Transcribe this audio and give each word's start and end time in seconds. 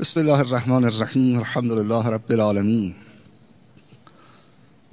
بسم 0.00 0.20
الله 0.20 0.40
الرحمن 0.40 0.84
الرحیم 0.84 1.38
الحمد 1.38 1.72
لله 1.72 2.08
رب 2.08 2.32
العالمین 2.32 2.94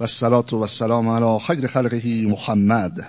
و 0.00 0.02
الصلاة 0.02 0.44
و 0.52 0.60
السلام 0.60 1.08
علی 1.08 1.38
خیر 1.46 1.66
خلقه 1.66 2.26
محمد 2.26 3.06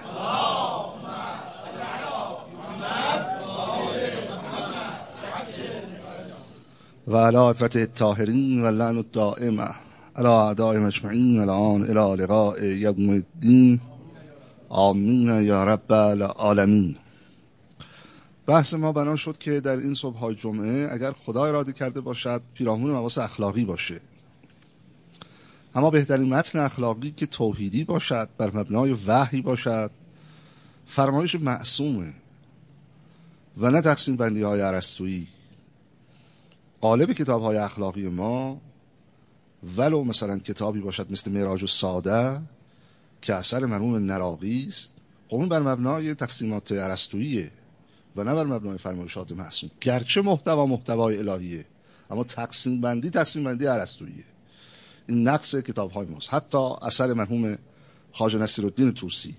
و 7.08 7.18
علی 7.18 7.38
حضرت 7.38 7.76
الطاهرین 7.76 8.64
و 8.64 8.72
لعن 8.72 8.98
الدائمه 8.98 9.70
علی 10.16 10.28
اعداء 10.28 10.78
مجمعین 10.78 11.40
و 11.40 11.42
الان 11.42 11.82
الى 11.82 12.24
لقاء 12.24 12.64
یوم 12.64 13.10
الدین 13.10 13.80
آمین 14.70 15.42
یا 15.42 15.64
رب 15.66 15.94
العالمین 15.94 16.96
بحث 18.48 18.74
ما 18.74 18.92
بنا 18.92 19.16
شد 19.16 19.38
که 19.38 19.60
در 19.60 19.78
این 19.78 19.94
صبح 19.94 20.18
های 20.18 20.36
جمعه 20.36 20.90
اگر 20.92 21.12
خدا 21.12 21.46
اراده 21.46 21.74
کرده 21.74 22.02
باشد 22.02 22.42
پیرامون 22.54 22.92
مواس 22.92 23.18
اخلاقی 23.18 23.66
باشه. 23.66 24.02
اما 25.76 25.90
بهترین 25.90 26.34
متن 26.34 26.60
اخلاقی 26.60 27.12
که 27.12 27.26
توحیدی 27.26 27.84
باشد 27.84 28.30
بر 28.38 28.52
مبنای 28.58 28.98
وحی 29.08 29.42
باشد 29.42 29.92
فرمایش 30.86 31.36
معصومه 31.36 32.14
و 33.58 33.72
نه 33.72 33.82
تقسیم 33.82 34.16
بندی 34.16 34.42
های 34.42 34.62
عرستویی 34.62 35.28
قالب 36.82 37.14
کتاب 37.14 37.42
های 37.42 37.58
اخلاقی 37.58 38.10
ما 38.10 38.62
ولو 39.78 40.04
مثلا 40.04 40.40
کتابی 40.40 40.80
باشد 40.80 41.12
مثل 41.12 41.32
معراج 41.32 41.64
و 41.64 41.68
ساده 41.68 42.42
که 43.22 43.34
اثر 43.34 43.66
مرحوم 43.66 43.96
نراقی 43.96 44.66
است 44.68 44.92
قوم 45.30 45.50
بر 45.50 45.60
مبنای 45.60 46.16
تقسیمات 46.16 46.72
عرستوییه 46.72 47.52
و 48.18 48.24
نه 48.24 48.36
بر 48.36 48.44
مبنای 48.44 48.78
فرمایشات 48.78 49.32
معصوم 49.32 49.72
گرچه 49.82 50.22
محتوا 50.22 50.66
محتوای 50.66 51.18
الهیه 51.18 51.66
اما 52.12 52.24
تقسیم 52.24 52.82
بندی 52.82 53.10
تقسیم 53.10 53.44
بندی 53.44 53.66
عرستوییه 53.66 54.24
این 55.08 55.28
نقص 55.28 55.56
کتاب 55.56 55.92
های 55.92 56.08
ماست. 56.08 56.34
حتی 56.34 56.58
اثر 56.82 57.14
مرحوم 57.14 57.58
خواجه 58.12 58.40
نصیرالدین 58.40 58.92
توسی 58.92 59.36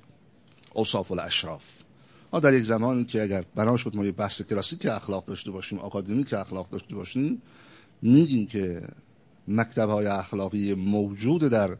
اوصاف 0.75 1.12
الاشراف. 1.12 1.65
ما 2.33 2.41
در 2.41 2.55
یک 2.55 2.62
زمانی 2.62 3.05
که 3.05 3.23
اگر 3.23 3.45
بنا 3.55 3.77
شد 3.77 3.97
ما 3.97 4.05
یه 4.05 4.12
بحث 4.12 4.43
کلاسیک 4.43 4.87
اخلاق 4.87 5.25
داشته 5.25 5.51
باشیم 5.51 5.79
آکادمیک 5.79 6.34
اخلاق 6.34 6.71
داشته 6.71 6.95
باشیم 6.95 7.43
میگیم 8.03 8.47
که 8.47 8.83
مکتب 9.49 9.89
های 9.89 10.06
اخلاقی 10.06 10.75
موجود 10.75 11.43
در 11.43 11.77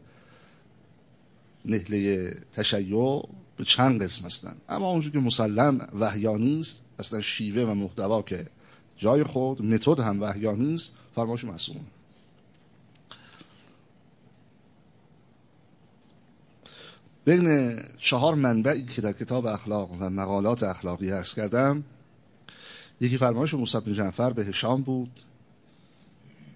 نهله 1.65 2.33
تشیع 2.53 3.23
به 3.57 3.63
چند 3.63 4.03
قسم 4.03 4.25
هستن 4.25 4.55
اما 4.69 4.91
اونجور 4.91 5.11
که 5.11 5.19
مسلم 5.19 5.87
وحیانی 5.99 6.59
است 6.59 6.85
اصلا 6.99 7.21
شیوه 7.21 7.61
و 7.61 7.73
محتوا 7.73 8.21
که 8.21 8.47
جای 8.97 9.23
خود 9.23 9.61
متد 9.61 9.99
هم 9.99 10.21
وحیانی 10.21 10.75
است 10.75 10.95
فرمایش 11.15 11.43
معصوم 11.43 11.85
بین 17.25 17.75
چهار 17.97 18.35
منبعی 18.35 18.85
که 18.85 19.01
در 19.01 19.11
کتاب 19.11 19.45
اخلاق 19.45 19.91
و 19.91 20.09
مقالات 20.09 20.63
اخلاقی 20.63 21.09
عرض 21.09 21.33
کردم 21.33 21.83
یکی 23.01 23.17
فرمایش 23.17 23.53
موسی 23.53 23.79
بن 23.79 23.93
جعفر 23.93 24.33
به 24.33 24.45
هشام 24.45 24.81
بود 24.81 25.19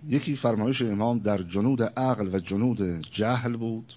یکی 0.09 0.35
فرمایش 0.35 0.81
امام 0.81 1.19
در 1.19 1.37
جنود 1.37 1.83
عقل 1.83 2.35
و 2.35 2.39
جنود 2.39 3.07
جهل 3.11 3.57
بود 3.57 3.93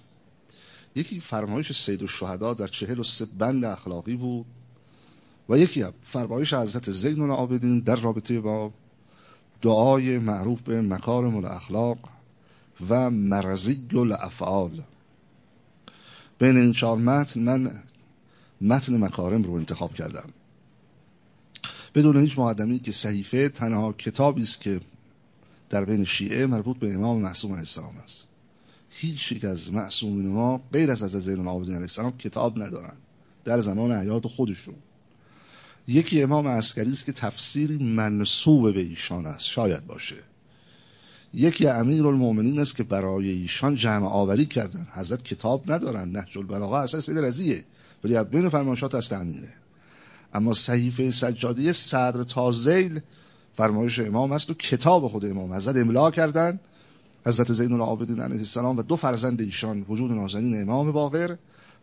یکی 0.95 1.19
فرمایش 1.19 1.71
سید 1.71 2.01
الشهدا 2.01 2.53
در 2.53 2.67
چهل 2.67 2.99
و 2.99 3.03
سه 3.03 3.25
بند 3.37 3.65
اخلاقی 3.65 4.15
بود 4.15 4.45
و 5.49 5.57
یکی 5.57 5.85
فرمایش 6.03 6.53
حضرت 6.53 6.91
زین 6.91 7.21
العابدین 7.21 7.79
در 7.79 7.95
رابطه 7.95 8.41
با 8.41 8.71
دعای 9.61 10.17
معروف 10.17 10.61
به 10.61 10.81
مکارم 10.81 11.35
الاخلاق 11.35 11.97
و 12.89 13.09
مرزی 13.09 13.87
الافعال. 13.93 14.83
بین 16.39 16.57
این 16.57 16.73
چهار 16.73 16.97
متن 16.97 17.39
من 17.39 17.83
متن 18.61 18.97
مکارم 18.97 19.43
رو 19.43 19.53
انتخاب 19.53 19.93
کردم. 19.93 20.29
بدون 21.95 22.17
هیچ 22.17 22.39
مقدمی 22.39 22.79
که 22.79 22.91
صحیفه 22.91 23.49
تنها 23.49 23.93
کتابی 23.93 24.41
است 24.41 24.61
که 24.61 24.81
در 25.69 25.85
بین 25.85 26.03
شیعه 26.03 26.45
مربوط 26.45 26.77
به 26.77 26.93
امام 26.93 27.21
معصوم 27.21 27.51
علیه 27.51 27.61
السلام 27.61 27.97
است. 28.03 28.27
هیچ 28.89 29.31
یک 29.31 29.45
از 29.45 29.73
معصومین 29.73 30.27
ما 30.27 30.61
غیر 30.73 30.91
از 30.91 31.03
از 31.03 31.11
زین 31.11 31.39
العابدین 31.39 31.73
علیه 31.73 31.83
السلام 31.83 32.17
کتاب 32.17 32.63
ندارن 32.63 32.93
در 33.45 33.61
زمان 33.61 33.91
حیات 33.91 34.27
خودشون. 34.27 34.75
یکی 35.87 36.23
امام 36.23 36.47
عسکری 36.47 36.91
است 36.91 37.05
که 37.05 37.11
تفسیری 37.11 37.77
منصوب 37.77 38.73
به 38.73 38.81
ایشان 38.81 39.25
است. 39.25 39.45
شاید 39.45 39.87
باشه. 39.87 40.15
یکی 41.33 41.67
امیر 41.67 42.07
المؤمنین 42.07 42.59
است 42.59 42.75
که 42.75 42.83
برای 42.83 43.29
ایشان 43.29 43.75
جمع 43.75 44.07
آوری 44.07 44.45
کردن. 44.45 44.87
حضرت 44.93 45.23
کتاب 45.23 45.71
ندارن. 45.71 46.09
نهج 46.09 46.37
البلاغه 46.37 46.77
اصلا 46.77 47.01
سید 47.01 47.17
رضیه. 47.17 47.63
ولی 48.03 48.23
بین 48.23 48.49
فرمایشات 48.49 48.95
از 48.95 49.09
تعمیره. 49.09 49.53
اما 50.33 50.53
صحیفه 50.53 51.11
سجادی 51.11 51.73
صدر 51.73 52.23
تازیل 52.23 52.99
فرمایش 53.55 53.99
امام 53.99 54.31
است 54.31 54.49
و 54.49 54.53
کتاب 54.53 55.07
خود 55.07 55.25
امام. 55.25 55.53
حضرت 55.53 55.75
املا 55.75 56.11
کردن. 56.11 56.59
حضرت 57.25 57.53
زین 57.53 57.71
العابدین 57.71 58.19
علیه 58.19 58.37
السلام 58.37 58.77
و 58.77 58.81
دو 58.81 58.95
فرزند 58.95 59.41
ایشان 59.41 59.85
وجود 59.89 60.11
نازنین 60.11 60.61
امام 60.61 60.91
باقر 60.91 61.35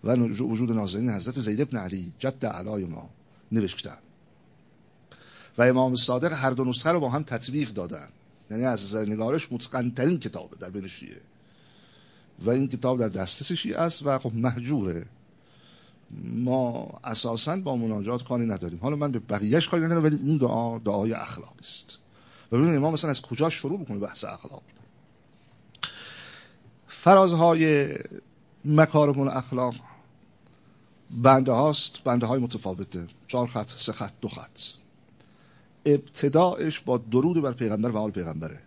و 0.05 0.17
وجود 0.17 0.73
نازنین 0.73 1.11
حضرت 1.11 1.41
زید 1.41 1.61
ابن 1.61 1.79
علی. 1.79 2.13
جد 2.19 2.47
علای 2.47 2.85
ما. 2.85 3.11
نوشتن 3.53 3.99
و 5.59 5.63
امام 5.63 5.97
صادق 5.97 6.33
هر 6.33 6.51
دو 6.51 6.65
نسخه 6.65 6.91
رو 6.91 7.01
با 7.01 7.09
هم 7.09 7.23
تطبیق 7.23 7.71
دادن. 7.71 8.09
یعنی 8.51 8.65
از 8.65 8.85
نظر 8.85 9.05
نگارش 9.05 9.53
متقنترین 9.53 10.19
کتابه 10.19 10.57
در 10.57 10.71
بین 10.71 10.89
شیعه. 10.89 11.21
و 12.39 12.51
این 12.51 12.69
کتاب 12.69 12.99
در 12.99 13.09
دسترس 13.09 13.53
شیعه 13.53 13.79
است 13.79 14.07
و 14.07 14.19
خب 14.19 14.35
محجوره. 14.35 15.07
ما 16.25 16.91
اساسا 17.05 17.57
با 17.57 17.77
مناجات 17.77 18.25
کاری 18.25 18.47
نداریم. 18.47 18.79
حالا 18.83 18.97
من 18.97 19.13
به 19.13 19.19
بقیهش 19.19 19.69
کاری 19.69 19.85
ندارم 19.85 20.05
ولی 20.05 20.17
این 20.17 20.37
دعا 20.37 20.79
دعای 20.79 21.13
اخلاق 21.13 21.55
است. 21.61 21.99
و 22.53 22.57
ببینید 22.57 22.77
امام 22.77 22.93
مثلا 22.93 23.11
از 23.11 23.23
کجا 23.23 23.51
شروع 23.51 23.79
می‌کنه 23.79 23.99
بحث 23.99 24.25
اخلاق. 24.25 24.63
فرازهای 26.87 27.95
مکارم 28.65 29.21
الاخلاق 29.21 29.75
بنده 31.15 31.53
هاست 31.53 32.05
بنده 32.05 32.27
های 32.27 32.41
متفاوته. 32.41 33.07
چهار 33.27 33.47
خط 33.47 33.71
سه 33.77 33.93
خط 33.93 34.13
دو 34.21 34.29
خط. 34.29 34.61
ابتداعش 35.87 36.81
با 36.81 36.99
درود 36.99 37.43
بر 37.43 37.53
پیغمبر 37.53 37.91
و 37.91 37.99
آل 37.99 38.11
پیغمبره. 38.11 38.59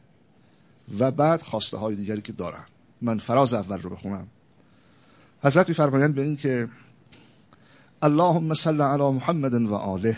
و 1.00 1.12
بعد 1.12 1.42
خواسته 1.42 1.78
های 1.78 1.96
دیگری 1.96 2.22
که 2.22 2.34
دارن 2.34 2.66
من 3.02 3.18
فراز 3.18 3.54
اول 3.54 3.82
رو 3.82 3.90
بخونم. 3.90 4.28
حضرت 5.44 5.70
میفرمایند 5.70 6.16
به 6.16 6.22
این 6.22 6.36
که 6.36 6.70
اللهم 8.02 8.54
صل 8.54 8.82
علی 8.82 9.04
محمد 9.04 9.54
و 9.54 9.74
آله. 9.74 10.18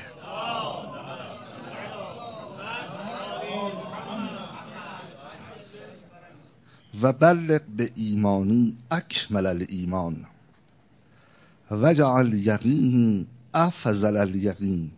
و 7.01 7.13
بلغ 7.13 7.61
به 7.77 7.91
ایمانی 7.95 8.77
اکمل 8.91 9.45
الایمان. 9.45 10.15
و 10.15 10.38
جعل 11.71 12.33
یقینی 12.33 13.27
افضل 13.53 14.17
الیقین 14.17 14.91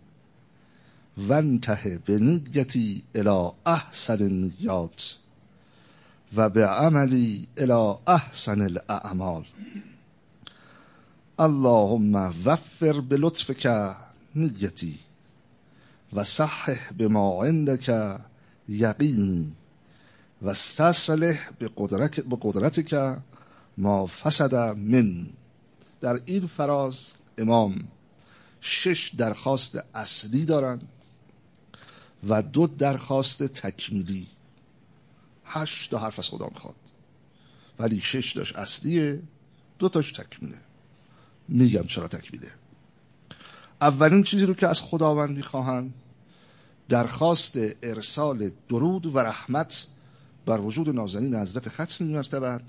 و 1.18 1.34
انته 1.34 2.00
به 2.06 2.20
نیتی 2.20 3.04
الى 3.16 3.52
احسن 3.66 4.24
النیات 4.24 5.16
و 6.36 6.50
به 6.50 6.68
عملی 6.68 7.48
الى 7.58 7.98
احسن 8.08 8.62
الاعمال. 8.62 9.46
اللهم 11.40 12.16
وفر 12.46 13.00
بلطفك 13.00 13.96
نیتی 14.36 14.96
و 16.14 16.24
صحح 16.24 16.92
بما 16.98 17.46
عندك 17.46 18.18
یقینی 18.70 19.52
و 20.42 20.50
استصلح 20.50 21.50
به 21.60 21.70
قدرت 21.78 22.20
ما 23.78 24.06
فسد 24.06 24.56
من. 24.76 25.26
در 26.02 26.22
این 26.26 26.48
فراز 26.48 27.14
امام 27.38 27.88
شش 28.62 29.12
درخواست 29.18 29.80
اصلی 29.96 30.46
دارن 30.46 30.82
و 32.28 32.42
دو 32.42 32.68
درخواست 32.68 33.44
تکمیلی. 33.44 34.28
هشت 35.46 35.92
تا 35.92 35.98
حرف 35.98 36.20
از 36.20 36.30
خدا 36.30 36.48
می‌خواد. 36.54 36.76
ولی 37.80 38.02
شش 38.02 38.32
داشت 38.32 38.56
اصلیه 38.56 39.22
دو 39.80 39.90
تاش 39.90 40.12
تکمیله. 40.12 40.58
میگم 41.48 41.84
چرا 41.84 42.08
تکمیله. 42.08 42.52
اولین 43.82 44.24
چیزی 44.24 44.46
رو 44.46 44.54
که 44.54 44.68
از 44.68 44.82
خداوند 44.82 45.38
می‌خواهند 45.38 45.94
درخواست 46.90 47.58
ارسال 47.84 48.52
درود 48.70 49.06
و 49.06 49.20
رحمت 49.20 49.88
بر 50.46 50.60
وجود 50.60 50.90
نازنین 50.90 51.36
حضرت 51.36 51.70
ختم 51.70 52.06
مرتبت 52.06 52.62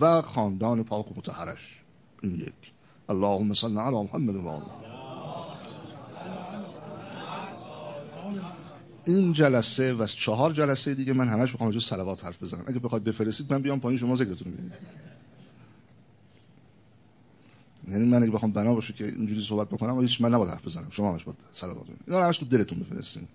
و 0.00 0.22
خاندان 0.22 0.84
پاک 0.84 1.12
و 1.12 1.14
متحرش 1.16 1.83
این 2.22 2.34
یک 2.34 2.72
اللهم 3.08 3.54
صل 3.54 3.78
علی 3.78 3.96
محمد 3.96 4.36
و 4.36 4.60
این 9.06 9.32
جلسه 9.32 9.94
و 9.94 10.06
چهار 10.06 10.52
جلسه 10.52 10.94
دیگه 10.94 11.12
من 11.12 11.28
همش 11.28 11.52
بخوام 11.52 11.70
جو 11.70 11.80
صلوات 11.80 12.24
حرف 12.24 12.42
بزنم. 12.42 12.64
اگه 12.66 12.78
بخواید 12.78 13.04
بفرستید 13.04 13.52
من 13.52 13.62
بیام 13.62 13.80
پایین 13.80 13.98
شما 13.98 14.16
ذکرتون 14.16 14.52
بگید 14.52 14.72
یعنی 17.88 18.08
من 18.08 18.22
اگه 18.22 18.32
بخوام 18.32 18.52
بنا 18.52 18.74
باشه 18.74 18.92
که 18.92 19.04
اینجوری 19.04 19.42
صحبت 19.42 19.68
بکنم 19.68 20.00
هیچ 20.00 20.20
من 20.20 20.34
نباید 20.34 20.50
حرف 20.50 20.64
بزنم. 20.64 20.88
شما 20.90 21.12
همش 21.12 21.24
باید 21.24 21.38
صلوات 21.52 21.86
اینا 22.06 22.24
همش 22.24 22.38
تو 22.38 22.44
دلتون 22.44 22.78
بفرستین. 22.78 23.28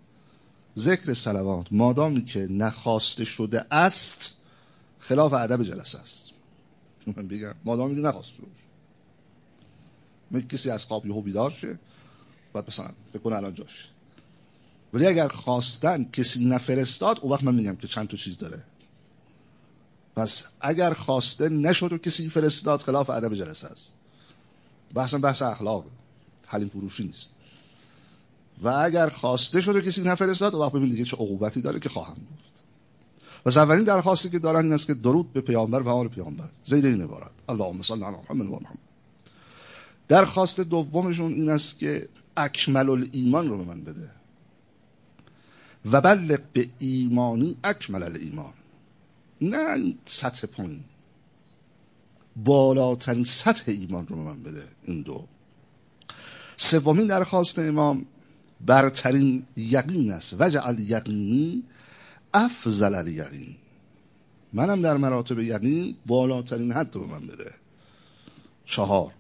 ذکر 0.78 1.14
صلوات 1.14 1.68
مادامی 1.72 2.26
که 2.26 2.48
نخواسته 2.52 3.24
شده 3.24 3.74
است 3.74 4.38
خلاف 5.00 5.34
ادب 5.34 5.64
جلسه 5.64 6.00
است. 6.00 6.30
من 7.08 7.28
بگم 7.28 7.54
مادامی 7.66 7.96
که 7.96 8.02
نخواسته 8.02 8.34
شده 8.34 8.48
کسی 10.50 10.70
از 10.70 10.86
خواب 10.86 11.06
یهو 11.06 11.22
بیدار 11.22 11.52
شه 11.52 11.80
بعد 12.54 12.68
مثلا 12.68 12.90
بکنه 13.14 13.36
الان 13.36 13.54
جاش. 13.54 13.90
ولی 14.94 15.08
اگر 15.08 15.28
خواستن 15.28 16.04
کسی 16.14 16.46
نفرستاد 16.46 17.20
اون 17.22 17.32
وقت 17.32 17.44
من 17.44 17.56
میگم 17.56 17.76
که 17.76 17.88
چند 17.88 18.08
تا 18.08 18.18
چیز 18.18 18.38
داره. 18.38 18.64
پس 20.16 20.48
اگر 20.62 20.94
خواسته 20.94 21.50
نشد 21.50 21.94
و 21.94 21.98
کسی 21.98 22.30
فرستاد 22.30 22.82
خلاف 22.82 23.10
ادب 23.10 23.36
جلسه 23.36 23.68
است. 23.68 23.94
بحث 24.94 25.14
بحث 25.14 25.42
اخلاق 25.42 25.86
حلیم 26.46 26.70
فروشی 26.70 27.04
نیست. 27.04 27.32
و 28.64 28.68
اگر 28.68 29.10
خواسته 29.10 29.62
شده 29.62 29.82
کسی 29.82 30.02
نفرستاد 30.02 30.56
وقت 30.56 30.72
ببین 30.72 30.90
دیگه 30.90 31.06
چه 31.06 31.18
عقوبتی 31.18 31.62
داره 31.62 31.80
که 31.80 31.90
خواهم 31.90 32.16
گفت. 32.16 32.64
و 33.46 33.60
اولین 33.60 33.84
درخواستی 33.84 34.30
که 34.30 34.40
دارن 34.40 34.64
این 34.64 34.74
است 34.74 34.88
که 34.88 34.94
درود 34.94 35.34
به 35.34 35.42
پیامبر 35.42 35.82
و 35.82 35.90
آل 35.90 36.08
پیامبر. 36.08 36.50
زیر 36.64 36.86
این 36.86 37.02
عبارت. 37.02 37.32
اللهم 37.50 37.82
صل 37.82 38.04
علی 38.04 38.18
محمد 38.18 38.46
و 38.46 38.50
محمد. 38.50 38.89
درخواست 40.10 40.60
دومشون 40.60 41.34
این 41.34 41.50
است 41.50 41.80
که 41.80 42.10
اکمل 42.38 42.90
الایمان 42.90 43.50
رو 43.50 43.58
به 43.58 43.64
من 43.64 43.82
بده. 43.82 44.10
و 45.92 46.02
بلق 46.02 46.42
به 46.54 46.70
ایمانی 46.80 47.58
اکمل 47.64 48.04
الایمان 48.04 48.54
نه 49.42 49.94
سطح 50.06 50.48
پایین. 50.48 50.84
بالاترین 52.36 53.24
سطح 53.24 53.64
ایمان 53.72 54.08
رو 54.08 54.16
به 54.16 54.22
من 54.22 54.44
بده 54.44 54.64
این 54.84 55.02
دو. 55.02 55.28
سومین 56.58 57.08
درخواست 57.08 57.60
امام 57.60 58.06
برترین 58.66 59.46
یقین 59.58 60.12
است. 60.12 60.36
وجعل 60.40 60.80
یقینی 60.80 61.64
افضل 62.34 62.96
الیقین. 62.96 63.56
منم 64.54 64.82
در 64.82 64.98
مراتب 64.98 65.40
یقین 65.40 65.96
بالاترین 66.06 66.72
حد 66.72 66.96
رو 66.96 67.08
به 67.08 67.14
من 67.14 67.28
بده. 67.28 67.52
چهار. 68.66 69.14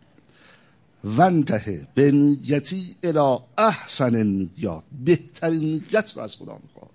ونته 1.03 1.87
به 1.95 2.11
نیتی 2.11 2.95
الى 3.03 3.37
احسن 3.57 4.15
نیات 4.23 4.83
بهترین 5.05 5.61
نیت 5.61 6.13
رو 6.15 6.21
از 6.21 6.35
خدا 6.35 6.59
می‌خواد. 6.63 6.91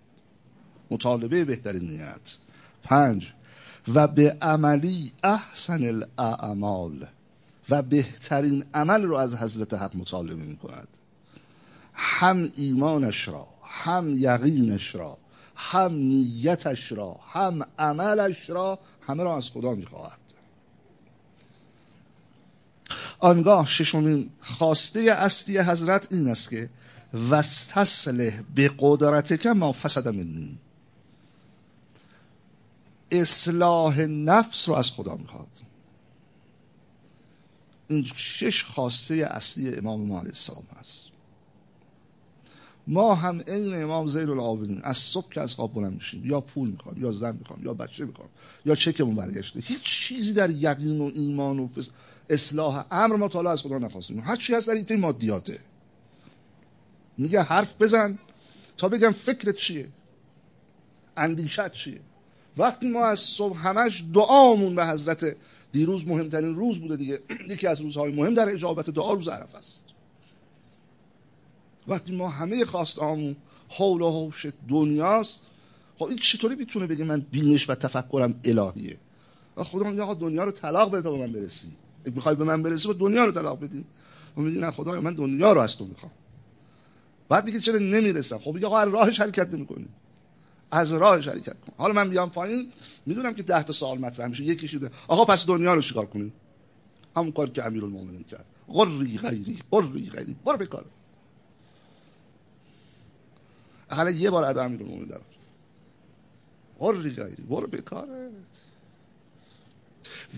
مطالبه 0.90 1.44
بهترین 1.44 1.90
نیت. 1.90 2.36
پنج 2.82 3.32
و 3.94 4.08
به 4.08 4.36
عملی 4.42 5.12
احسن 5.22 5.84
الاعمال 5.84 7.06
و 7.70 7.82
بهترین 7.82 8.64
عمل 8.74 9.02
رو 9.02 9.16
از 9.16 9.36
حضرت 9.36 9.74
حق 9.74 9.96
مطالبه 9.96 10.42
می 10.42 10.56
کند 10.56 10.88
هم 11.94 12.52
ایمانش 12.56 13.28
را 13.28 13.46
هم 13.62 14.16
یقینش 14.16 14.94
را 14.94 15.18
هم 15.56 15.92
نیتش 15.94 16.92
را 16.92 17.16
هم 17.32 17.66
عملش 17.78 18.50
را 18.50 18.78
همه 19.06 19.24
را 19.24 19.36
از 19.36 19.50
خدا 19.50 19.74
می 19.74 19.86
خواهد 19.86 20.18
آنگاه 23.24 23.66
ششمین 23.66 24.30
خواسته 24.40 25.00
اصلی 25.00 25.58
حضرت 25.58 26.12
این 26.12 26.28
است 26.28 26.50
که 26.50 26.70
وستسله 27.30 28.44
به 28.54 28.70
قدرت 28.78 29.40
که 29.40 29.52
ما 29.52 29.72
فسد 29.72 30.08
منی. 30.08 30.58
اصلاح 33.10 34.00
نفس 34.00 34.68
رو 34.68 34.74
از 34.74 34.90
خدا 34.90 35.16
می‌خواد. 35.16 35.48
این 37.88 38.04
شش 38.16 38.64
خواسته 38.64 39.14
اصلی 39.14 39.74
امام 39.74 40.00
ما 40.00 40.18
علیه 40.18 40.30
السلام 40.30 40.66
هست 40.80 41.00
ما 42.86 43.14
هم 43.14 43.42
این 43.46 43.82
امام 43.82 44.08
زیر 44.08 44.30
العابدین 44.30 44.80
از 44.82 44.96
صبح 44.96 45.28
که 45.32 45.40
از 45.40 45.54
خواب 45.54 45.74
بلند 45.74 45.94
میشیم 45.94 46.26
یا 46.26 46.40
پول 46.40 46.70
می‌خوام 46.70 47.02
یا 47.02 47.12
زن 47.12 47.36
می‌خوام 47.36 47.64
یا 47.64 47.74
بچه 47.74 48.04
می‌خوام 48.04 48.28
یا 48.66 48.74
چکمون 48.74 49.14
برگشته 49.14 49.60
هیچ 49.60 49.82
چیزی 49.82 50.32
در 50.32 50.50
یقین 50.50 51.00
و 51.00 51.10
ایمان 51.14 51.58
و 51.58 51.68
اصلاح 52.30 52.84
امر 52.90 53.16
ما 53.16 53.28
تا 53.28 53.50
از 53.50 53.62
خدا 53.62 53.78
نخواستیم. 53.78 54.20
هر 54.20 54.36
چی 54.36 54.54
هست 54.54 54.68
در 54.68 54.74
این 54.74 55.00
مادیاته. 55.00 55.58
میگه 57.18 57.42
حرف 57.42 57.82
بزن 57.82 58.18
تا 58.76 58.88
بگم 58.88 59.10
فکرت 59.10 59.56
چیه؟ 59.56 59.88
اندیشت 61.16 61.72
چیه؟ 61.72 62.00
وقتی 62.56 62.88
ما 62.88 63.06
از 63.06 63.20
صبح 63.20 63.58
همش 63.58 64.04
دعامون 64.14 64.74
به 64.74 64.86
حضرت 64.86 65.36
دیروز 65.72 66.06
مهمترین 66.06 66.54
روز 66.54 66.78
بوده 66.78 66.96
دیگه. 66.96 67.20
یکی 67.50 67.66
از 67.66 67.80
روزهای 67.80 68.12
مهم 68.12 68.34
در 68.34 68.48
اجابت 68.48 68.90
دعا 68.90 69.12
روز 69.12 69.28
عرف 69.28 69.54
است. 69.54 69.84
وقتی 71.88 72.16
ما 72.16 72.28
همه 72.28 72.64
خواستامون 72.64 73.36
حول 73.68 74.02
و 74.02 74.10
حوش 74.10 74.46
دنیاست 74.68 75.40
خب 75.98 76.04
این 76.04 76.18
چطوری 76.18 76.54
می‌تونه 76.54 76.86
بگه 76.86 77.04
من 77.04 77.20
بینش 77.20 77.70
و 77.70 77.74
تفکرم 77.74 78.40
الهیه؟ 78.44 78.96
و 79.56 79.64
خدا 79.64 79.90
میگه 79.90 80.14
دنیا 80.14 80.44
رو 80.44 80.50
طلاق 80.50 80.90
بده 80.90 81.02
تا 81.02 81.10
به 81.10 81.18
من 81.18 81.32
برسی. 81.32 81.68
می‌خوای 82.10 82.34
به 82.34 82.44
من 82.44 82.62
برسی 82.62 82.88
با 82.88 82.94
دنیا 82.94 83.24
رو 83.24 83.32
طلاق 83.32 83.60
بدی. 83.60 83.84
و 84.36 84.40
میگه 84.40 84.60
نه 84.60 84.70
خدایا 84.70 85.00
من 85.00 85.14
دنیا 85.14 85.52
رو 85.52 85.60
از 85.60 85.76
تو 85.76 85.84
می‌خوام. 85.84 86.12
بعد 87.28 87.44
میگه 87.44 87.60
چرا 87.60 87.78
نمی‌رسم؟ 87.78 88.38
خب 88.38 88.52
میگه 88.52 88.66
آقا 88.66 88.84
راهش 88.84 89.20
حرکت 89.20 89.54
نمی‌کنی. 89.54 89.88
از 90.70 90.92
راه 90.92 91.20
حرکت 91.20 91.60
کن. 91.60 91.72
حالا 91.78 91.92
من 91.92 92.10
بیام 92.10 92.30
پایین 92.30 92.72
می‌دونم 93.06 93.34
که 93.34 93.42
ده 93.42 93.62
تا 93.62 93.72
سوال 93.72 93.98
مطرح 93.98 94.26
میشه 94.26 94.44
یکی 94.44 94.68
شده. 94.68 94.90
آقا 95.08 95.24
پس 95.24 95.46
دنیا 95.46 95.74
رو 95.74 95.82
چیکار 95.82 96.06
کنیم 96.06 96.32
همون 97.16 97.32
کار 97.32 97.50
که 97.50 97.66
امیرالمومنین 97.66 98.24
کرد. 98.24 98.44
قری 98.68 99.18
غیری 99.18 99.58
قری 99.70 100.10
غیری. 100.10 100.36
برو 100.44 100.56
بکار 100.56 100.84
حالا 103.88 104.10
یه 104.10 104.30
بار 104.30 104.44
ادا 104.44 104.64
امیرالمومنین 104.64 105.08
در 105.08 105.20
قری 106.78 107.10
غیری. 107.10 107.42
برو 107.42 107.66
بکارت 107.66 108.30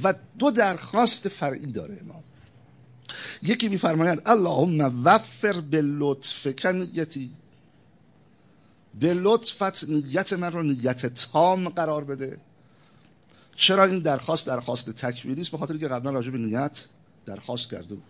و 0.02 0.14
دو 0.38 0.50
درخواست 0.50 1.28
فرعی 1.28 1.66
داره 1.66 1.98
امام. 2.00 2.22
یکی 3.42 3.68
میفرماید 3.68 4.22
اللهم 4.26 5.04
وفر 5.04 5.60
به 5.60 5.82
لطف 5.82 6.46
کنیتی. 6.58 7.30
به 9.00 9.14
لطفت 9.14 9.88
نیت 9.88 10.32
من 10.32 10.52
رو 10.52 10.62
نیت 10.62 11.06
تام 11.06 11.68
قرار 11.68 12.04
بده. 12.04 12.38
چرا 13.56 13.84
این 13.84 13.98
درخواست 13.98 14.46
درخواست 14.46 14.90
تکمیلی 14.90 15.40
است؟ 15.40 15.50
به 15.50 15.58
خاطر 15.58 15.76
که 15.76 15.88
قبلا 15.88 16.10
راجع 16.10 16.30
به 16.30 16.38
نیت 16.38 16.84
درخواست 17.26 17.70
کرده 17.70 17.94
بود. 17.94 18.04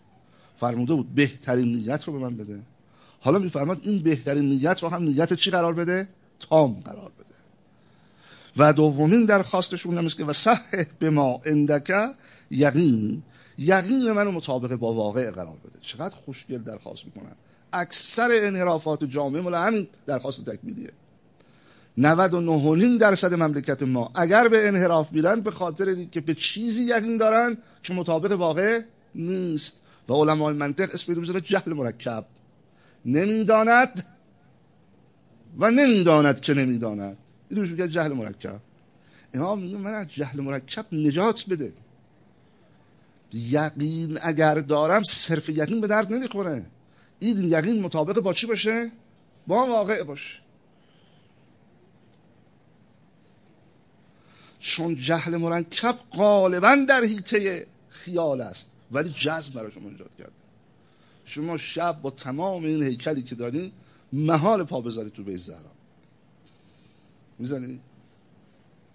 فرموده 0.56 0.94
بود 0.94 1.14
بهترین 1.14 1.76
نیت 1.76 2.04
رو 2.04 2.12
به 2.12 2.18
من 2.18 2.36
بده. 2.36 2.60
حالا 3.20 3.38
میفرماد 3.38 3.80
این 3.82 3.98
بهترین 3.98 4.48
نیت 4.48 4.82
رو 4.82 4.88
هم 4.88 5.02
نیت 5.02 5.32
چی 5.32 5.50
قرار 5.50 5.74
بده؟ 5.74 6.08
تام 6.40 6.80
قرار 6.84 7.10
بده. 7.18 7.25
و 8.58 8.72
دومین 8.72 9.24
درخواستشون 9.24 9.98
هم 9.98 10.08
که 10.08 10.24
و 10.24 10.32
صح 10.32 10.60
به 10.98 11.10
ما 11.10 11.40
اندکه 11.44 12.08
یقین. 12.50 13.22
یقین 13.58 14.12
منو 14.12 14.30
مطابق 14.32 14.76
با 14.76 14.94
واقع 14.94 15.30
قرار 15.30 15.56
بده. 15.64 15.78
چقدر 15.82 16.16
خوشگل 16.16 16.58
درخواست 16.58 17.04
می‌کنن. 17.04 17.32
اکثر 17.72 18.28
انحرافات 18.32 19.04
جامعه 19.04 19.42
مال 19.42 19.54
همین 19.54 19.88
درخواست 20.06 20.44
تکمیلیه. 20.44 20.90
99 21.98 22.98
درصد 22.98 23.34
مملکت 23.34 23.82
ما 23.82 24.10
اگر 24.14 24.48
به 24.48 24.68
انحراف 24.68 25.12
میرن 25.12 25.40
به 25.40 25.50
خاطر 25.50 26.04
که 26.04 26.20
به 26.20 26.34
چیزی 26.34 26.82
یقین 26.82 27.16
دارن 27.16 27.56
که 27.82 27.94
مطابق 27.94 28.32
واقع 28.32 28.80
نیست. 29.14 29.80
و 30.08 30.12
علمای 30.12 30.54
منطق 30.54 30.90
اسم 30.94 31.20
می‌ذاره 31.20 31.40
جهل 31.40 31.72
مرکب. 31.72 32.24
نمی‌داند 33.04 34.06
و 35.58 35.70
نمی‌داند 35.70 36.40
که 36.40 36.54
نمی‌داند. 36.54 37.16
این 37.50 37.60
میگه 37.60 37.88
جهل 37.88 38.12
مرکب. 38.12 38.60
امام 39.34 39.62
میگه 39.62 39.76
من 39.76 39.94
از 39.94 40.08
جهل 40.08 40.40
مرکب 40.40 40.86
نجات 40.92 41.44
بده. 41.48 41.72
یقین 43.32 44.18
اگر 44.22 44.54
دارم 44.54 45.02
صرف 45.02 45.48
یقین 45.48 45.80
به 45.80 45.86
درد 45.86 46.12
نمی‌خوره. 46.12 46.66
این 47.18 47.44
یقین 47.44 47.82
مطابق 47.82 48.20
با 48.20 48.32
چی 48.32 48.46
باشه؟ 48.46 48.90
با 49.46 49.66
واقع 49.66 50.02
باشه. 50.02 50.38
چون 54.58 54.96
جهل 54.96 55.36
مرکب 55.36 55.98
غالبا 56.12 56.76
در 56.88 57.04
حیطه 57.04 57.66
خیال 57.88 58.40
است. 58.40 58.70
ولی 58.92 59.10
جذب 59.10 59.54
برای 59.54 59.72
شما 59.72 59.88
ایجاد 59.88 60.10
کرده. 60.18 60.32
شما 61.24 61.56
شب 61.56 62.02
با 62.02 62.10
تمام 62.10 62.64
این 62.64 62.82
هیکلی 62.82 63.22
که 63.22 63.34
دارین 63.34 63.72
محال 64.12 64.64
پا 64.64 64.80
بذارید 64.80 65.12
تو 65.12 65.22
بیت 65.22 65.50
می‌زنید 67.38 67.80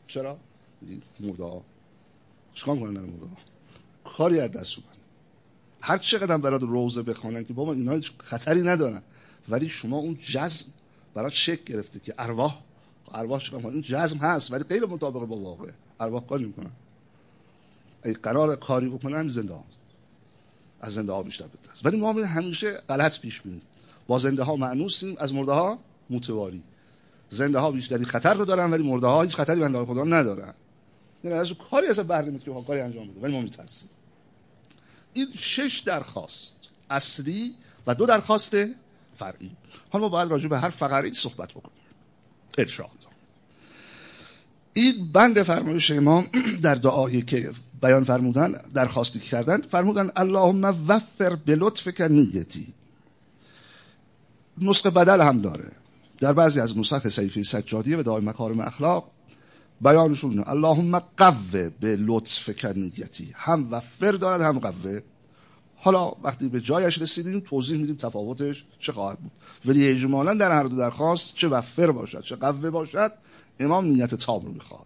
چرا؟ 0.08 0.38
مرده 1.20 1.62
چکان 2.54 2.80
کنن 2.80 3.00
مرده 3.00 3.28
کاری 4.04 4.40
از 4.40 4.52
دست 4.52 4.78
هر 5.82 5.98
چقدر 5.98 6.38
برات 6.38 6.62
روزه 6.62 7.02
بخوانن 7.02 7.46
که 7.46 7.54
بابا 7.54 7.74
اینا 7.74 8.02
خطری 8.18 8.62
ندارن. 8.62 9.02
ولی 9.50 9.70
شما 9.70 9.98
اون 9.98 10.18
جذب 10.22 10.66
برای 11.14 11.32
شک 11.32 11.64
گرفته 11.64 12.00
که 12.00 12.14
ارواح 12.20 12.62
ارواح 13.12 13.40
چقدر 13.40 13.68
این 13.68 13.82
جزم 13.82 14.18
هست 14.18 14.52
ولی 14.52 14.64
غیر 14.64 14.86
مطابق 14.86 15.26
با 15.26 15.38
واقع. 15.38 15.72
ارواح 16.00 16.26
کاری 16.26 16.46
می‌کنن. 16.46 16.72
ای 18.06 18.14
قرار 18.14 18.56
کاری 18.56 18.90
بکنن 18.90 19.28
زنده 19.28 19.54
ها. 19.54 19.64
از 20.82 20.94
زنده 20.94 21.12
ها 21.12 21.24
بیشتر 21.24 21.46
بده 21.46 21.70
ولی 21.84 21.98
ما 21.98 22.14
همیشه 22.14 22.72
غلط 22.72 23.20
پیش 23.20 23.46
میریم. 23.46 23.62
با 24.08 24.20
زنده 24.20 24.44
ها 24.44 24.56
معنوسیم 24.56 25.16
از 25.20 25.34
مرده 25.34 25.52
ها 25.52 25.80
متواری. 26.10 26.64
زنده 27.32 27.60
ها 27.60 27.72
بیشتری 27.72 28.06
خطر 28.06 28.34
رو 28.34 28.46
دارن 28.46 28.72
ولی 28.72 28.84
مرده 28.84 29.08
ها 29.08 29.22
هیچ 29.22 29.36
خطری 29.36 29.60
بنده 29.60 29.86
خدا 29.86 30.04
ندارن. 30.04 30.54
یعنی 31.24 31.38
از 31.38 31.54
کاری 31.72 31.88
از 31.88 32.00
بر 32.00 32.22
نمیاد 32.22 32.66
کاری 32.68 32.82
انجام 32.82 33.08
بده 33.08 33.20
ولی 33.22 33.34
ما 33.34 33.42
میترسیم. 33.42 33.90
این 35.14 35.28
شش 35.36 35.84
درخواست 35.86 36.54
اصلی 36.90 37.56
و 37.88 37.96
دو 37.96 38.06
درخواست 38.06 38.56
فرعی. 39.16 39.52
حالا 39.90 40.06
ما 40.06 40.10
باید 40.10 40.32
راجع 40.32 40.48
به 40.48 40.60
هر 40.60 40.70
فقره 40.70 41.14
صحبت 41.14 41.52
بکنیم. 41.52 41.78
انشاءالله. 42.58 43.02
این 44.74 45.12
بند 45.12 45.44
فرمایش 45.44 45.92
امام 45.92 46.28
در 46.62 46.76
دعایی 46.76 47.22
که 47.22 47.52
بیان 47.82 48.04
فرمودن 48.04 48.52
درخواستی 48.74 49.20
کردن 49.20 49.62
فرمودن 49.62 50.12
اللهم 50.16 50.64
وفر 50.88 51.36
به 51.36 51.56
لطف 51.56 52.02
نیتی. 52.02 52.74
نسخه 54.58 54.90
بدل 54.90 55.22
هم 55.22 55.42
داره. 55.42 55.81
در 56.22 56.34
بعضی 56.34 56.60
از 56.60 56.78
نسخ 56.78 57.10
سیفی 57.10 57.44
سجادیه 57.44 57.98
و 57.98 58.04
دعای 58.04 58.26
مکارم 58.26 58.60
اخلاق 58.60 59.12
بیانشون 59.82 60.44
اللهم 60.48 61.00
قوه 61.00 61.70
به 61.80 61.96
لطف 61.96 62.50
کنیتی 62.60 63.32
هم 63.36 63.68
وفر 63.72 64.12
دارد 64.12 64.42
هم 64.42 64.60
قوه 64.60 65.00
حالا 65.76 66.12
وقتی 66.24 66.50
به 66.50 66.62
جایش 66.62 67.02
رسیدیم 67.02 67.40
توضیح 67.40 67.78
میدیم 67.78 67.96
تفاوتش 67.96 68.66
چه 68.80 68.92
خواهد 68.92 69.20
بود. 69.20 69.32
ولی 69.66 69.88
اجمالا 69.88 70.34
در 70.34 70.52
هر 70.52 70.64
دو 70.64 70.78
درخواست 70.78 71.36
چه 71.36 71.48
وفر 71.48 71.92
باشد 71.92 72.24
چه 72.24 72.36
قوه 72.36 72.70
باشد 72.70 73.12
امام 73.60 73.86
نیت 73.86 74.16
تام 74.16 74.46
رو 74.46 74.52
می‌خواد. 74.52 74.86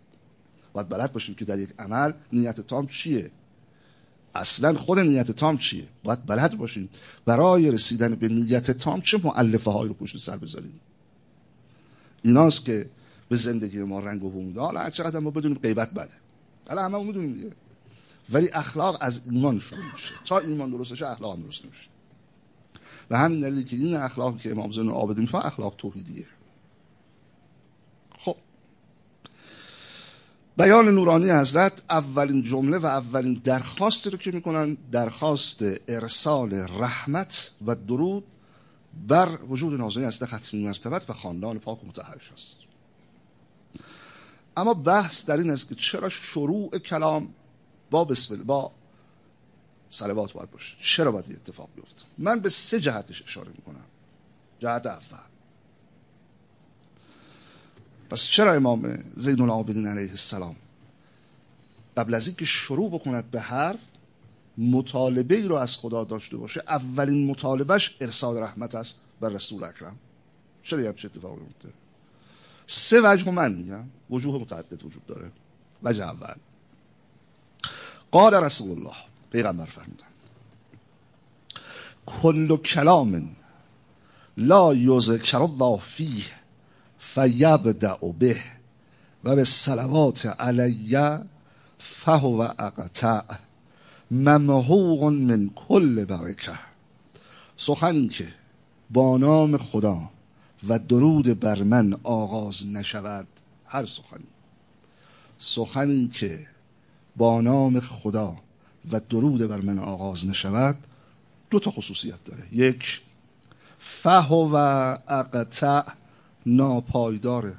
باید 0.74 0.89
بلد 0.89 1.13
باشیم 1.13 1.36
که 1.36 1.46
در 1.46 1.60
یک 1.60 1.70
عمل 1.80 2.13
نیت 2.34 2.62
تام 2.62 2.88
چیه. 2.88 3.32
اصلا 4.36 4.74
خود 4.74 5.00
نیت 5.00 5.32
تام 5.32 5.58
چیه؟ 5.58 5.88
باید 6.04 6.25
بلد 6.25 6.58
باشیم. 6.58 6.89
برای 7.25 7.72
رسیدن 7.72 8.15
به 8.15 8.27
نیت 8.27 8.72
تام 8.72 9.01
چه 9.01 9.20
معلفه 9.24 9.72
هایی 9.72 9.88
رو 9.88 9.94
پشت 9.94 10.18
سر 10.18 10.38
بذاریم؟ 10.38 10.80
ایناست 12.25 12.65
که 12.65 12.89
به 13.29 13.36
زندگی 13.36 13.84
ما 13.84 14.00
رنگ 14.00 14.24
و 14.24 14.29
بوم 14.29 14.60
حالا 14.60 14.89
چقدر 14.89 15.20
ما 15.20 15.29
بدونیم 15.29 15.58
غیبت 15.58 15.91
بده. 15.91 16.13
حالا 16.67 16.86
همه 16.86 17.03
می‌دونیم 17.03 17.34
دیگه. 17.34 17.51
ولی 18.29 18.50
اخلاق 18.53 18.98
از 19.01 19.22
ایمان 19.25 19.60
شروع 19.60 19.91
میشه. 19.91 20.13
تا 20.25 20.39
ایمان 20.39 20.72
درست 20.72 20.91
بشه 20.91 21.08
اخلاق 21.08 21.39
درست 21.39 21.65
نمیشه. 21.65 21.88
و 23.10 23.17
همین 23.17 23.39
دلیلی 23.39 23.63
که 23.63 23.75
این 23.75 23.96
اخلاق 23.96 24.39
که 24.39 24.51
امام 24.51 24.72
زین 24.72 24.88
العابدین 24.88 25.22
میفهم 25.22 25.41
اخلاق 25.46 25.75
توحیدیه. 25.77 26.25
خب. 28.17 28.36
بیان 30.58 30.88
نورانی 30.88 31.29
حضرت 31.29 31.82
اولین 31.89 32.44
جمله 32.44 32.77
و 32.77 32.86
اولین 32.86 33.41
درخواستی 33.44 34.10
رو 34.10 34.17
که 34.17 34.32
می‌کنن 34.32 34.77
درخواست 34.91 35.63
ارسال 35.88 36.53
رحمت 36.53 37.51
و 37.67 37.75
درود 37.75 38.24
بر 39.08 39.38
وجود 39.50 39.80
نازنین 39.80 40.08
از 40.08 40.24
ختمی 40.24 40.66
مرتبت 40.68 41.10
و 41.10 41.14
خاندان 41.14 41.60
پاک 41.60 41.84
و 41.84 41.88
متحرش 41.88 42.32
است. 42.32 42.56
اما 44.58 44.74
بحث 44.74 45.25
در 45.25 45.38
این 45.38 45.50
است 45.50 45.70
که 45.70 45.75
چرا 45.75 46.10
شروع 46.10 46.78
کلام 46.78 47.34
با 47.92 48.06
بسم 48.06 48.44
با 48.44 48.72
صلوات 49.90 50.34
باید 50.34 50.52
باشه. 50.52 50.75
چرا 50.82 51.12
باید 51.12 51.32
اتفاق 51.32 51.70
بیفته؟ 51.75 52.04
من 52.18 52.40
به 52.40 52.50
سه 52.50 52.80
جهتش 52.80 53.24
اشاره 53.24 53.52
می‌کنم. 53.52 53.86
جهت 54.60 54.86
اول. 54.86 55.20
پس 58.10 58.24
چرا 58.24 58.54
امام 58.54 59.04
زین 59.14 59.42
العابدین 59.42 59.88
علیه 59.88 60.10
السلام 60.10 60.56
قبل 61.98 62.14
از 62.14 62.28
اینکه 62.28 62.46
شروع 62.46 62.92
بکند 62.92 63.32
به 63.32 63.42
حرف 63.42 63.80
مطالبه 64.57 65.35
ای 65.35 65.47
رو 65.47 65.55
از 65.55 65.77
خدا 65.77 66.03
داشته 66.03 66.38
باشه 66.38 66.63
اولین 66.67 67.27
مطالبهش 67.27 67.97
ارسال 68.01 68.38
رحمت 68.38 68.75
است 68.75 68.95
بر 69.21 69.29
رسول 69.29 69.63
اکرم. 69.63 69.95
چرا 70.63 70.81
یه 70.81 70.93
چه 70.93 71.09
اتفاقی 71.13 71.41
میفته؟ 71.41 71.69
سه 72.65 73.01
وجه 73.03 73.31
من 73.31 73.53
میگم. 73.53 73.85
وجوه 74.09 74.41
متعدد 74.41 74.85
وجود 74.85 75.05
داره. 75.05 75.31
وجه 75.83 76.03
اول. 76.03 76.35
قال 78.12 78.33
رسول 78.33 78.77
الله 78.77 78.95
پیغمبر 79.31 79.65
فرمودن. 79.65 80.05
کل 82.05 82.57
کلام 82.57 83.35
لا 84.38 84.74
یذکر 84.74 85.41
الله 85.41 85.79
فیه 85.79 86.25
فیبدع 87.00 88.12
به 88.19 88.41
و 89.24 89.35
به 89.35 89.43
صلوات 89.43 90.25
علی 90.25 91.19
فهو 91.79 92.41
اقطع. 92.59 93.21
ممحوق 94.12 95.03
من 95.03 95.50
کل 95.55 96.05
برکه. 96.05 96.59
سخنی 97.57 98.07
که 98.07 98.27
با 98.89 99.17
نام 99.17 99.57
خدا 99.57 100.09
و 100.67 100.79
درود 100.79 101.39
بر 101.39 101.63
من 101.63 102.00
آغاز 102.03 102.67
نشود 102.67 103.27
هر 103.65 103.85
سخنی 103.85 104.27
سخنی 105.39 106.07
که 106.07 106.47
با 107.15 107.41
نام 107.41 107.79
خدا 107.79 108.35
و 108.91 109.00
درود 109.09 109.47
بر 109.47 109.62
من 109.62 109.79
آغاز 109.79 110.27
نشود 110.27 110.77
دو 111.50 111.59
تا 111.59 111.71
خصوصیت 111.71 112.24
داره. 112.25 112.43
یک 112.51 113.01
فه 113.79 114.27
و 114.33 114.55
اقطع 115.07 115.83
ناپایداره 116.45 117.53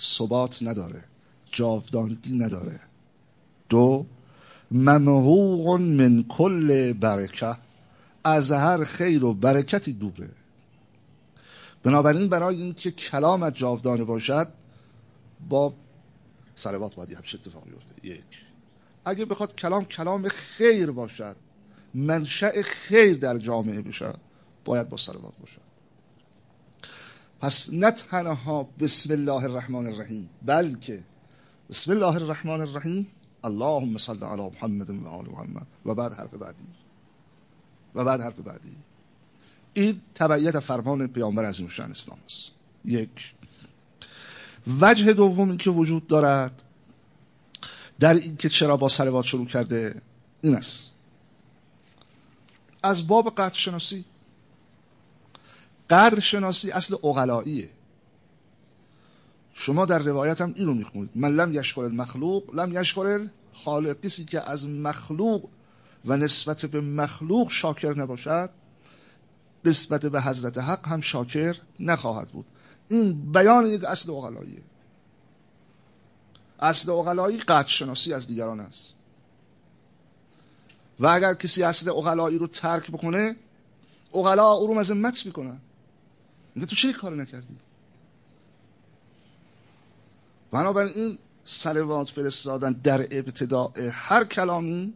ثبات 0.00 0.62
نداره 0.62 1.04
جاودانگی 1.52 2.32
نداره. 2.38 2.80
دو 3.68 4.06
ممحوق 4.70 5.80
من 5.80 6.24
کل 6.28 6.92
برکه. 6.92 7.56
از 8.24 8.52
هر 8.52 8.84
خیر 8.84 9.24
و 9.24 9.34
برکتی 9.34 9.92
دوره 9.92 10.28
بنابراین 11.82 12.28
برای 12.28 12.56
اینکه 12.56 12.90
کلامت 12.90 13.54
جاودانه 13.54 14.04
باشد 14.04 14.48
با 15.48 15.74
صلوات 16.54 16.94
باید 16.94 17.12
همچه 17.12 17.38
اتفاقی 17.38 17.70
بیفته. 17.70 18.06
یک. 18.06 18.44
اگه 19.04 19.24
بخواد 19.24 19.54
کلام 19.54 19.84
کلام 19.84 20.28
خیر 20.28 20.90
باشد 20.90 21.36
منشأ 21.94 22.62
خیر 22.62 23.16
در 23.16 23.38
جامعه 23.38 23.82
باشد 23.82 24.16
باید 24.64 24.88
با 24.88 24.96
صلوات 24.96 25.32
باشد. 25.40 25.60
پس 27.40 27.72
نه 27.72 27.90
تنها 27.90 28.68
بسم 28.80 29.12
الله 29.12 29.44
الرحمن 29.44 29.86
الرحیم 29.86 30.30
بلکه 30.42 31.04
بسم 31.70 31.92
الله 31.92 32.14
الرحمن 32.14 32.60
الرحیم 32.60 33.06
اللهم 33.46 33.98
صل 33.98 34.24
علی 34.24 34.42
محمد 34.42 34.90
و 34.90 35.08
آل 35.08 35.26
محمد 35.30 35.66
و 35.86 35.94
بعد 35.94 36.12
حرف 36.12 36.34
بعدی 36.34 36.68
و 37.94 38.04
بعد 38.04 38.20
حرف 38.20 38.40
بعدی 38.40 38.76
این 39.74 40.00
تبعیت 40.14 40.60
فرمان 40.60 41.06
پیامبر 41.06 41.44
از 41.44 41.60
شان 41.60 41.90
اسلام 41.90 42.18
است 42.26 42.52
یک 42.84 43.34
وجه 44.80 45.12
دومی 45.12 45.56
که 45.56 45.70
وجود 45.70 46.06
دارد 46.06 46.62
در 48.00 48.14
این 48.14 48.36
که 48.36 48.48
چرا 48.48 48.76
با 48.76 48.88
سلوات 48.88 49.24
شروع 49.24 49.46
کرده 49.46 50.02
این 50.42 50.54
است 50.54 50.90
از 52.82 53.06
باب 53.06 53.30
قدر 53.30 53.54
شناسی 53.54 54.04
قدر 55.90 56.20
شناسی 56.20 56.70
اصل 56.70 56.94
اغلاییه 56.94 57.68
شما 59.58 59.86
در 59.86 59.98
روایت 59.98 60.40
هم 60.40 60.52
اینو 60.56 60.74
می‌خونید. 60.74 61.10
من 61.14 61.32
لم 61.32 61.54
یشکر 61.54 61.80
المخلوق 61.80 62.54
لم 62.54 62.80
یشکر 62.80 63.26
خالق 63.52 64.00
کسی 64.00 64.24
که 64.24 64.50
از 64.50 64.66
مخلوق 64.66 65.48
و 66.04 66.16
نسبت 66.16 66.66
به 66.66 66.80
مخلوق 66.80 67.50
شاکر 67.50 67.98
نباشد 67.98 68.50
نسبت 69.64 70.06
به 70.06 70.22
حضرت 70.22 70.58
حق 70.58 70.88
هم 70.88 71.00
شاکر 71.00 71.56
نخواهد 71.80 72.28
بود. 72.28 72.46
این 72.88 73.32
بیان 73.32 73.66
یک 73.66 73.84
اصل 73.84 74.10
اغلاییه 74.10 74.62
اصل 76.60 76.90
اغلایی 76.90 77.38
قدر 77.38 77.68
شناسی 77.68 78.12
از 78.12 78.26
دیگران 78.26 78.60
است. 78.60 78.94
و 81.00 81.06
اگر 81.06 81.34
کسی 81.34 81.62
اصل 81.62 81.90
اغلایی 81.90 82.38
رو 82.38 82.46
ترک 82.46 82.90
بکنه 82.90 83.36
اغلا 84.14 84.52
او 84.52 84.66
رو 84.66 84.74
مذمت 84.74 85.26
می‌کنن. 85.26 85.58
میگه 86.54 86.66
تو 86.66 86.76
چه 86.76 86.92
کار 86.92 87.14
نکردی؟ 87.16 87.56
بنابراین 90.56 90.92
این 90.94 91.18
سلوات 91.44 92.08
فرستادن 92.08 92.72
در 92.72 93.00
ابتداء 93.00 93.70
هر 93.90 94.24
کلامی 94.24 94.94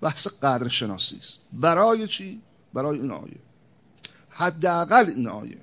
بحث 0.00 0.26
قدر 0.26 0.68
شناسی 0.68 1.16
است. 1.16 1.38
برای 1.52 2.06
چی؟ 2.06 2.40
برای 2.74 3.00
این 3.00 3.10
آیه. 3.10 3.38
حداقل 4.28 5.10
این 5.16 5.28
آیه. 5.28 5.58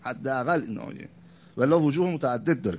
حداقل 0.00 0.62
این 0.62 0.78
آیه. 0.78 1.08
ولی 1.56 1.72
وجوه 1.72 2.10
متعدد 2.10 2.62
داره. 2.62 2.78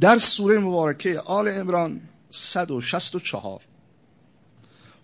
در 0.00 0.18
سوره 0.18 0.58
مبارکه 0.58 1.20
آل 1.20 1.48
عمران 1.48 2.00
164 2.30 3.60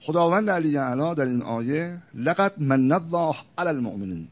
خداوند 0.01 0.51
علی 0.51 0.79
اعلی 0.79 1.15
در 1.15 1.25
این 1.25 1.43
آیه 1.43 2.03
لقد 2.15 2.61
من 2.61 2.93
الله 2.93 3.37
علی 3.59 3.69
المؤمنین. 3.69 4.29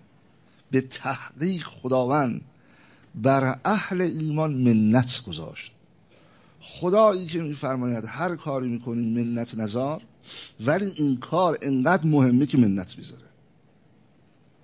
به 0.70 0.80
تحقیق 0.80 1.66
خداوند 1.66 2.40
بر 3.16 3.61
اهل 3.64 4.00
ایمان 4.00 4.54
منت 4.54 5.23
گذاشت. 5.26 5.73
خدایی 6.61 7.26
که 7.26 7.42
میفرماید 7.42 8.04
هر 8.08 8.37
کاری 8.37 8.68
می‌کنی 8.68 9.25
منت 9.25 9.54
نزار 9.54 10.02
ولی 10.61 10.87
این 10.96 11.16
کار 11.16 11.58
انقدر 11.62 12.06
مهمه 12.06 12.46
که 12.46 12.58
منت 12.58 12.99
می‌ذاره. 12.99 13.23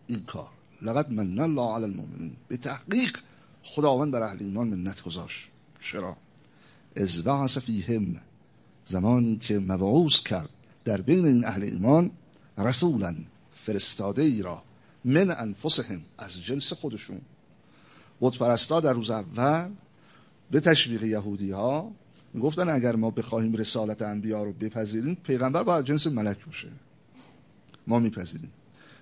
این 0.07 0.25
کار. 0.25 0.49
لقد 0.83 1.13
من 1.13 1.39
الله 1.39 1.75
علی 1.75 1.85
المؤمنین. 1.85 2.37
به 2.49 2.57
تحقیق 2.57 3.19
خداوند 3.63 4.13
بر 4.13 4.23
اهل 4.23 4.37
ایمان 4.41 4.69
منت 4.69 5.03
گذاشت. 5.03 5.49
چرا؟ 5.81 6.17
از 6.97 7.25
بعث 7.25 7.59
فیهم. 7.59 8.21
زمانی 8.85 9.37
که 9.37 9.59
مبعوث 9.59 10.23
کرد 10.23 10.49
در 10.85 11.01
بین 11.01 11.25
این 11.25 11.45
اهل 11.45 11.63
ایمان 11.63 12.11
رسولا 12.59 13.15
فرستاده 13.55 14.23
ای 14.23 14.43
را 14.43 14.63
من 15.05 15.31
انفسهم 15.31 16.01
از 16.19 16.45
جنس 16.45 16.73
خودشون. 16.73 17.21
بود 18.23 18.39
پرستا 18.39 18.81
در 18.81 18.93
روز 18.93 19.11
اول 19.11 19.71
به 20.51 20.61
تشویق 20.61 21.03
یهودی 21.03 21.51
ها 21.51 21.93
گفتن 22.43 22.69
اگر 22.69 22.97
ما 22.97 23.11
بخواهیم 23.11 23.55
رسالت 23.55 24.03
انبیا 24.03 24.45
رو 24.45 24.53
بپذیریم 24.53 25.15
پیغمبر 25.15 25.63
باید 25.63 25.85
جنس 25.85 26.07
ملک 26.07 26.47
باشه. 26.47 26.69
ما 27.87 27.99
میپذیریم. 27.99 28.53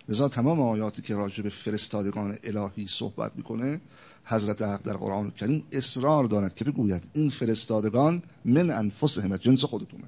لذا 0.08 0.28
تمام 0.28 0.60
آیاتی 0.60 1.02
که 1.02 1.14
راجع 1.14 1.42
به 1.42 1.48
فرستادگان 1.48 2.36
الهی 2.44 2.86
صحبت 2.88 3.32
می‌کنه 3.36 3.80
حضرت 4.24 4.62
حق 4.62 4.82
در 4.82 4.96
قرآن 4.96 5.30
کریم 5.30 5.64
اصرار 5.72 6.24
دارد 6.24 6.54
که 6.54 6.64
بگوید 6.64 7.02
این 7.12 7.30
فرستادگان 7.30 8.22
من 8.44 8.70
انفسهم 8.70 9.36
جنس 9.36 9.64
خودتونه 9.64 10.04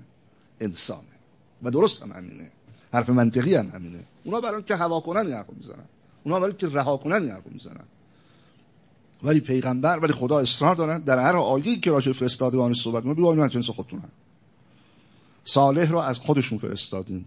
انسانه. 0.61 1.13
و 1.63 1.71
درست 1.71 2.03
هم 2.03 2.13
همینه. 2.13 2.51
حرف 2.93 3.11
منطقی 3.11 3.55
هم 3.55 3.69
همینه. 3.69 4.05
اونا 4.25 4.41
برای 4.41 4.63
که 4.63 4.77
هوا 4.77 5.01
کنن 5.01 5.27
این 5.27 5.45
می‌زنن. 5.57 5.85
اونا 6.25 6.41
برای 6.41 6.53
که 6.53 6.69
رها 6.69 6.97
کنن 6.97 7.23
این 7.23 7.37
می‌زنن. 7.51 7.85
ولی 9.23 9.41
پیغمبر 9.41 9.99
ولی 9.99 10.13
خدا 10.13 10.39
اصرار 10.39 10.75
دارن 10.75 11.01
در 11.01 11.19
هر 11.19 11.37
آیه‌ای 11.37 11.77
که 11.77 11.91
راجع 11.91 12.13
فرستادگان 12.13 12.73
صحبت 12.73 13.07
ما 13.07 13.45
از 13.45 13.53
جنس 13.53 13.71
خودتونن 13.71 14.09
صالح 15.45 15.91
رو 15.91 15.99
از 15.99 16.19
خودشون 16.19 16.59
فرستادیم 16.59 17.27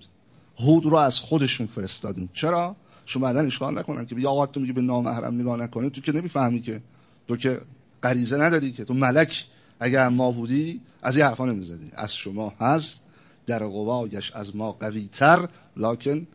هود 0.60 0.86
رو 0.86 0.96
از 0.96 1.20
خودشون 1.20 1.68
فرستادیم 1.68 2.30
چرا؟ 2.34 2.76
شما 3.06 3.26
بعدن 3.26 3.46
اشکال 3.46 3.80
نکنن 3.80 4.06
که 4.06 4.16
یا 4.16 4.32
آقا 4.32 4.46
تو 4.46 4.60
میگی 4.60 4.74
به 4.74 4.82
نامحرم 4.82 5.42
نگاه 5.42 5.58
نکنه 5.58 5.90
تو 5.90 6.02
که 6.02 6.12
نمی‌فهمی 6.12 6.62
که 6.62 6.82
تو 7.28 7.38
که 7.38 7.62
غریزه 8.04 8.38
نداری 8.38 8.72
که. 8.72 8.86
تو 8.86 8.94
ملک 8.94 9.46
اگر 9.80 10.10
ما 10.10 10.32
بودی 10.32 10.82
از 11.02 11.18
این 11.18 11.26
حرفا 11.26 11.46
نمی‌زدی. 11.46 11.92
از 11.94 12.16
شما 12.16 12.54
هست 12.60 13.08
در 13.48 13.60
قوایش 13.60 14.32
از 14.32 14.56
ما 14.56 14.72
قوی 14.72 15.10
تر 15.12 15.48
لکن 15.78 16.28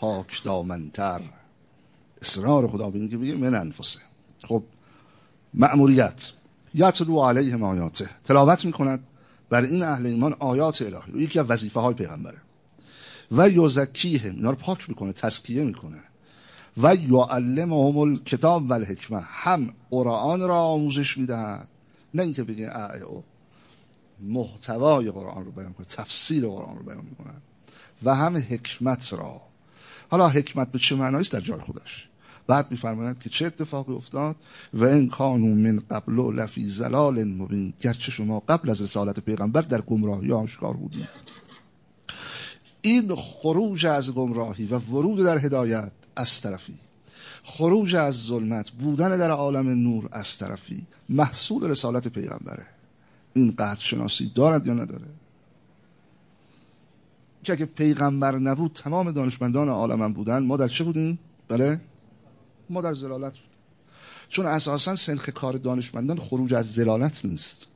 پاک 0.00 0.42
دامنتر 0.44 1.20
اصرار 2.22 2.68
خدا 2.68 2.90
به 2.90 3.08
که 3.08 3.18
بگه 3.18 3.34
من 3.34 3.54
انفسه. 3.54 4.00
خب 4.42 4.62
مأموریت. 5.54 6.30
یتلو 6.74 7.24
علیهم 7.24 7.62
آیاته. 7.62 8.10
تلاوت 8.24 8.64
می‌کند 8.64 9.04
بر 9.50 9.62
این 9.62 9.82
اهل 9.82 10.06
ایمان 10.06 10.32
آیات 10.38 10.82
الهی. 10.82 11.22
یکی 11.22 11.38
از 11.38 11.46
وظیفه 11.46 11.80
های 11.80 11.94
پیغمبره. 11.94 12.38
و 13.32 13.48
یزکیهم. 13.48 14.34
اینا 14.34 14.50
رو 14.50 14.56
پاک 14.56 14.88
می‌کنه 14.88 15.12
تزکیه 15.12 15.64
می‌کنه. 15.64 16.02
و 16.76 16.94
یعلمهم 16.94 17.98
الکتاب 17.98 18.70
و 18.70 18.72
الحکمه. 18.72 19.20
هم 19.20 19.74
قرآن 19.90 20.40
را 20.40 20.56
آموزش 20.56 21.18
می‌دهد. 21.18 21.68
نه 22.14 22.22
اینکه 22.22 22.42
بگه 22.42 22.86
او 23.04 23.24
محتوای 24.20 25.10
قرآن 25.10 25.44
رو 25.44 25.50
بیان 25.50 25.72
کنه 25.72 25.86
تفسیر 25.86 26.46
قرآن 26.46 26.78
رو 26.78 26.82
بیان 26.82 27.04
می‌کنه. 27.10 27.32
و 28.02 28.14
هم 28.14 28.36
حکمت 28.36 29.12
را. 29.12 29.40
حالا 30.10 30.28
حکمت 30.28 30.72
به 30.72 30.78
چه 30.78 30.94
معنایی 30.94 31.28
در 31.28 31.40
جای 31.40 31.60
خودش. 31.60 32.08
بعد 32.46 32.70
میفرماید 32.70 33.18
که 33.18 33.30
چه 33.30 33.46
اتفاقی 33.46 33.92
افتاد 33.92 34.36
و 34.74 34.84
این 34.84 35.08
کانون 35.08 35.58
من 35.58 35.82
قبل 35.90 36.18
و 36.18 36.32
لفی 36.32 36.66
زلال 36.66 37.24
مبین. 37.24 37.72
گرچه 37.80 38.12
شما 38.12 38.40
قبل 38.40 38.70
از 38.70 38.82
رسالت 38.82 39.20
پیغمبر 39.20 39.60
در 39.60 39.80
گمراهی 39.80 40.32
آشکار 40.32 40.76
بودید. 40.76 41.08
این 42.82 43.14
خروج 43.14 43.86
از 43.86 44.14
گمراهی 44.14 44.66
و 44.66 44.78
ورود 44.78 45.24
در 45.24 45.38
هدایت 45.38 45.92
از 46.16 46.40
طرفی. 46.40 46.74
خروج 47.44 47.94
از 47.94 48.14
ظلمت 48.24 48.70
بودن 48.70 49.18
در 49.18 49.30
عالم 49.30 49.68
نور 49.68 50.08
از 50.12 50.38
طرفی. 50.38 50.86
محصول 51.08 51.70
رسالت 51.70 52.08
پیغمبره. 52.08 52.66
این 53.34 53.54
قدر 53.58 53.80
شناسی 53.80 54.32
دارد 54.34 54.66
یا 54.66 54.74
نداره؟ 54.74 55.06
که 57.44 57.52
اگه 57.52 57.64
پیغمبر 57.64 58.38
نبود 58.38 58.72
تمام 58.74 59.12
دانشمندان 59.12 59.68
عالم 59.68 60.12
بودن 60.12 60.38
ما 60.38 60.56
در 60.56 60.68
چه 60.68 60.84
بودیم؟ 60.84 61.18
بله؟ 61.48 61.80
ما 62.70 62.80
در 62.80 62.94
زلالت. 62.94 63.32
چون 64.28 64.46
اساسا 64.46 64.96
سنخ 64.96 65.28
کار 65.28 65.56
دانشمندان 65.56 66.18
خروج 66.18 66.54
از 66.54 66.72
زلالت 66.74 67.24
نیست. 67.24 67.66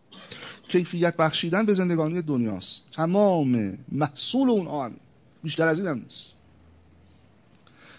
کیفیت 0.68 1.16
بخشیدن 1.16 1.66
به 1.66 1.74
زندگانی 1.74 2.22
دنیاست. 2.22 2.82
تمام 2.92 3.78
محصول 3.92 4.50
اون 4.50 4.66
آن 4.66 4.96
بیشتر 5.42 5.68
از 5.68 5.78
این 5.78 5.88
هم 5.88 5.98
نیست. 5.98 6.26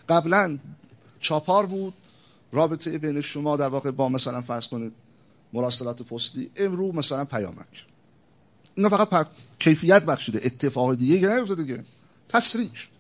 قبلا 0.10 0.58
چاپار 1.20 1.66
بود. 1.66 1.94
رابطه 2.52 2.98
بین 2.98 3.22
شما 3.22 3.58
در 3.58 3.68
واقع 3.68 3.92
با 3.92 4.10
مثلا 4.10 4.42
فرض 4.42 4.68
کنید 4.68 4.94
مراسلات 5.54 6.02
پستی. 6.04 6.52
امرو 6.56 6.92
مثلا 6.92 7.26
پیامک. 7.26 7.86
اینا 8.76 8.90
فقط 8.90 9.28
کیفیت 9.60 10.06
بخشیده. 10.06 10.40
اتفاق 10.44 10.96
دیگه 10.96 11.36
نیفتاده 11.36 11.64
دیگه. 11.64 11.84
تسریع 12.30 12.74
شد. 12.74 12.97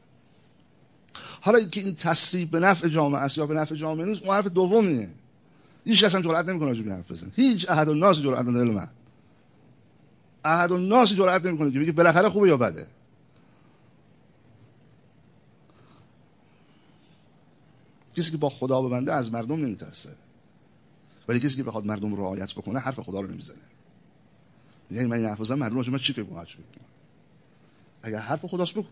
حالا 1.48 1.60
اینکه 1.60 1.82
این 1.82 1.96
تسریع 1.96 2.46
به 2.46 2.60
نفع 2.60 2.88
جامعه 2.88 3.22
است 3.22 3.38
یا 3.38 3.46
به 3.46 3.54
نفع 3.54 3.76
جامعه 3.76 4.06
نیست 4.06 4.24
اون 4.24 4.36
حرف 4.36 4.48
دومیه. 4.48 5.10
هیچ 5.86 6.04
کس 6.04 6.16
هم 6.16 6.22
جرأت 6.22 6.46
نمی‌کنه 6.46 6.68
راجع 6.68 6.90
حرف 6.90 7.12
بزنه. 7.12 7.32
هیچ 7.36 7.70
احد 7.70 7.90
الناس 7.90 8.22
جرأت 8.22 8.46
نداره 8.46 8.72
من. 8.72 8.88
احد 10.46 10.72
الناس 10.72 11.14
جرأت 11.14 11.46
نمی‌کنه 11.46 11.72
که 11.72 11.80
بگه 11.80 11.92
بالاخره 11.92 12.30
خوبه 12.30 12.48
یا 12.48 12.58
بده. 12.58 12.88
کسی 18.16 18.32
که 18.32 18.38
با 18.38 18.50
خدا 18.50 18.82
ببنده 18.82 19.14
از 19.14 19.32
مردم 19.32 19.56
نمیترسه. 19.56 20.10
ولی 21.28 21.40
کسی 21.40 21.56
که 21.56 21.64
بخواد 21.64 21.86
مردم 21.86 22.16
رو 22.16 22.22
رعایت 22.22 22.54
بکنه 22.54 22.80
حرف 22.80 23.00
خدا 23.00 23.22
رو 23.22 23.28
نمی‌زنه. 23.28 23.58
یعنی 24.92 25.08
من 25.08 25.18
این 25.18 25.26
حرف 25.26 25.52
مردم 25.52 25.76
من 25.76 25.98
چی 25.98 26.14
فکر 26.14 26.24
کنم 26.24 26.46
اگر 28.04 28.20
حرف 28.20 28.46
خداست 28.46 28.74
بگو. 28.74 28.86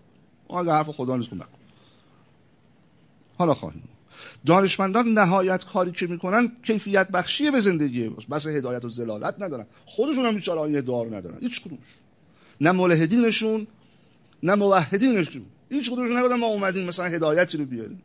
اگر 0.57 0.71
حرف 0.71 0.89
خدا 0.89 1.17
نیست 1.17 1.33
نکن 1.33 1.64
حالا 3.37 3.53
خواهیم 3.53 3.83
دانشمندان 4.45 5.07
نهایت 5.07 5.65
کاری 5.65 5.91
که 5.91 6.07
می‌کنن 6.07 6.51
کیفیت 6.63 7.07
بخشی 7.07 7.51
به 7.51 7.61
زندگی 7.61 8.09
بس 8.09 8.47
هدایت 8.47 8.85
و 8.85 8.89
زلالت 8.89 9.35
ندارن. 9.39 9.65
خودشون 9.85 10.25
هم 10.25 10.35
بیچاره 10.35 10.81
دار 10.81 11.15
ندارن. 11.15 11.37
هیچ 11.39 11.61
کدومش. 11.61 11.79
نه 12.61 12.71
ملحدینشون 12.71 13.67
نه 14.43 14.55
موحدینشون. 14.55 15.45
هیچ 15.69 15.91
کدومشون 15.91 16.17
نگفتن 16.17 16.35
ما 16.35 16.47
اومدیم 16.47 16.85
مثلا 16.85 17.05
هدایتی 17.05 17.57
رو 17.57 17.65
بیاریم. 17.65 18.01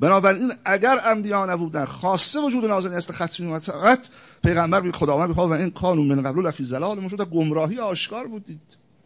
بنابراین 0.00 0.52
اگر 0.64 0.98
انبیا 1.04 1.46
نبودن 1.46 1.84
خاصه 1.84 2.40
وجود 2.40 2.64
نازل 2.64 2.92
است 2.92 3.12
ختمی 3.12 3.52
و 3.52 3.60
فقط 3.60 4.08
پیغمبر 4.44 4.80
به 4.80 4.92
خداوند 4.92 5.38
و 5.38 5.40
این 5.40 5.70
کانون 5.70 6.06
من 6.06 6.22
قبل 6.22 6.46
لفی 6.46 6.64
زلال 6.64 7.00
مشود 7.00 7.30
گمراهی 7.30 7.78
آشکار 7.78 8.26
بودید. 8.26 8.60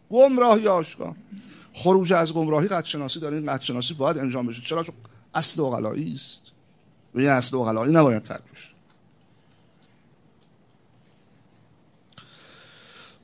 گمراهی 0.09 0.67
آشکار. 0.67 1.15
خروج 1.73 2.13
از 2.13 2.33
گمراهی 2.33 2.67
قد 2.67 2.85
شناسی 2.85 3.25
این 3.25 3.53
قد 3.53 3.61
شناسی 3.61 3.93
باید 3.93 4.17
انجام 4.17 4.47
بشه. 4.47 4.61
چرا؟ 4.61 4.83
چون 4.83 4.95
اصل 5.33 5.61
اوغلایی 5.61 6.13
است. 6.13 6.41
و 7.15 7.19
این 7.19 7.29
اصل 7.29 7.57
اوغلایی 7.57 7.93
نباید 7.93 8.23
ترک 8.23 8.41
بشه. 8.53 8.69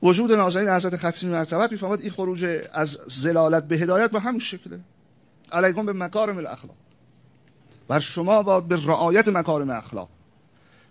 وجود 0.03 0.31
نازنین 0.31 0.69
حضرت 0.69 0.97
ختمی 0.97 1.29
مرتبت 1.29 1.71
می‌فهمد 1.71 2.01
این 2.01 2.11
خروج 2.11 2.45
از 2.73 2.99
زلالت 3.07 3.67
به 3.67 3.75
هدایت 3.75 4.11
به 4.11 4.19
همین 4.19 4.39
شکله. 4.39 4.79
علیکم 5.51 5.85
به 5.85 5.93
مکارم 5.93 6.37
الاخلاق. 6.37 6.75
بر 7.87 7.99
شما 7.99 8.43
باید 8.43 8.67
به 8.67 8.85
رعایت 8.85 9.27
مکارم 9.27 9.69
اخلاق. 9.69 10.09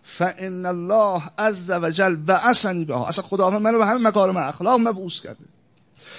فان 0.03 0.67
الله 0.67 1.23
عز 1.39 1.71
وجل 1.71 2.17
بعثنی 2.17 2.85
بها. 2.85 3.07
اصلا 3.07 3.25
خداوند 3.25 3.63
منو 3.63 3.79
به 3.79 3.87
همین 3.87 4.07
مکارم 4.07 4.37
اخلاق 4.37 4.81
مبعوث 4.81 5.21
کرده. 5.21 5.45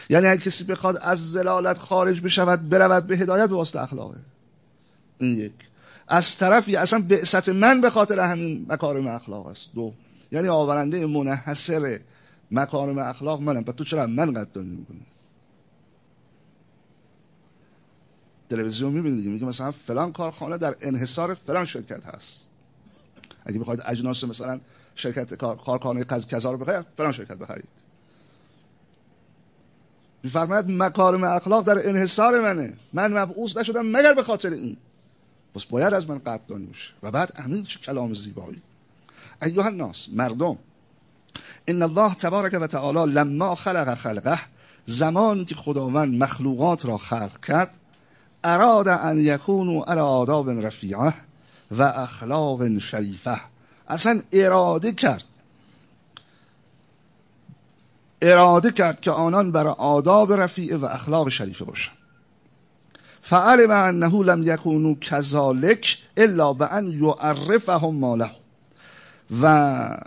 یعنی 0.10 0.28
اگه 0.28 0.42
کسی 0.42 0.64
بخواد 0.64 0.98
از 0.98 1.32
زلالت 1.32 1.78
خارج 1.78 2.22
بشود 2.22 2.70
برود 2.70 3.08
به 3.08 3.18
هدایت 3.18 3.50
به 3.50 3.56
واسطه 3.56 3.80
اخلاقه. 3.80 4.18
این 5.20 5.38
یک. 5.38 5.54
از 6.08 6.38
طرفی 6.38 6.76
اصلا 6.76 7.04
بعثت 7.10 7.50
من 7.50 7.82
به 7.82 7.90
خاطر 7.90 8.20
همین 8.20 8.66
مکارم 8.70 9.08
اخلاق 9.08 9.48
است. 9.48 9.70
دو. 9.76 9.94
یعنی 10.32 10.48
آورنده 10.48 11.06
منحصر 11.06 12.00
مکارم 12.52 12.98
اخلاق 12.98 13.42
منم. 13.42 13.64
و 13.68 13.72
تو 13.72 13.84
چرا 13.84 14.08
من 14.08 14.34
قدردانی 14.34 14.70
می‌کنی؟ 14.70 15.06
تلویزیون 18.50 18.94
می‌بینید 18.94 19.26
میگه 19.26 19.46
مثلا 19.46 19.72
فلان 19.72 20.12
کارخانه 20.12 20.58
در 20.58 20.76
انحصار 20.82 21.34
فلان 21.34 21.66
شرکت 21.66 22.06
هست. 22.06 22.46
اگه 23.46 23.60
بخواید 23.60 23.82
اجناس 23.86 24.24
مثلا 24.24 24.60
شرکت 24.96 25.34
کار 25.34 25.58
کارخانه 25.58 26.04
کذا 26.04 26.52
رو 26.52 26.58
بخرید 26.58 26.86
فلان 26.98 27.12
شرکت 27.12 27.38
بخرید. 27.38 27.70
میفرماید 30.24 30.66
مکارم 30.70 31.24
اخلاق 31.24 31.66
در 31.66 31.90
انحصار 31.90 32.40
منه. 32.42 32.74
من 32.94 33.14
مبعوث 33.14 33.58
نشدم 33.58 33.86
مگر 33.86 34.14
به 34.14 34.24
خاطر 34.24 34.50
این؟ 34.50 34.78
پس 35.56 35.64
باید 35.64 35.94
از 35.94 36.10
من 36.10 36.18
قدردانی 36.18 36.66
باشه. 36.66 36.92
و 37.04 37.12
بعد 37.12 37.34
امیر 37.36 37.64
چه 37.64 37.80
کلام 37.80 38.14
زیبایی. 38.14 38.62
ایها 39.42 39.66
الناس 39.66 40.08
مردم 40.14 40.58
ان 41.68 41.82
الله 41.82 42.14
تبارک 42.14 42.58
و 42.62 42.68
تعالی 42.68 43.14
لما 43.14 43.56
خلق 43.56 43.94
خلقه 43.94 44.40
زمانی 44.86 45.46
که 45.46 45.56
خداوند 45.56 46.24
مخلوقات 46.24 46.86
را 46.86 46.98
خلق 46.98 47.46
کرد 47.46 47.78
اراد 48.44 48.88
ان 48.88 49.20
یکونوا 49.20 49.84
علی 49.84 50.00
آداب 50.00 50.50
رفیعه 50.50 51.14
و 51.72 51.84
اخلاق 51.84 52.78
شریفه. 52.78 53.40
اصلا 53.88 54.22
اراده 54.34 54.92
کرد 54.92 55.24
اراده 58.22 58.72
کرد 58.72 59.02
که 59.02 59.12
آنان 59.12 59.52
بر 59.52 59.68
آداب 59.68 60.34
رفیعه 60.34 60.78
و 60.78 60.86
اخلاق 60.86 61.30
شریفه 61.30 61.66
باشند. 61.66 61.98
فعلم 63.22 63.72
انه 63.72 64.24
لم 64.24 64.44
یکونوا 64.44 64.96
کذالک 65.02 65.98
الا 66.18 66.54
بان 66.54 66.88
یعرفهم 66.88 67.96
ما 67.96 68.16
له. 68.16 68.32
و 69.42 69.98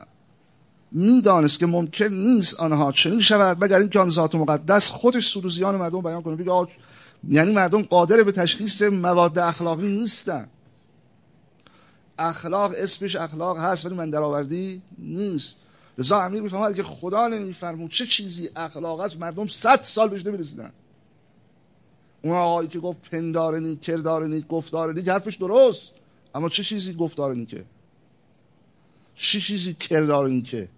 می‌دانست 0.92 1.58
که 1.58 1.66
ممکن 1.66 2.04
نیست 2.04 2.60
آنها 2.60 2.92
چنین 2.92 3.20
شود 3.20 3.64
مگر 3.64 3.78
اینکه 3.78 3.98
آن 3.98 4.10
ذات 4.10 4.34
مقدس 4.34 4.90
خودش 4.90 5.32
سروزیان 5.32 5.76
مردم 5.76 6.00
بیان 6.00 6.22
کنه. 6.22 6.36
بگه 6.36 6.68
یعنی 7.28 7.52
مردم 7.52 7.82
قادر 7.82 8.22
به 8.22 8.32
تشخیص 8.32 8.82
مواد 8.82 9.38
اخلاقی 9.38 9.88
نیستن. 9.88 10.48
اخلاق 12.18 12.72
اسمش 12.76 13.16
اخلاق 13.16 13.58
هست 13.58 13.86
ولی 13.86 13.94
من 13.94 14.10
درآوردی 14.10 14.82
نیست. 14.98 15.56
لذا 15.98 16.20
امیر 16.20 16.42
می‌فهمد 16.42 16.74
که 16.74 16.82
خدا 16.82 17.28
نمیفرمود 17.28 17.90
چه 17.90 18.06
چیزی 18.06 18.50
اخلاق 18.56 19.00
است 19.00 19.16
مردم 19.16 19.46
صد 19.46 19.82
سال 19.82 20.08
بهش 20.08 20.26
نمی‌رسیدن 20.26 20.72
اون 22.22 22.34
آقایی 22.34 22.68
که 22.68 22.78
گفت 22.78 23.10
پندار 23.10 23.58
نی 23.58 23.76
کردار 23.76 24.26
نی 24.26 24.44
گفتار 24.48 24.94
نی 24.94 25.00
حرفش 25.00 25.36
درست. 25.36 25.82
اما 26.34 26.48
چه 26.48 26.64
چیزی 26.64 26.94
گفتار 26.94 27.34
نی 27.34 27.46
که 27.46 27.64
چه 29.14 29.40
چیزی 29.40 29.74
کردار 29.74 30.28
نی 30.28 30.42
که 30.42 30.68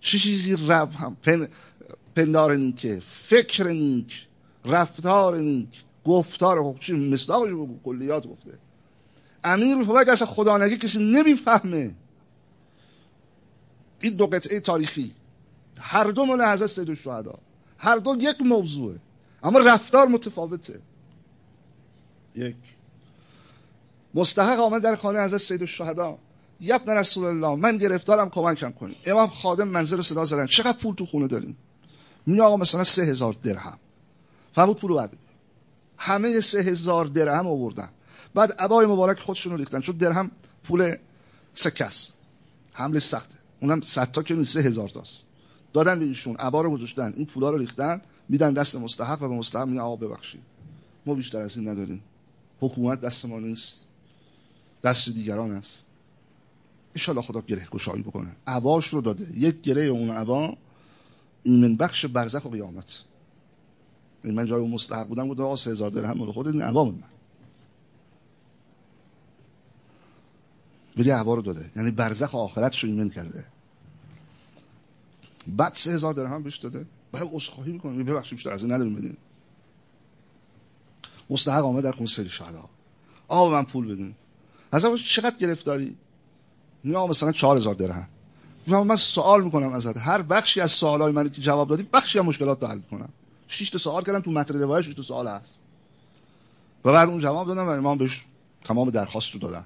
چه 0.00 0.18
چیزی 0.18 0.56
رب 0.68 0.92
هم 0.92 1.16
پن... 1.22 1.48
پندار 2.16 2.56
نیکه؟ 2.56 3.00
فکر 3.04 3.66
نیک 3.66 4.26
رفتار 4.64 5.36
نیک 5.36 5.68
گفتار 6.04 6.62
خب 6.62 6.76
چی 6.80 6.92
مصداقش 6.92 7.50
بگو 7.50 7.78
کلیات 7.84 8.26
گفته. 8.26 8.50
امیر 9.44 9.76
می‌فهمه 9.76 10.04
که 10.04 10.12
اصلا 10.12 10.26
خدا 10.28 10.58
نگه 10.58 10.76
کسی 10.76 11.12
نمی‌فهمه. 11.12 11.94
این 14.00 14.16
دو 14.16 14.26
قطعه 14.26 14.60
تاریخی. 14.60 15.14
هر 15.78 16.04
دو 16.04 16.24
مال 16.24 16.42
حضرت 16.42 16.66
سید 16.68 16.88
الشهدا. 16.88 17.38
هر 17.78 17.96
دو 17.96 18.16
یک 18.18 18.40
موضوعه. 18.40 18.96
اما 19.42 19.58
رفتار 19.58 20.08
متفاوته. 20.08 20.80
یک. 22.34 22.56
مستحق 24.14 24.60
آمد 24.60 24.82
در 24.82 24.96
خانه 24.96 25.20
حضرت 25.20 25.40
سید 25.40 25.60
الشهدا. 25.60 26.18
یبن 26.60 26.96
رسول 26.96 27.24
الله 27.24 27.60
من 27.60 27.76
گرفتارم 27.76 28.30
کمکم 28.30 28.70
کنی. 28.70 28.96
امام 29.06 29.28
خادم 29.28 29.68
منزل 29.68 29.96
رو 29.96 30.02
صدا 30.02 30.24
زدن. 30.24 30.46
چقدر 30.46 30.78
پول 30.78 30.94
تو 30.94 31.06
خونه 31.06 31.28
داریم؟ 31.28 31.56
می 32.26 32.40
آقا 32.40 32.56
مثلا 32.56 32.84
سه 32.84 33.02
هزار 33.02 33.36
درهم. 33.42 33.78
فرمود 34.54 34.80
پول 34.80 34.94
بعد. 34.94 35.16
همه 35.98 36.40
سه 36.40 36.58
هزار 36.58 37.04
درهم 37.04 37.46
آوردن. 37.46 37.88
بعد 38.34 38.52
عبای 38.52 38.86
مبارک 38.86 39.20
خودشون 39.20 39.52
رو 39.52 39.58
ریختن. 39.58 39.80
چون 39.80 39.96
درهم 39.96 40.30
پول 40.64 40.96
سکس 41.54 42.12
حمل 42.72 42.98
سخته. 42.98 43.39
اونم 43.60 43.80
صد 43.80 44.12
تا 44.12 44.22
که 44.22 44.34
نیست 44.34 44.56
هزار 44.56 44.88
تاست. 44.88 45.22
دادن 45.72 45.98
به 45.98 46.04
ایشون 46.04 46.36
عبا 46.36 46.62
رو 46.62 46.70
گذاشتن 46.70 47.12
این 47.16 47.26
پولا 47.26 47.50
رو 47.50 47.58
ریختن 47.58 48.00
میدن 48.28 48.52
دست 48.52 48.76
مستحق 48.76 49.22
و 49.22 49.28
به 49.28 49.34
مستحق 49.34 49.68
میگن 49.68 49.80
آقا 49.80 49.96
ببخشید. 49.96 50.40
ما 51.06 51.14
بیشتر 51.14 51.38
از 51.38 51.56
این 51.56 51.68
نداریم. 51.68 52.02
حکومت 52.60 53.00
دست 53.00 53.24
ما 53.24 53.38
نیست. 53.40 53.80
دست 54.84 55.08
دیگران 55.08 55.50
است. 55.50 55.84
انشالله 56.94 57.22
خدا 57.22 57.40
گره 57.40 57.66
گشایی 57.70 58.02
بکنه. 58.02 58.30
عباش 58.46 58.88
رو 58.88 59.00
داده. 59.00 59.26
یک 59.34 59.60
گره 59.60 59.82
اون 59.82 60.10
عبا 60.10 60.56
ایمن 61.42 61.76
بخش 61.76 62.06
برزخ 62.06 62.44
و 62.44 62.48
قیامت. 62.48 63.02
این 64.24 64.34
من 64.34 64.46
جای 64.46 64.60
اون 64.60 64.70
مستحق 64.70 65.08
بودم 65.08 65.28
گفتم 65.28 65.42
آقا 65.42 65.56
سه 65.56 65.70
هزار 65.70 65.90
درهم 65.90 66.18
مال 66.18 66.32
خود 66.32 66.48
این 66.48 66.62
عبا 66.62 66.84
من. 66.84 67.02
ولی 71.00 71.10
عبا 71.10 71.34
رو 71.34 71.42
داده. 71.42 71.70
یعنی 71.76 71.90
برزخ 71.90 72.34
آخرتش 72.34 72.84
رو 72.84 72.90
ایمن 72.90 73.10
کرده. 73.10 73.44
بعد 75.46 75.74
سه 75.74 75.92
هزار 75.92 76.14
درهم 76.14 76.42
بهش 76.42 76.56
داده. 76.56 76.86
بعد 77.12 77.28
عذرخواهی 77.32 77.72
می‌کنه 77.72 78.04
ببخشید 78.04 78.36
بیشتر 78.36 78.50
از 78.50 78.62
این 78.62 78.72
نداریم 78.72 78.94
بدین. 78.94 79.16
مستحق 81.30 81.64
آمد 81.64 81.82
در 81.82 81.92
خون 81.92 82.06
سری 82.06 82.28
شهدا. 82.28 82.64
آقا 83.28 83.50
من 83.50 83.64
پول 83.64 83.94
بدین. 83.94 84.14
از 84.72 84.86
چقدر 85.08 85.36
گرفتاری؟ 85.36 85.96
یا 86.84 87.06
مثلا 87.06 87.32
4000 87.32 87.74
درهم. 87.74 88.08
من 88.66 88.96
سوال 88.96 89.44
می‌کنم 89.44 89.72
ازت. 89.72 89.96
هر 89.96 90.22
بخشی 90.22 90.60
از 90.60 90.70
سوالای 90.70 91.12
من 91.12 91.30
که 91.30 91.42
جواب 91.42 91.68
دادی 91.68 91.82
بخشی 91.82 92.18
از 92.18 92.24
مشکلات 92.24 92.62
رو 92.62 92.68
حل 92.68 92.80
کنم. 92.90 93.08
شش 93.48 93.70
تا 93.70 93.78
سوال 93.78 94.04
کردم 94.04 94.20
تو 94.20 94.30
متن 94.30 94.60
روایت 94.60 94.86
6 94.86 94.94
تا 94.94 95.02
سوال 95.02 95.28
هست. 95.28 95.60
و 96.84 96.92
بعد 96.92 97.08
اون 97.08 97.18
جواب 97.18 97.46
دادم 97.46 97.66
و 97.66 97.70
امام 97.70 97.98
بهش 97.98 98.24
تمام 98.64 98.90
درخواست 98.90 99.32
رو 99.32 99.40
دادن. 99.40 99.64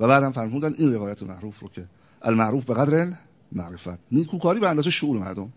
و 0.00 0.08
بعدم 0.08 0.32
فرمودن 0.32 0.74
این 0.78 0.94
روایت 0.94 1.22
معروف 1.22 1.60
رو 1.60 1.68
که 1.68 1.86
المعروف 2.22 2.64
به 2.64 2.74
قدر 2.74 3.12
معرفت. 3.52 3.98
نیکوکاری 4.12 4.60
به 4.60 4.68
اندازه 4.68 4.90
شعور 4.90 5.18
مردم. 5.18 5.52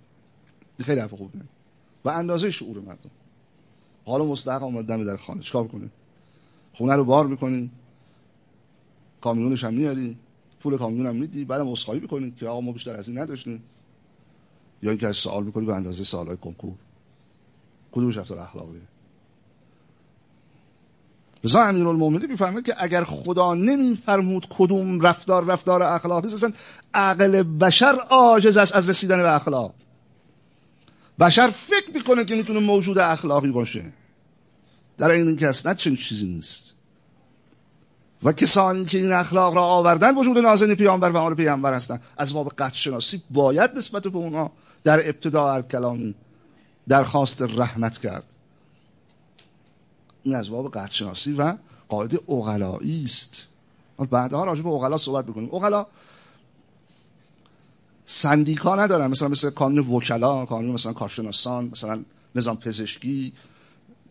خیلی 0.81 0.99
حرف 0.99 1.13
خوبه. 1.13 1.39
و 2.05 2.09
اندازه 2.09 2.51
شعور 2.51 2.79
مردم. 2.79 3.09
حالا 4.05 4.25
مستحق 4.25 4.63
اومد 4.63 4.85
دم 4.85 5.03
در 5.03 5.17
خانه. 5.17 5.41
چیکار 5.41 5.67
کنی 5.67 5.89
خونه 6.73 6.95
رو 6.95 7.05
بار 7.05 7.27
می‌کنی. 7.27 7.71
کامیونش 9.21 9.63
هم 9.63 9.73
میاری. 9.73 10.17
پول 10.59 10.77
کامیون 10.77 11.05
هم 11.05 11.15
میدی. 11.15 11.45
بعدم 11.45 11.67
اسخایی 11.67 11.99
می‌کنی 11.99 12.31
که 12.31 12.47
آقا 12.47 12.61
ما 12.61 12.71
بیشتر 12.71 12.95
از 12.95 13.07
این 13.07 13.17
نداشتیم. 13.17 13.63
یا 14.83 14.89
اینکه 14.89 15.07
از 15.07 15.15
سوال 15.15 15.43
می‌کنی 15.43 15.65
به 15.65 15.75
اندازه 15.75 16.03
سوالای 16.03 16.37
کنکور. 16.37 16.73
کدومش 17.91 18.17
رفتار 18.17 18.39
اخلاقیه؟ 18.39 18.81
رضا 21.45 21.61
امیرالمومنین 21.61 22.31
می‌فهمه 22.31 22.61
که 22.61 22.75
اگر 22.77 23.03
خدا 23.03 23.53
نمیفرمود 23.53 24.47
کدوم 24.49 25.01
رفتار 25.01 25.45
رفتار 25.45 25.83
اخلاقی 25.83 26.27
است 26.27 26.47
عقل 26.93 27.43
بشر 27.43 27.95
عاجز 28.09 28.57
است 28.57 28.75
از 28.75 28.89
رسیدن 28.89 29.17
به 29.17 29.35
اخلاق. 29.35 29.73
بشر 31.19 31.47
فکر 31.47 31.91
می‌کنه 31.93 32.25
که 32.25 32.35
می‌تونه 32.35 32.59
موجود 32.59 32.97
اخلاقی 32.97 33.51
باشه. 33.51 33.93
در 34.97 35.11
این 35.11 35.27
اینکه 35.27 35.47
اصلا 35.47 35.73
چنین 35.73 35.97
چیزی 35.97 36.27
نیست. 36.27 36.73
و 38.23 38.31
کسانی 38.31 38.85
که 38.85 38.97
این 38.97 39.11
اخلاق 39.11 39.55
را 39.55 39.63
آوردن 39.63 40.15
وجود 40.15 40.37
نازنین 40.37 40.75
پیامبر 40.75 41.09
و 41.09 41.17
آل 41.17 41.33
پیامبر 41.33 41.73
هستند. 41.73 42.01
از 42.17 42.33
باب 42.33 42.49
قدر 42.49 42.75
شناسی 42.75 43.21
باید 43.31 43.71
نسبت 43.77 44.03
به 44.03 44.17
اونها 44.17 44.51
در 44.83 44.99
ابتدا 44.99 45.61
کلامی 45.61 46.15
درخواست 46.87 47.41
رحمت 47.41 47.97
کرد. 47.97 48.34
این 50.25 50.35
از 50.35 50.49
باب 50.49 50.71
قدر 50.71 50.91
شناسی 50.91 51.33
و 51.33 51.55
قاعده 51.89 52.19
اغلایی 52.29 53.03
است. 53.03 53.43
بعدها 54.09 54.43
راجع 54.45 54.61
به 54.61 54.69
اغلا 54.69 54.97
صحبت 54.97 55.25
بکنیم 55.25 55.55
اغلا 55.55 55.85
سندیکا 58.05 58.75
ندارن. 58.75 59.07
مثلا 59.07 59.27
مثل 59.27 59.49
کانون 59.49 59.87
وکلا 59.87 60.45
کانون 60.45 60.71
مثلا 60.71 60.93
کارشناسان 60.93 61.69
مثلا 61.71 62.03
نظام 62.35 62.57
پزشکی 62.57 63.33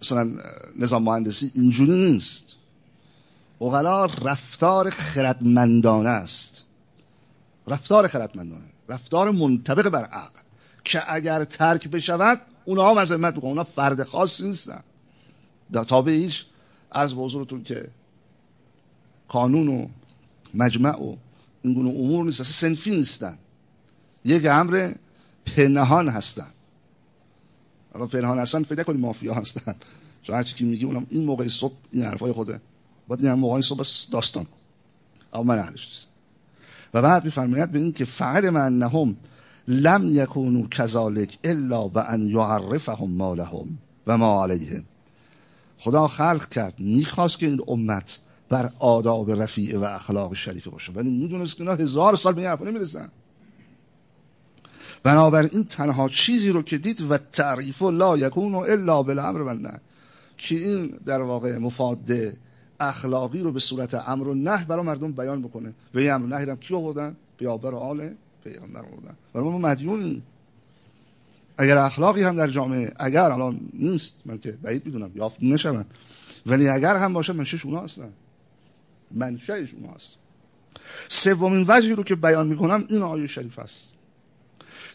مثلا 0.03 0.31
نظام 0.79 1.03
مهندسی 1.03 1.51
اینجوری 1.55 2.13
نیست. 2.13 2.55
اغلا 3.61 4.05
رفتار 4.05 4.91
خردمندانه 4.91 6.09
است. 6.09 6.65
رفتار 7.69 8.09
خردمندانه. 8.09 8.65
رفتار 8.89 9.31
منطبق 9.31 9.89
بر 9.89 10.05
عقل. 10.05 10.41
که 10.85 11.15
اگر 11.15 11.45
ترک 11.45 11.89
بشود 11.89 12.41
اونها 12.65 12.91
امت 12.91 13.35
بکنن 13.35 13.49
اونها 13.49 13.65
فرد 13.65 14.03
خاصی 14.03 14.49
نیستن. 14.49 14.83
در 15.75 15.85
تابع 15.85 16.13
هیچ 16.13 16.45
از 16.91 17.15
به 17.15 17.63
که 17.65 17.89
کانون 19.29 19.69
و 19.69 19.87
مجمع 20.55 21.03
و 21.03 21.17
این 21.63 21.75
گونه 21.75 21.89
امور 21.89 22.25
نیست 22.25 22.43
سنفی 22.43 22.91
نیستن. 22.91 23.39
یک 24.25 24.47
امر 24.47 24.93
پنهان 25.47 26.09
هستن. 26.09 26.51
الان 27.95 28.09
پنهان 28.09 28.39
هستن 28.39 28.63
فکر 28.63 28.83
کنید 28.83 29.01
مافیا 29.01 29.35
هستن. 29.35 29.75
چون 30.23 30.37
هرچی 30.37 30.55
که 30.55 30.65
میگی 30.65 30.85
اونم 30.85 31.07
این 31.11 31.25
موقع 31.25 31.49
صبح 31.49 31.75
این 31.91 32.05
حرفای 32.05 32.33
خوده 32.33 32.61
باید 33.09 33.25
این 33.25 33.33
موقع 33.33 33.61
صبح 33.61 33.87
داستان. 34.13 34.47
اما 35.33 35.43
من 35.43 35.59
اهلش 35.59 35.87
نیست 35.87 36.09
و 36.95 37.03
بعد 37.03 37.25
میفرماید 37.25 37.73
به 37.73 37.79
این 37.79 37.93
که 37.93 38.05
فعل 38.05 38.51
من 38.51 38.79
نهم 38.79 39.17
لم 39.69 40.09
یکونو 40.09 40.69
کذالک 40.69 41.39
الا 41.45 41.89
به 41.89 42.05
ان 42.11 42.29
یعرفهم 42.29 43.11
ما 43.11 43.35
لهم 43.35 43.79
و 44.07 44.19
ما 44.19 44.43
علیهم. 44.43 44.85
خدا 45.79 46.09
خلق 46.09 46.49
کرد. 46.49 46.75
می‌خواست 46.79 47.39
که 47.39 47.47
این 47.47 47.61
امت 47.69 48.21
بر 48.49 48.71
آداب 48.79 49.31
رفیع 49.31 49.79
و 49.79 49.85
اخلاق 49.85 50.35
شریفه 50.35 50.71
باشه. 50.71 50.93
ولی 50.93 51.11
می‌دونست 51.11 51.57
که 51.57 51.61
اینا 51.61 51.75
هزار 51.75 52.17
سال 52.17 52.33
به 52.33 52.41
این 52.41 52.51
حرفا 52.51 52.65
نمی‌رسن. 52.65 53.09
بنابراین 55.03 55.65
تنها 55.65 56.09
چیزی 56.09 56.51
رو 56.51 56.63
که 56.63 56.79
دید 56.79 57.11
و 57.11 57.19
تعریف 57.19 57.83
لا 57.83 58.17
یکون 58.17 58.55
الا 58.55 59.03
بالامر 59.03 59.41
و 59.41 59.55
نه 59.55 59.81
که 60.37 60.55
این 60.55 60.87
در 61.07 61.23
واقع 61.23 61.59
مفاد 61.59 62.11
اخلاقی 62.81 63.41
رو 63.41 63.53
به 63.53 63.61
صورت 63.61 63.95
امر 64.09 64.29
و 64.29 64.35
نه 64.35 64.65
برای 64.65 64.85
مردم 64.85 65.13
بیان 65.13 65.43
بکنه. 65.43 65.75
و 65.95 65.99
این 65.99 66.11
امر 66.11 66.25
و 66.25 66.29
نهی 66.29 66.51
هم 66.51 66.57
کی 66.57 66.75
آوردن؟ 66.75 67.17
پیامبر 67.39 67.75
و 67.75 67.77
آل 67.77 68.11
پیامبر 68.45 68.81
آوردن. 68.81 69.17
برای 69.33 69.49
ما 69.49 69.59
مدیونیم. 69.59 70.23
اگر 71.59 71.79
اخلاقی 71.79 72.23
هم 72.23 72.37
در 72.37 72.49
جامعه 72.49 72.93
اگر 72.97 73.33
الان 73.33 73.61
نیست 73.73 74.15
من 74.27 74.39
که 74.39 74.53
بعید 74.53 74.87
می‌دونم 74.87 75.11
یافت 75.15 75.37
نشون 75.43 75.85
ولی 76.47 76.69
اگر 76.69 76.97
هم 76.97 77.13
باشه 77.13 77.33
منشش 77.33 77.67
اونا 77.67 77.81
هستن. 77.81 78.13
منشأش 79.11 79.75
اونا 79.75 79.93
هست 79.95 80.17
سومین 81.09 81.65
وجهی 81.69 81.95
رو 81.95 82.03
که 82.03 82.15
بیان 82.15 82.47
می‌کنم 82.47 82.85
این 82.89 83.03
آیه 83.03 83.27
شریف 83.27 83.59
است 83.59 83.95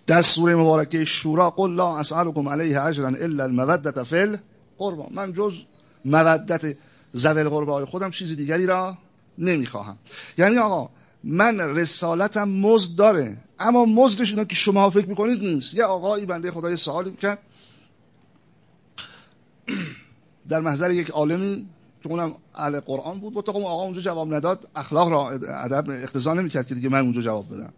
در 0.07 0.21
سوره 0.21 0.55
مبارکه 0.55 1.05
شورا 1.05 1.49
قل 1.49 1.75
لا 1.75 1.97
اسالکم 1.97 2.49
علیه 2.49 2.81
اجرا 2.81 3.07
الا 3.07 3.43
المودت 3.43 4.03
فی 4.03 4.17
القربا 4.17 5.07
من 5.11 5.33
جز 5.33 5.53
مودت 6.05 6.77
زول 7.13 7.49
قربای 7.49 7.85
خودم 7.85 8.11
چیز 8.11 8.35
دیگری 8.35 8.65
را 8.65 8.97
نمی‌خواهم. 9.37 9.97
یعنی 10.37 10.57
آقا 10.57 10.89
من 11.23 11.59
رسالتم 11.59 12.49
مزد 12.49 12.95
داره. 12.95 13.37
اما 13.59 13.85
مزدش 13.85 14.31
اینا 14.31 14.43
که 14.43 14.55
شما 14.55 14.89
فکر 14.89 15.05
می‌کنید 15.05 15.43
نیست. 15.43 15.73
یه 15.73 15.83
آقایی 15.83 16.25
بنده 16.25 16.51
خدای 16.51 16.75
سوالی 16.75 17.11
کرد 17.11 17.39
در 20.49 20.59
محضر 20.59 20.91
یک 20.91 21.09
عالمی 21.09 21.65
که 22.03 22.09
اونم 22.09 22.33
اهل 22.55 22.79
قرآن 22.79 23.19
بود 23.19 23.33
با 23.33 23.43
آقا 23.53 23.83
اونجا 23.83 24.01
جواب 24.01 24.33
نداد. 24.33 24.69
اخلاق 24.75 25.09
را 25.09 25.29
ادب 25.29 25.89
اقتضا 25.89 26.33
نمی‌کرد 26.33 26.67
که 26.67 26.75
دیگه 26.75 26.89
من 26.89 26.99
اونجا 26.99 27.21
جواب 27.21 27.55
بدم. 27.55 27.73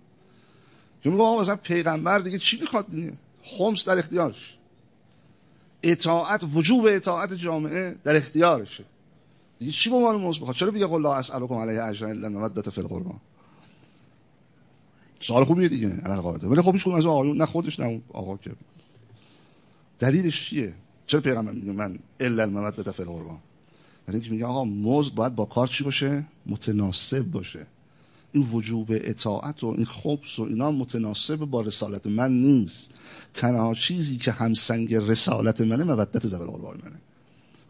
که 1.03 1.09
میگم 1.09 1.21
آقا 1.21 1.41
مثلا 1.41 1.55
پیغمبر 1.55 2.19
دیگه 2.19 2.37
چی 2.37 2.59
می‌خواد 2.61 2.89
دیگه؟ 2.89 3.13
خمس 3.43 3.85
در 3.85 3.97
اختیارش. 3.97 4.57
اطاعت 5.83 6.43
وجوب 6.53 6.85
اطاعت 6.89 7.33
جامعه 7.33 7.95
در 8.03 8.15
اختیارشه. 8.15 8.83
دیگه 9.59 9.71
چی 9.71 9.89
به 9.89 9.95
عنوان 9.95 10.15
موز 10.15 10.39
بخواد 10.39 10.55
چرا 10.55 10.71
بگه 10.71 10.87
قل 10.87 11.01
لا 11.01 11.15
اسالکم 11.15 11.55
علیه 11.55 11.83
اجر 11.83 12.05
الا 12.05 12.27
المودت 12.27 12.69
فی 12.69 12.81
القربان؟ 12.81 13.19
سوال 15.21 15.43
خوبیه 15.43 15.69
دیگه 15.69 15.89
علی 15.89 16.21
قاعده 16.21 16.47
ولی 16.47 16.61
خب 16.61 16.73
هیچ 16.73 16.87
از 16.87 17.05
آقایون 17.05 17.37
نه 17.37 17.45
خودش 17.45 17.79
نه 17.79 18.01
آقا 18.13 18.37
که. 18.37 18.51
دلیلش 19.99 20.49
چیه؟ 20.49 20.73
چرا 21.07 21.21
پیغمبر 21.21 21.51
میگه 21.51 21.71
من 21.71 21.99
الا 22.19 22.43
المودت 22.43 22.91
فی 22.91 23.03
القربان؟ 23.03 23.37
ولی 24.07 24.17
اینکه 24.17 24.31
میگه 24.31 24.45
آقا 24.45 24.65
مزد 24.65 25.13
باید 25.13 25.35
با 25.35 25.45
کار 25.45 25.67
چی 25.67 25.83
باشه؟ 25.83 26.25
متناسب 26.45 27.23
باشه. 27.23 27.67
این 28.31 28.43
وجوب 28.51 28.87
اطاعت 28.91 29.63
و 29.63 29.67
این 29.67 29.85
خبس 29.85 30.39
و 30.39 30.43
اینا 30.43 30.71
متناسب 30.71 31.35
با 31.35 31.61
رسالت 31.61 32.07
من 32.07 32.41
نیست. 32.41 32.91
تنها 33.33 33.73
چیزی 33.73 34.17
که 34.17 34.31
همسنگ 34.31 34.95
رسالت 34.95 35.61
منه 35.61 35.83
مودت 35.83 36.27
زبل 36.27 36.45
قربان 36.45 36.77
منه. 36.83 36.95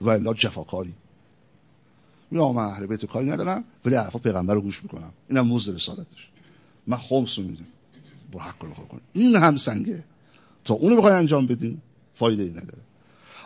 و 0.01 0.09
الا 0.09 0.33
جفاکاری. 0.33 0.93
یا 2.31 2.51
من 2.51 2.63
اهل 2.63 2.85
بیت 2.85 3.05
کاری 3.05 3.29
ندارم 3.29 3.63
ولی 3.85 3.95
حرفا 3.95 4.19
پیغمبر 4.19 4.53
رو 4.53 4.61
گوش 4.61 4.83
می‌کنم. 4.83 5.11
اینم 5.29 5.47
مزد 5.47 5.75
رسالتش. 5.75 6.30
من 6.91 6.97
خمس 6.97 7.39
رو 7.39 7.45
میدم. 7.45 7.67
برو 8.31 8.41
حق 8.41 8.63
رو 8.63 8.69
کن. 8.69 9.01
این 9.13 9.35
همسنگه. 9.35 10.03
تا 10.65 10.73
اونو 10.73 10.95
بخوای 10.95 11.13
انجام 11.13 11.47
بدیم 11.47 11.81
فایده 12.13 12.43
ای 12.43 12.49
نداره. 12.49 12.81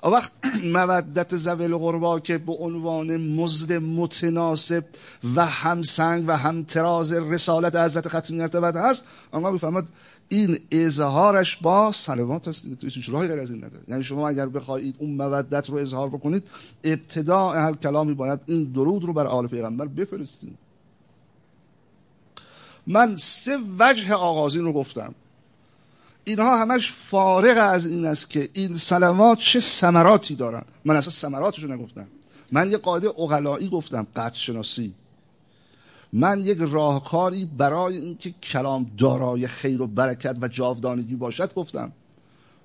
وقت 0.04 0.32
مودت 0.64 1.36
زویل 1.36 1.76
قربا 1.76 2.20
که 2.20 2.38
به 2.38 2.54
عنوان 2.54 3.18
مزد 3.18 3.74
متناسب 3.74 4.86
و 5.36 5.46
همسنگ 5.46 6.24
و 6.28 6.38
همتراز 6.38 7.14
رسالت 7.14 7.76
حضرت 7.76 8.08
ختم 8.08 8.36
مرتبت 8.36 8.76
هست 8.76 9.06
آنها 9.32 9.52
بفهمد 9.52 9.86
این 10.30 10.60
اظهارش 10.72 11.56
با 11.56 11.92
صلوات 11.92 12.48
است. 12.48 12.66
هیچ 12.82 13.10
راهی 13.10 13.28
غیر 13.28 13.40
از 13.40 13.52
این 13.52 13.64
نداره. 13.64 13.84
یعنی 13.88 14.04
شما 14.04 14.30
اگر 14.30 14.46
بخواهید 14.46 14.96
اون 15.00 15.12
مودت 15.12 15.70
رو 15.70 15.76
اظهار 15.76 16.10
بکنید 16.10 16.44
ابتدا 16.84 17.50
هر 17.50 17.74
کلامی 17.74 18.14
باید 18.14 18.40
این 18.46 18.64
درود 18.64 19.04
رو 19.04 19.14
بر 19.14 19.28
آل 19.28 19.48
پیغمبر 19.48 19.86
بفرستید. 19.86 20.65
من 22.88 23.16
سه 23.16 23.58
وجه 23.80 24.14
آغازین 24.14 24.64
رو 24.64 24.74
گفتم. 24.74 25.16
اینها 26.24 26.58
همش 26.58 26.92
فارغ 26.92 27.74
از 27.74 27.86
این 27.86 28.06
است 28.06 28.30
که 28.30 28.50
این 28.54 28.76
سلوات 28.76 29.40
چه 29.40 29.60
سمراتی 29.60 30.36
دارن. 30.36 30.64
من 30.86 30.96
اصلا 30.96 31.12
سمراتش 31.12 31.64
رو 31.64 31.74
نگفتم. 31.74 32.08
من 32.52 32.72
یه 32.72 32.78
قاعده 32.78 33.08
اغلایی 33.08 33.70
گفتم 33.70 34.08
قطع 34.16 34.36
شناسی 34.36 34.94
من 36.14 36.42
یک 36.42 36.58
راهکاری 36.62 37.46
برای 37.58 37.98
اینکه 37.98 38.32
کلام 38.32 38.92
دارای 38.98 39.48
خیر 39.48 39.82
و 39.82 39.88
برکت 39.88 40.36
و 40.42 40.48
جاودانگی 40.48 41.16
باشد 41.16 41.54
گفتم. 41.54 41.92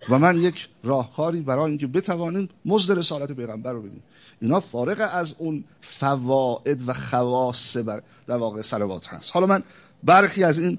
و 0.09 0.19
من 0.19 0.37
یک 0.37 0.69
راهکاری 0.85 1.41
برای 1.41 1.65
اینکه 1.65 1.87
بتوانیم 1.87 2.49
مزد 2.65 2.99
رسالت 2.99 3.33
پیغمبر 3.33 3.73
رو 3.73 3.83
بدیم. 3.83 4.03
اینا 4.41 4.61
فارغ 4.61 5.09
از 5.13 5.35
اون 5.39 5.65
فواید 5.81 6.89
و 6.89 6.93
خواص 6.93 7.77
بر 7.77 8.03
در 8.27 8.37
واقع 8.37 8.63
سلوات 8.63 9.07
هست. 9.09 9.31
حالا 9.35 9.47
من 9.47 9.63
برخی 10.05 10.45
از 10.45 10.59
این 10.59 10.79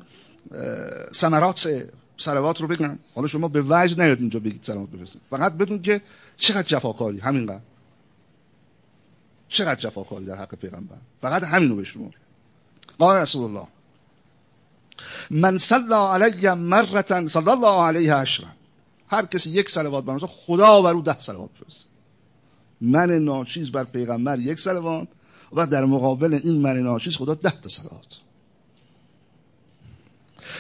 ثمرات 1.14 1.88
سلوات 2.18 2.62
رو 2.62 2.68
بگم. 2.68 3.00
حالا 3.16 3.28
شما 3.28 3.48
به 3.48 3.62
وجه 3.62 4.04
نیاد 4.04 4.20
اینجا 4.20 4.40
بگید 4.40 4.64
سلامت 4.64 4.90
بفرستید. 4.90 5.22
فقط 5.30 5.54
بدون 5.54 5.82
که 5.82 6.02
چقدر 6.38 6.68
جفاکاری. 6.68 7.20
همینقدر. 7.20 7.62
چقدر 9.48 9.80
جفاکاری 9.80 10.26
در 10.26 10.36
حق 10.36 10.56
پیغمبر. 10.56 10.98
فقط 11.22 11.44
همینو 11.44 11.76
بشمر 11.76 12.10
قال 13.00 13.18
رسول 13.18 13.44
الله. 13.44 13.68
من 15.32 15.58
صلى 15.58 15.94
علی 15.94 16.54
مرتا 16.54 17.28
صلی 17.28 17.50
الله 17.50 17.84
علیه 17.84 18.14
عشرا. 18.14 18.48
هر 19.08 19.26
کسی 19.26 19.50
یک 19.50 19.70
صلوات 19.70 20.04
بر 20.04 20.18
خدا 20.18 20.82
بر 20.82 20.92
او 20.92 21.02
ده 21.02 21.20
صلوات 21.20 21.50
بفرسته. 21.52 21.86
من 22.82 23.12
ناچیز 23.12 23.72
بر 23.72 23.84
پیغمبر 23.84 24.40
یک 24.40 24.60
صلوات 24.60 25.08
و 25.54 25.68
در 25.68 25.86
مقابل 25.86 26.34
این 26.34 26.62
من 26.62 26.78
ناچیز 26.78 27.18
خدا 27.18 27.34
ده 27.34 27.62
تا 27.62 27.70
صلوات. 27.70 28.20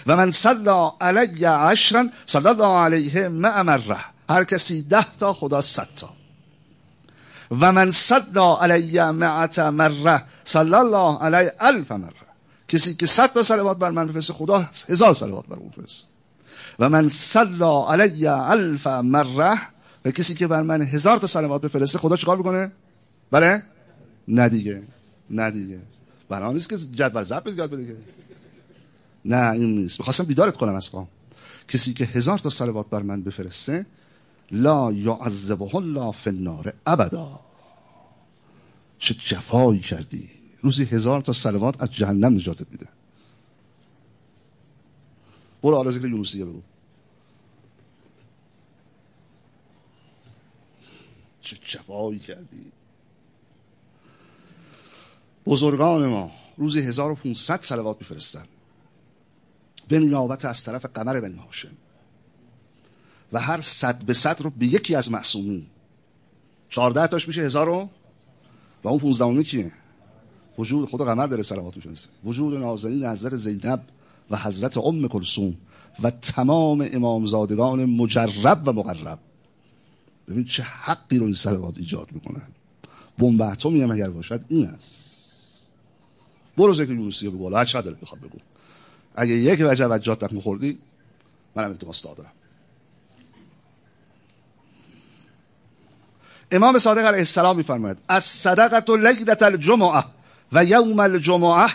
و 0.07 0.15
من 0.15 0.31
صلی 0.31 0.89
علی 1.01 1.45
عشرا 1.45 2.07
صلی 2.25 2.47
الله 2.47 2.77
علیه 2.77 3.27
مع 3.27 3.61
مره 3.61 3.97
هر 4.29 4.43
کسی 4.43 4.81
ده 4.81 5.05
تا 5.19 5.33
خدا 5.33 5.61
صد 5.61 5.87
تا. 5.97 6.09
و 7.51 7.71
من 7.71 7.91
صلی 7.91 8.55
علی 8.61 9.01
معت 9.11 9.59
مره 9.59 10.23
صلی 10.43 10.73
الله 10.73 11.17
علی 11.17 11.49
الف 11.59 11.91
مره 11.91 12.13
کسی 12.67 12.95
که 12.95 13.05
صد 13.05 13.33
تا 13.33 13.43
صلوات 13.43 13.77
بر 13.77 13.91
من 13.91 14.07
بفرسته 14.07 14.33
خدا 14.33 14.65
هزار 14.89 15.13
صلوات 15.13 15.47
بر 15.47 15.55
او 15.55 15.69
بفرسته. 15.69 16.07
و 16.79 16.89
من 16.89 17.07
صلی 17.07 17.83
علی 17.87 18.27
الف 18.27 18.87
مره 18.87 19.61
و 20.05 20.11
کسی 20.11 20.35
که 20.35 20.47
بر 20.47 20.61
من 20.61 20.81
هزار 20.81 21.17
تا 21.17 21.27
صلوات 21.27 21.61
بفرسته 21.61 21.99
خدا 21.99 22.15
چیکار 22.15 22.37
بکنه 22.37 22.71
بله؟ 23.31 23.63
نه 24.27 24.49
دیگه. 24.49 24.81
نه 25.29 25.51
دیگه. 25.51 25.79
برای 26.29 26.53
نیست 26.53 26.69
که 26.69 26.77
جدول 26.77 27.23
ضبط 27.23 27.57
یاد 27.57 27.71
بده 27.71 27.97
نه 29.25 29.51
این 29.51 29.75
نیست. 29.75 29.99
بخواستم 29.99 30.23
بیدارت 30.23 30.57
کنم 30.57 30.75
از 30.75 30.91
قام 30.91 31.07
کسی 31.67 31.93
که 31.93 32.05
هزار 32.05 32.39
تا 32.39 32.49
صلوات 32.49 32.89
بر 32.89 33.01
من 33.01 33.23
بفرسته 33.23 33.85
لا 34.51 34.91
یعذبه 34.91 35.75
الله 35.75 36.11
فی 36.11 36.29
النار 36.29 36.73
ابدا. 36.85 37.39
چه 38.99 39.13
جفایی 39.13 39.79
کردی. 39.79 40.29
روزی 40.61 40.83
هزار 40.83 41.21
تا 41.21 41.33
صلوات 41.33 41.81
از 41.81 41.91
جهنم 41.91 42.35
نجاتت 42.35 42.71
میده. 42.71 42.87
برو 45.63 45.75
حالا 45.75 45.91
ذکر 45.91 46.07
یونسیه 46.07 46.45
بگو. 46.45 46.61
چه 51.41 51.57
جفایی 51.65 52.19
کردی. 52.19 52.71
بزرگان 55.45 56.05
ما 56.05 56.31
روزی 56.57 56.79
1500 56.79 57.61
صلوات 57.61 57.97
میفرستن. 57.99 58.45
به 59.91 59.99
نیابت 59.99 60.45
از 60.45 60.63
طرف 60.63 60.85
قمر 60.85 61.19
بنی 61.19 61.37
هاشم. 61.37 61.71
و 63.33 63.39
هر 63.39 63.59
صد 63.61 64.03
به 64.03 64.13
صد 64.13 64.41
رو 64.41 64.49
به 64.49 64.65
یکی 64.65 64.95
از 64.95 65.11
معصومین. 65.11 65.65
چهارده 66.69 67.07
تاش 67.07 67.27
میشه 67.27 67.41
هزار 67.41 67.69
و 67.69 67.89
و 68.83 68.87
اون 68.87 68.99
پونزدهمی 68.99 69.43
کیه؟ 69.43 69.71
وجود 70.57 70.89
خدا 70.89 71.05
قمر 71.05 71.27
داره 71.27 71.43
صلوات 71.43 71.75
میفرسته 71.75 72.09
وجود 72.23 72.53
نازنین 72.53 73.05
حضرت 73.05 73.35
زینب 73.35 73.83
و 74.29 74.37
حضرت 74.37 74.77
ام 74.77 75.07
کلثوم 75.07 75.57
و 76.03 76.11
تمام 76.11 76.87
امامزادگان 76.91 77.85
مجرب 77.85 78.61
و 78.65 78.73
مقرب. 78.73 79.19
ببین 80.27 80.45
چه 80.45 80.63
حقی 80.63 81.17
رو 81.17 81.25
این 81.25 81.35
صلوات 81.35 81.77
ایجاد 81.77 82.11
می‌کنه 82.11 82.41
بمب 83.17 83.41
اتمی 83.41 83.81
هم 83.81 83.91
اگر 83.91 84.09
باشد 84.09 84.45
این 84.47 84.67
است. 84.67 85.11
برو 86.57 86.73
ذکر 86.73 86.91
یونسیه 86.91 87.29
بگو 87.29 87.55
هر 87.55 87.65
چقدر 87.65 87.91
بخواد 87.91 88.21
بگو. 88.21 88.37
اگه 89.15 89.33
یک 89.33 89.59
وجه 89.63 89.87
وجات 89.87 90.39
خوردی 90.41 90.79
منم 91.55 91.69
التماس 91.69 92.01
دارم. 92.01 92.31
امام 96.51 96.77
صادق 96.77 97.05
علیه 97.05 97.17
السلام 97.17 97.57
میفرماید 97.57 97.97
از 98.07 98.23
صدقت 98.23 98.89
و 98.89 98.97
لگدت 98.97 99.43
الجمعه 99.43 100.03
و 100.51 100.65
یوم 100.65 100.99
الجمعه 100.99 101.71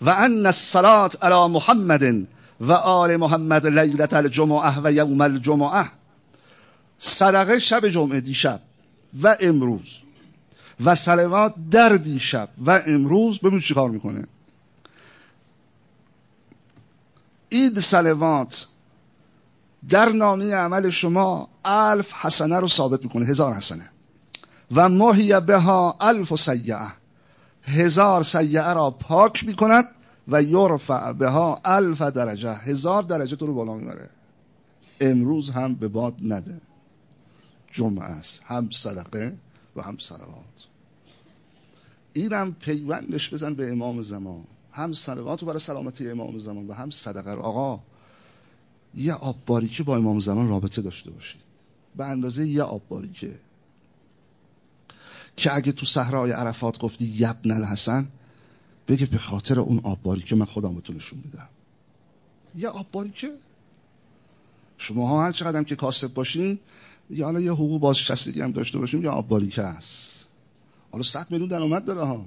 و 0.00 0.10
ان 0.10 0.46
الصلات 0.46 1.24
علی 1.24 1.52
محمد 1.52 2.26
و 2.60 2.72
آل 2.72 3.16
محمد 3.16 3.66
لیلت 3.66 4.12
الجمعه 4.12 4.80
و 4.84 4.92
یوم 4.92 5.20
الجمعه 5.20 5.90
صدقه 6.98 7.58
شب 7.58 7.88
جمعه 7.88 8.20
دیشب 8.20 8.60
و 9.22 9.36
امروز. 9.40 9.96
و 10.84 10.94
سلوات 10.94 11.54
در 11.70 11.88
دیشب 11.88 12.48
و 12.66 12.82
امروز. 12.86 13.38
ببین 13.38 13.60
چی 13.60 13.74
کار 13.74 13.90
می‌کنه. 13.90 14.26
اید 17.54 17.80
سلوات 17.80 18.66
در 19.88 20.08
نامی 20.08 20.50
عمل 20.50 20.90
شما 20.90 21.48
الف 21.64 22.12
حسنه 22.12 22.60
رو 22.60 22.68
ثابت 22.68 23.04
می‌کنه 23.04 23.26
هزار 23.26 23.54
حسنه. 23.54 23.90
و 24.74 24.88
ماهی 24.88 25.40
بها 25.40 25.96
الف 26.00 26.32
و 26.32 26.36
سیعه. 26.36 26.86
هزار 27.62 28.22
سیعه 28.22 28.72
را 28.72 28.90
پاک 28.90 29.44
می‌کند 29.44 29.84
و 30.28 30.42
یرفع 30.42 31.12
بها 31.12 31.60
الف 31.64 32.02
درجه. 32.02 32.54
هزار 32.54 33.02
درجه 33.02 33.36
تو 33.36 33.46
رو 33.46 33.54
بالا 33.54 33.74
می‌بره. 33.74 34.10
امروز 35.00 35.50
هم 35.50 35.74
به 35.74 35.88
باد 35.88 36.14
نده. 36.22 36.60
جمعه 37.70 38.04
است. 38.04 38.42
هم 38.46 38.70
صدقه 38.70 39.36
و 39.76 39.82
هم 39.82 39.98
سلوات 39.98 40.68
اینم 42.12 42.52
پیوندش 42.60 43.34
بزن 43.34 43.54
به 43.54 43.72
امام 43.72 44.02
زمان. 44.02 44.44
هم 44.74 44.92
سلوات 44.92 45.40
رو 45.40 45.46
برای 45.46 45.60
سلامتی 45.60 46.10
امام 46.10 46.38
زمان 46.38 46.66
و 46.66 46.72
هم 46.72 46.90
صدقه 46.90 47.30
رو. 47.30 47.40
آقا 47.40 47.80
یه 48.94 49.14
آب 49.14 49.36
باریکه 49.46 49.82
با 49.82 49.96
امام 49.96 50.20
زمان 50.20 50.48
رابطه 50.48 50.82
داشته 50.82 51.10
باشید. 51.10 51.40
به 51.96 52.04
اندازه 52.04 52.46
یه 52.46 52.62
آب 52.62 52.82
باریکه. 52.88 53.38
که 55.36 55.54
اگه 55.54 55.72
تو 55.72 55.86
صحرای 55.86 56.30
عرفات 56.32 56.78
گفتی 56.78 57.04
یبن 57.04 57.50
الحسن 57.50 58.08
بگه 58.88 59.06
به 59.06 59.18
خاطر 59.18 59.60
اون 59.60 59.80
آب 59.82 60.02
باریکه 60.02 60.36
من 60.36 60.44
خودم 60.44 60.74
بهتون 60.74 60.96
نشون 60.96 61.18
میدم. 61.24 61.48
یه 62.54 62.68
آب 62.68 62.86
باریکه؟ 62.92 63.32
شما 64.78 65.08
ها 65.08 65.24
هر 65.24 65.32
چقدر 65.32 65.62
که 65.62 65.76
کاسب 65.76 66.14
باشین 66.14 66.58
یا 67.10 67.24
حالا 67.24 67.40
یه 67.40 67.52
حقوق 67.52 67.80
بازنشستگی 67.80 68.40
هم 68.40 68.52
داشته 68.52 68.78
باشیم 68.78 69.02
یا 69.02 69.12
آب 69.12 69.28
باریکه 69.28 69.62
است 69.62 70.28
حالا 70.92 71.04
100 71.04 71.26
میلیون 71.30 71.48
درآمد 71.48 71.84
داره 71.84 72.00
ها. 72.00 72.24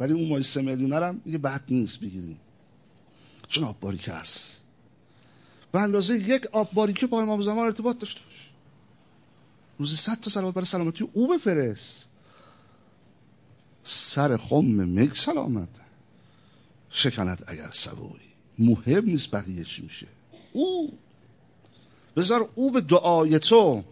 ولی 0.00 0.12
اون 0.12 0.28
مای 0.28 0.42
سه 0.42 0.62
میلیون 0.62 0.92
هم 0.92 1.20
میگه 1.24 1.38
بد 1.38 1.62
نیست 1.68 2.00
بگیریم. 2.00 2.40
چون 3.48 3.64
آب 3.64 3.80
باریکه 3.80 4.12
است. 4.12 4.60
به 5.72 5.80
اندازه 5.80 6.18
یک 6.18 6.46
آب 6.46 6.72
باریکه 6.72 7.06
با 7.06 7.22
امام 7.22 7.42
زمان 7.42 7.66
ارتباط 7.66 7.98
داشته 7.98 8.20
باش. 8.20 8.50
روزی 9.78 9.96
صد 9.96 10.20
تا 10.20 10.30
سلامت 10.30 10.54
برای 10.54 10.66
سلامتی 10.66 11.08
او 11.12 11.28
بفرست. 11.28 12.06
سر 13.82 14.36
خم 14.36 14.64
مگ 14.64 15.12
سلامت. 15.12 15.68
شکند 16.90 17.44
اگر 17.46 17.70
سبوی. 17.72 18.20
مهم 18.58 19.04
نیست 19.04 19.30
بقیه 19.30 19.64
چی 19.64 19.82
میشه. 19.82 20.06
او. 20.52 20.98
بذار 22.16 22.50
او 22.54 22.70
به 22.70 22.80
دعای 22.80 23.38
تو. 23.38 23.84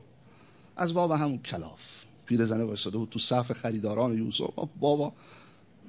از 0.77 0.95
بابا 0.95 1.17
همون 1.17 1.38
کلاف. 1.38 1.81
پیرزنه 2.27 2.64
وایساده 2.64 2.99
بود 2.99 3.11
تو 3.11 3.19
صف 3.19 3.53
خریداران 3.53 4.19
یوسف. 4.19 4.51
بابا 4.81 5.12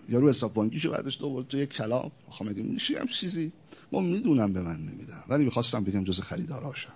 یارو 0.09 0.29
حساب 0.29 0.53
بانکیشو 0.53 0.91
برداشت 0.91 1.19
دو 1.19 1.43
تو 1.43 1.57
یک 1.57 1.69
کلاف 1.69 2.11
آخه 2.29 2.45
مگه 2.45 2.63
میشه 2.63 2.99
هم 2.99 3.07
چیزی؟ 3.07 3.51
ما 3.91 3.99
می‌دونم 3.99 4.53
به 4.53 4.61
من 4.61 4.77
نمیدم 4.77 5.23
ولی 5.27 5.43
می‌خواستم 5.43 5.83
بگم 5.83 6.03
جز 6.03 6.21
خریداراشم 6.21 6.93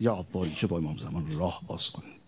یا 0.00 0.14
آباری 0.14 0.50
که 0.50 0.66
با 0.66 0.78
امام 0.78 0.98
زمان 0.98 1.38
راه 1.38 1.62
باز 1.66 1.90
کنید. 1.90 2.22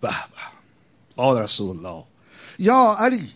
به 0.00 0.08
به. 0.08 0.58
قال 1.16 1.38
رسول 1.42 1.76
الله 1.76 2.04
یا 2.58 2.96
علی 2.98 3.30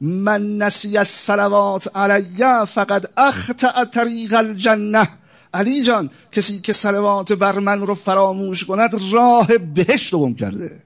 من 0.00 0.58
نسی 0.58 0.98
الصلوات 0.98 1.96
علی 1.96 2.66
فقد 2.66 3.12
اخطأ 3.16 3.84
طریق 3.84 4.34
الجنه 4.34 5.08
علی 5.56 5.82
جان 5.82 6.10
کسی 6.32 6.60
که 6.60 6.72
صلوات 6.72 7.32
بر 7.32 7.58
من 7.58 7.80
رو 7.80 7.94
فراموش 7.94 8.64
کند 8.64 8.90
راه 9.12 9.58
بهشت 9.58 10.12
رو 10.12 10.18
گم 10.18 10.34
کرده. 10.34 10.82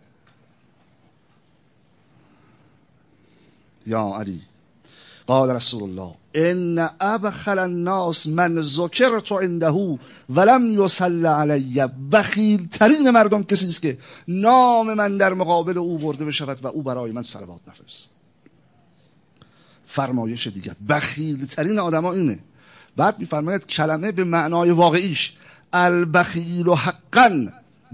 یا 3.86 4.16
علی 4.20 4.40
قال 5.26 5.50
رسول 5.50 5.82
الله 5.82 6.14
ان 6.34 6.90
ابخل 7.00 7.58
الناس 7.58 8.26
من 8.26 8.62
ذکرت 8.62 9.32
عنده 9.32 9.98
ولم 10.30 10.84
یصل 10.84 11.26
علی. 11.26 11.86
بخیل 12.12 12.68
ترین 12.68 13.10
مردم 13.10 13.42
کسی 13.42 13.68
است 13.68 13.82
که 13.82 13.98
نام 14.28 14.94
من 14.94 15.16
در 15.16 15.34
مقابل 15.34 15.78
او 15.78 15.98
برده 15.98 16.24
بشود 16.24 16.64
و 16.64 16.66
او 16.66 16.82
برای 16.82 17.12
من 17.12 17.22
صلوات 17.22 17.60
نفرست. 17.68 18.08
فرمایش 19.86 20.46
دیگر 20.46 20.76
بخیل 20.88 21.46
ترین 21.46 21.78
آدما 21.78 22.12
اینه. 22.12 22.38
بعد 22.96 23.18
میفرماید 23.18 23.66
کلمه 23.66 24.12
به 24.12 24.24
معنای 24.24 24.70
واقعیش. 24.70 25.32
البخیل 25.72 26.68
و 26.68 26.74
حقا. 26.74 27.46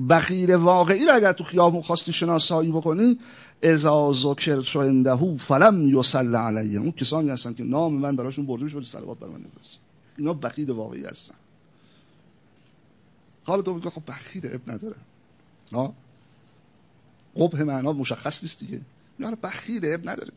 بخیل 0.09 0.55
واقعی 0.55 1.07
رو 1.07 1.15
اگر 1.15 1.33
تو 1.33 1.45
خیابون 1.45 1.83
خواستی 1.83 2.13
شناسایی 2.13 2.73
بکنی 2.73 3.19
اذا 3.63 4.13
ذکر 4.13 4.81
عنده 4.81 5.37
فلم 5.37 5.99
یصل 5.99 6.37
علیه. 6.37 6.81
اون 6.81 6.93
کسانی 6.93 7.31
هستن 7.31 7.55
که 7.55 7.65
نام 7.65 7.93
من 7.93 8.17
براشون 8.17 8.47
برده 8.47 8.77
ولی 8.77 8.85
صلوات 8.85 9.19
بر 9.19 9.29
من 9.29 9.41
نفرست 9.41 9.79
اینا 10.19 10.33
بخیل 10.33 10.71
واقعی 10.71 11.05
هستن. 11.05 11.35
حالا 13.45 13.63
تو 13.63 13.75
میگه 13.75 13.91
خب 13.91 14.03
بخیل 14.09 14.47
اب 14.47 14.71
نداره. 14.71 14.97
ها؟ 15.73 15.95
قبه 17.37 17.65
معنا 17.65 17.93
مشخص 17.93 18.43
نیست 18.43 18.61
دیگه. 18.61 18.81
یعنی 19.21 19.37
بخیل 19.43 19.87
اب 19.87 20.09
نداره 20.09 20.31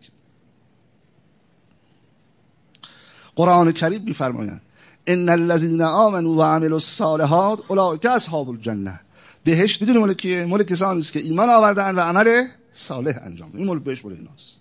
قرآن 3.40 3.72
کریم 3.72 4.02
میفرمایند. 4.02 4.62
ان 5.08 5.30
الذين 5.30 5.82
امنوا 5.82 6.36
وعملوا 6.40 6.78
الصالحات 6.78 7.60
اولئک 7.68 8.06
اصحاب 8.06 8.50
الجنه 8.50 9.00
بهشت 9.44 9.84
بدون 9.84 9.98
مال 9.98 10.14
کیه؟ 10.14 10.46
مال 10.46 10.64
کسانی 10.64 11.00
است 11.00 11.14
که 11.14 11.20
ایمان 11.20 11.50
آوردن 11.50 11.96
و 11.96 12.00
عمل 12.00 12.28
صالح 12.74 13.16
انجام. 13.26 13.52
این 13.54 13.68
مال 13.68 13.80
بهش 13.80 14.06
مال 14.06 14.14
ایناست. 14.14 14.60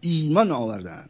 ایمان 0.00 0.50
آوردن. 0.50 1.04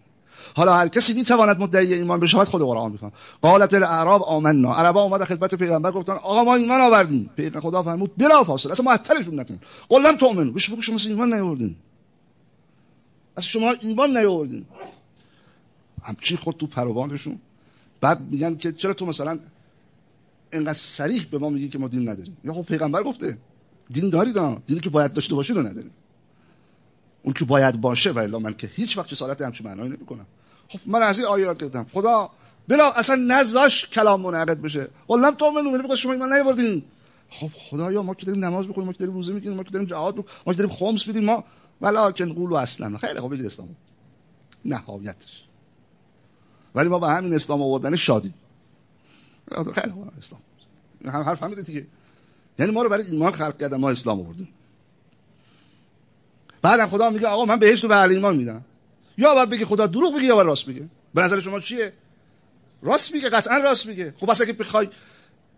حالا 0.56 0.74
هر 0.74 0.88
کسی 0.88 1.12
می‌تواند 1.12 1.60
مدعی 1.60 1.94
ایمان 1.94 2.20
بشه 2.20 2.44
خود 2.44 2.62
قرآن 2.62 2.92
میفهم 2.92 3.12
قالت 3.42 3.74
الاعراب 3.74 4.22
آمنا. 4.22 4.72
عربا 4.72 5.02
اومد 5.02 5.24
خدمت 5.24 5.54
پیغمبر 5.54 5.90
گفتن 5.90 6.12
آقا 6.12 6.44
ما 6.44 6.54
ایمان 6.54 6.80
آوردیم. 6.80 7.30
پیغمبر 7.36 7.60
خدا 7.60 7.82
فرمود 7.82 8.10
بلا 8.18 8.44
فاصله 8.44 8.72
اصلا 8.72 8.86
معطلشون 8.86 9.40
نکن 9.40 9.58
قول 9.88 10.06
لم 10.06 10.16
تؤمنوا. 10.16 10.52
بهش 10.52 10.70
بگو 10.70 10.82
شما 10.82 10.96
ایمان 11.06 11.34
نیاوردین. 11.34 11.76
از 13.36 13.44
شما 13.44 13.74
ایمان 13.80 14.16
نیاوردین. 14.16 14.64
همچی 16.02 16.36
خود 16.36 16.56
تو 16.56 16.66
پروانشون 16.66 17.38
بعد 18.00 18.20
میگن 18.20 18.56
که 18.56 18.72
چرا 18.72 18.94
تو 18.94 19.06
مثلا 19.06 19.38
اینقدر 20.52 20.78
صریح 20.78 21.26
به 21.30 21.38
ما 21.38 21.48
میگی 21.48 21.68
که 21.68 21.78
ما 21.78 21.88
دین 21.88 22.08
نداریم؟ 22.08 22.36
یا 22.44 22.54
خب 22.54 22.62
پیغمبر 22.62 23.02
گفته 23.02 23.38
دین 23.90 24.10
دارید 24.10 24.36
ها 24.36 24.62
دینی 24.66 24.80
که 24.80 24.90
باید 24.90 25.12
داشته 25.12 25.34
باشید 25.34 25.56
رو 25.56 25.62
نداریم. 25.62 25.90
اون 27.22 27.34
که 27.34 27.44
باید 27.44 27.80
باشه 27.80 28.10
و 28.10 28.18
الا 28.18 28.38
من 28.38 28.54
که 28.54 28.70
هیچ 28.74 28.98
وقت 28.98 29.08
جسارت 29.08 29.40
همچین 29.40 29.66
معنایی 29.66 29.88
نمی‌کنم. 29.88 30.26
خب 30.68 30.78
من 30.86 31.02
از 31.02 31.18
این 31.18 31.28
آیات 31.28 31.64
گفتم 31.64 31.86
خدا 31.92 32.30
بلا 32.68 32.92
اصلا 32.92 33.16
نزاش 33.16 33.86
کلام 33.86 34.20
منعقد 34.20 34.60
بشه. 34.60 34.88
ولم 35.10 35.34
تو 35.34 35.50
من 35.50 35.82
بگو 35.82 35.96
شما 35.96 36.12
ایمان 36.12 36.32
نیاوردین. 36.32 36.82
خب 37.30 37.50
خدایا 37.54 38.02
ما 38.02 38.14
که 38.14 38.26
داریم 38.26 38.44
نماز 38.44 38.68
بخونیم 38.68 38.86
ما 38.86 38.92
که 38.92 38.98
داریم 38.98 39.14
روزه 39.14 39.32
می‌گیریم 39.32 39.56
ما 39.56 39.62
که 39.62 39.70
داریم 39.70 39.88
جهاد 39.88 40.16
ما 40.16 40.52
که 40.52 40.62
داریم 40.62 40.74
خمس 40.74 41.08
بدیم 41.08 41.24
ما 41.24 41.44
ولکن 41.80 42.32
قولوا 42.32 42.60
اصلا 42.60 42.98
خیلی 42.98 43.20
خوب 43.20 43.32
بگید 43.34 43.46
اسلام. 43.46 43.68
نهایتش. 44.64 45.44
ولی 46.74 46.88
ما 46.88 46.98
به 46.98 47.08
همین 47.08 47.34
اسلام 47.34 47.62
آوردن 47.62 47.96
شادی. 47.96 48.34
خیلی 49.74 49.92
خوب 49.92 50.12
اسلام. 50.18 50.40
هم 51.04 51.22
حرف 51.22 51.38
فهمیدید 51.38 51.64
دیگه. 51.64 51.86
یعنی 52.58 52.72
ما 52.72 52.82
رو 52.82 52.88
برای 52.88 53.04
ایمان 53.04 53.32
خلق 53.32 53.58
کردن 53.58 53.76
ما 53.76 53.90
اسلام 53.90 54.20
آوردیم. 54.20 54.48
بعدم 56.62 56.88
خدا 56.88 57.10
میگه 57.10 57.26
آقا 57.26 57.44
من 57.44 57.58
بهشت 57.58 57.82
رو 57.82 57.88
به 57.88 57.96
اهل 57.96 58.10
ایمان 58.10 58.36
میدم. 58.36 58.64
یا 59.18 59.34
باید 59.34 59.50
بگه 59.50 59.66
خدا 59.66 59.86
دروغ 59.86 60.14
بگه 60.14 60.24
یا 60.24 60.34
باید 60.34 60.46
راست 60.46 60.66
بگه 60.66 60.88
به 61.14 61.22
نظر 61.22 61.40
شما 61.40 61.60
چیه؟ 61.60 61.92
راست 62.82 63.14
میگه 63.14 63.28
قطعا 63.28 63.58
راست 63.58 63.86
میگه. 63.86 64.14
خب 64.20 64.26
پس 64.26 64.40
اگه 64.40 64.52
بخوای 64.52 64.88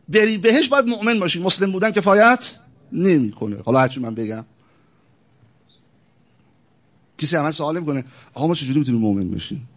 بری 0.09 0.39
بهش 0.39 0.69
باید 0.69 0.87
مؤمن 0.87 1.21
باشی. 1.21 1.41
مسلم 1.41 1.73
بودن 1.73 1.91
کفایت 1.91 2.59
نمی‌کنه. 2.93 3.57
حالا 3.67 3.79
هرچی 3.81 4.01
من 4.01 4.15
بگم. 4.15 4.45
کسی 7.19 7.37
همه 7.37 7.51
سوال 7.51 7.81
می‌کنه 7.81 8.05
آقا 8.35 8.47
ما 8.47 8.55
چجوری 8.55 8.79
می‌تونیم 8.79 9.01
مؤمن 9.01 9.31
بشیم؟ 9.31 9.69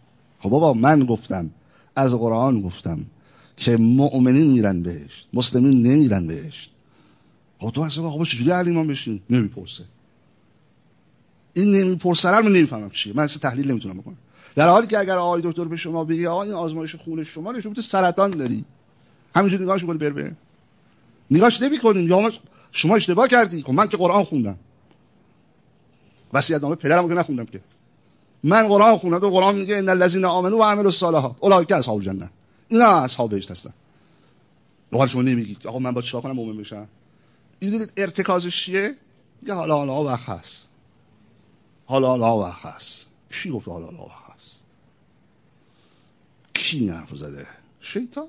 خب 0.45 0.51
بابا 0.51 0.73
من 0.73 1.05
گفتم 1.05 1.49
از 1.95 2.13
قرآن 2.13 2.61
گفتم 2.61 2.99
که 3.57 3.77
مؤمنین 3.77 4.51
میرن 4.51 4.81
بهشت 4.81 5.27
مسلمین 5.33 5.81
نمیرن 5.81 6.27
بهشت. 6.27 6.71
خب 7.59 7.69
تو 7.69 7.81
اصلا 7.81 8.03
آقا 8.03 8.25
چجوری 8.25 8.51
اهل 8.51 8.67
ایمان 8.67 8.87
بشین 8.87 9.21
نمی‌پرسه. 9.29 9.83
این 11.53 11.71
نمی‌پرسه 11.71 12.29
رو 12.29 12.49
نمی‌فهمم 12.49 12.89
چیه. 12.89 13.13
من 13.13 13.23
اصلا 13.23 13.49
تحلیل 13.49 13.71
نمی‌تونم 13.71 13.97
بکنم. 13.97 14.17
در 14.55 14.69
حالی 14.69 14.87
که 14.87 14.99
اگر 14.99 15.17
آقای 15.17 15.41
دکتر 15.41 15.63
به 15.63 15.77
شما 15.77 16.03
بگه 16.03 16.29
آقا 16.29 16.43
این 16.43 16.53
آزمایش 16.53 16.95
خون 16.95 17.23
شما 17.23 17.51
نشون 17.51 17.69
میده 17.69 17.81
سرطان 17.81 18.31
داری. 18.31 18.65
همینجوری 19.35 19.63
نگاهش 19.63 19.81
می‌کنی 19.81 19.97
بر 19.97 20.09
به 20.09 20.35
نگاهش 21.31 21.61
نمی‌کنیم. 21.61 22.07
یا 22.07 22.31
شما 22.71 22.95
اشتباه 22.95 23.27
کردی. 23.27 23.61
خب 23.61 23.71
من 23.71 23.87
که 23.87 23.97
قرآن 23.97 24.23
خوندم. 24.23 24.57
وصیت 26.33 26.61
نامه 26.61 26.75
پدرم 26.75 27.07
که 27.07 27.13
نخوندم 27.13 27.45
که. 27.45 27.59
من 28.45 28.67
قرآن 28.67 28.97
خوندم 28.97 29.29
قرآن 29.29 29.55
میگه 29.55 29.77
ان 29.77 29.89
الذين 29.89 30.25
امنوا 30.25 30.59
وعملوا 30.59 30.85
الصالحات 30.85 31.35
اولئک 31.39 31.71
اصحاب 31.71 31.97
الجنه 31.97 32.29
اینا 32.67 32.85
اصحاب 32.85 33.29
بهشت 33.29 33.51
هستن. 33.51 33.73
حال 34.93 35.07
شما 35.07 35.21
نمیگی 35.21 35.57
آقا 35.65 35.79
من 35.79 35.91
با 35.91 36.01
چیکار 36.01 36.21
کنم 36.21 36.31
مؤمن 36.31 36.57
بشم؟ 36.57 36.87
این 37.59 37.87
ارتکازش 37.97 38.63
چیه؟ 38.63 38.95
یه 39.47 39.53
حالا 39.53 39.77
حالا 39.77 40.03
وقت 40.03 40.29
هست. 40.29 40.67
حالا 41.85 42.07
حالا 42.07 42.37
وقت 42.37 42.65
هست. 42.65 43.07
کی 43.31 43.49
گفت 43.49 43.67
حالا 43.67 43.85
حالا 43.85 44.03
وقت 44.03 44.35
هست؟ 44.35 44.51
کی 46.53 46.77
این 46.77 47.03
زده؟ 47.15 47.47
شیطان. 47.81 48.27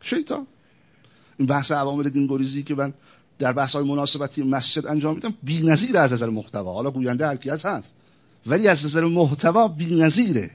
شیطان. 0.00 0.46
این 1.38 1.48
بحث 1.48 1.72
عوامل 1.72 2.08
دینگریزی 2.08 2.62
که 2.62 2.74
من 2.74 2.94
در 3.38 3.52
بحث 3.52 3.76
های 3.76 3.84
مناسبتی 3.84 4.42
مسجد 4.42 4.86
انجام 4.86 5.14
میدم 5.14 5.34
بی‌نظیر 5.42 5.98
از 5.98 6.12
نظر 6.12 6.30
محتوا. 6.30 6.72
حالا 6.72 6.90
گوینده 6.90 7.26
هر 7.26 7.36
کی 7.36 7.50
هست. 7.50 7.94
ولی 8.46 8.68
از 8.68 8.84
نظر 8.84 9.04
محتوا 9.04 9.68
بی‌نظیره 9.68 10.50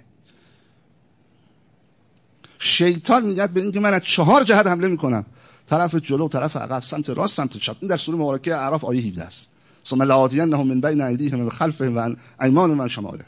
شیطان 2.60 3.26
میگه 3.26 3.48
به 3.48 3.62
اینکه 3.62 3.80
من 3.80 3.94
از 3.94 4.02
چهار 4.04 4.44
جهت 4.44 4.68
حمله 4.68 4.88
می‌کنم. 4.88 5.26
طرف 5.68 5.96
جلو 5.96 6.28
طرف 6.28 6.56
عقب 6.56 6.84
سمت 6.84 7.10
راست 7.10 7.38
سمت 7.38 7.58
چپ. 7.58 7.76
این 7.80 7.89
در 7.89 7.98
سوره 7.98 8.18
مبارکه 8.18 8.56
اعراف 8.56 8.84
آیه 8.84 9.02
17 9.02 9.24
است. 9.24 9.52
ثم 9.86 10.02
لآتینهم 10.02 10.68
من 10.68 10.82
بین 10.82 11.02
ایدیهم 11.02 11.48
و 11.48 11.50
خلفهم 11.50 11.98
و 11.98 12.16
ایمان 12.42 12.72
من 12.72 12.88
شماله. 12.88 13.26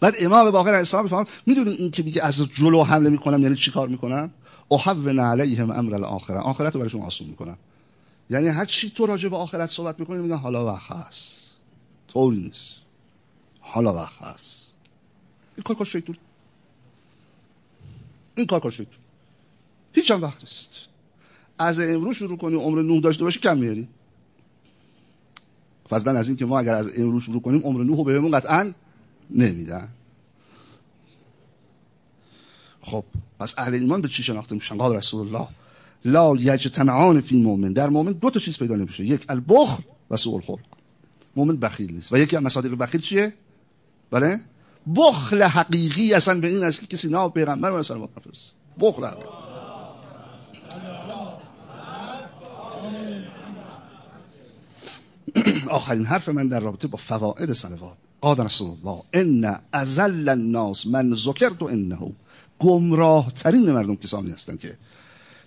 بعد 0.00 0.14
امام 0.20 0.50
باقر 0.50 0.68
علیه 0.68 0.78
السلام 0.78 1.04
میفهم 1.04 1.26
می‌دونی 1.46 1.70
این 1.70 1.90
که 1.90 2.02
میگه 2.02 2.22
از 2.22 2.36
جلو 2.54 2.82
حمله 2.84 3.10
می‌کنم 3.10 3.42
یعنی 3.42 3.56
چیکار 3.56 3.88
می‌کنم؟ 3.88 4.30
احون 4.70 5.18
علیهم 5.18 5.70
امر 5.70 5.94
الاخره. 5.94 6.38
آخرت 6.38 6.74
رو 6.74 6.80
براشون 6.80 7.02
آسون 7.02 7.26
می‌کنم. 7.26 7.58
یعنی 8.30 8.48
هر 8.48 8.64
چی 8.64 8.90
تو 8.90 9.06
راجع 9.06 9.28
به 9.28 9.36
آخرت 9.36 9.70
صحبت 9.70 10.00
می‌کنی 10.00 10.18
میگن 10.18 10.36
حالا 10.36 10.66
وقت 10.66 10.90
هست 10.92 11.32
طوری 12.08 12.36
نیست. 12.36 12.85
حالا 13.66 13.94
وقت 13.94 14.22
هست. 14.22 14.74
این 15.56 15.62
کار 15.62 15.76
کار 15.76 15.86
شیطون 15.86 16.16
این 18.34 18.46
کار 18.46 18.60
کار 18.60 18.70
شیطون 18.70 18.98
هیچ 19.92 20.10
هم 20.10 20.22
وقت 20.22 20.40
نیست. 20.40 20.88
از 21.58 21.80
امروز 21.80 22.16
شروع 22.16 22.38
کنی 22.38 22.56
عمر 22.56 22.82
نوح 22.82 23.00
داشته 23.00 23.24
باشی 23.24 23.40
کم 23.40 23.58
میاری. 23.58 23.88
فضلا 25.88 26.18
از 26.18 26.28
این 26.28 26.36
که 26.36 26.46
ما 26.46 26.58
اگر 26.58 26.74
از 26.74 26.98
امروز 26.98 27.22
شروع 27.22 27.42
کنیم 27.42 27.60
عمر 27.62 27.84
نوح 27.84 28.04
بهمون 28.04 28.38
قطعا 28.38 28.72
نمیدن. 29.30 29.88
خب 32.80 33.04
پس 33.38 33.54
اهل 33.58 33.74
ایمان 33.74 34.00
به 34.00 34.08
چی 34.08 34.22
شناخته 34.22 34.54
میشن؟ 34.54 34.76
قال 34.76 34.96
رسول 34.96 35.26
الله 35.26 35.48
لا 36.04 36.36
یجتمعان 36.36 37.20
فی 37.20 37.42
مؤمن 37.42 37.72
در 37.72 37.88
مؤمن 37.88 38.12
دو 38.12 38.30
تا 38.30 38.40
چیز 38.40 38.58
پیدا 38.58 38.76
نمیشه. 38.76 39.04
یک 39.04 39.24
البخل 39.28 39.82
و 40.10 40.16
سوء 40.16 40.34
الخلق. 40.34 40.58
مؤمن 41.36 41.56
بخیل 41.56 41.92
نیست. 41.94 42.12
و 42.12 42.18
یکی 42.18 42.36
از 42.36 42.42
مصادیق 42.42 42.74
بخیل 42.74 43.00
چیه؟ 43.00 43.34
بله؟ 44.10 44.40
بخل 44.96 45.42
حقیقی 45.42 46.14
اصلا 46.14 46.40
به 46.40 46.48
این 46.48 46.70
که 46.70 46.86
کسی 46.86 47.08
نام 47.08 47.30
پیغمبر 47.30 47.72
و 47.72 47.82
سلامت 47.82 48.10
نفرست 48.16 48.50
بخل 48.80 49.04
حقیقی 49.04 49.28
آخرین 55.70 56.06
حرف 56.06 56.28
من 56.28 56.48
در 56.48 56.60
رابطه 56.60 56.88
با 56.88 56.98
فواید 56.98 57.52
صلوات. 57.52 57.98
قال 58.20 58.40
رسول 58.40 58.70
الله 58.70 59.02
ان 59.12 59.60
ازل 59.72 60.28
الناس 60.28 60.86
من 60.86 61.14
ذکرت 61.14 61.62
انه. 61.62 62.12
گمراه 62.58 63.32
ترین 63.32 63.72
مردم 63.72 63.96
کسانی 63.96 64.30
هستند 64.30 64.60
که 64.60 64.76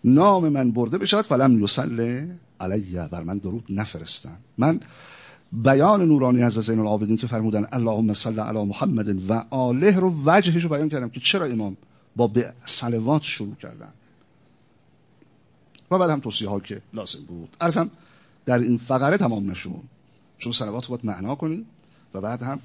نام 0.03 0.49
من 0.49 0.72
برده 0.72 0.97
بشود 0.97 1.26
فلم 1.26 1.64
یصلی 1.64 2.32
علیه 2.60 3.07
بر 3.12 3.24
من 3.24 3.38
درود 3.38 3.64
نفرستن 3.70 4.38
من 4.57 4.80
بیان 5.52 6.06
نورانی 6.06 6.43
از 6.43 6.54
زین 6.54 6.80
العابدین 6.80 7.18
که 7.18 7.28
فرمودن 7.28 7.68
اللهم 7.72 8.14
صل 8.14 8.39
علی 8.39 8.66
محمد 8.66 9.32
و 9.32 9.45
آله 9.50 10.00
رو 10.00 10.14
وجهش 10.26 10.64
رو 10.64 10.70
بیان 10.70 10.89
کردم 10.89 11.10
که 11.10 11.20
چرا 11.20 11.45
امام 11.45 11.78
با 12.16 12.28
به 12.28 12.54
صلوات 12.66 13.24
شروع 13.24 13.56
کردن. 13.56 13.93
و 15.91 15.97
بعد 15.97 16.10
هم 16.10 16.20
توصیه 16.20 16.50
ها 16.50 16.60
که 16.60 16.82
لازم 16.93 17.20
بود. 17.28 17.58
ارزم 17.62 17.91
در 18.45 18.60
این 18.60 18.78
فقره 18.78 19.18
تمام 19.18 19.52
نشون 19.52 19.82
چون 20.38 20.54
صلوات 20.54 20.86
رو 20.86 20.89
باید 20.89 21.06
معنا 21.06 21.36
کنیم 21.36 21.66
و 22.14 22.22
بعد 22.22 22.41
هم 22.41 22.60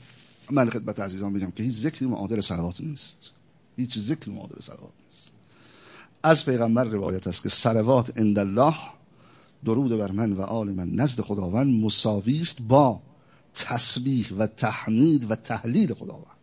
من 0.51 0.70
خدمت 0.70 1.01
عزیزان 1.01 1.32
بگم 1.32 1.51
که 1.51 1.62
هیچ 1.62 1.74
ذکری 1.74 2.09
معادل 2.09 2.41
صلوات 2.41 2.80
نیست. 2.80 3.30
هیچ 3.76 3.99
ذکری 3.99 4.35
معادل 4.35 4.61
صلوات 4.61 4.93
نیست. 5.07 5.30
از 6.22 6.45
پیغمبر 6.45 6.85
روایت 6.85 7.26
است 7.26 7.43
که 7.43 7.49
صلوات 7.49 8.18
عند 8.18 8.39
الله 8.39 8.74
درود 9.64 9.98
بر 9.98 10.10
من 10.10 10.32
و 10.32 10.42
آل 10.42 10.68
من. 10.68 10.90
نزد 10.90 11.20
خداوند 11.20 11.84
مساوی 11.84 12.40
است 12.40 12.62
با 12.62 13.00
تسبیح 13.54 14.32
و 14.38 14.46
تحمید 14.46 15.30
و 15.30 15.36
تحلیل 15.36 15.94
خداوند. 15.94 16.36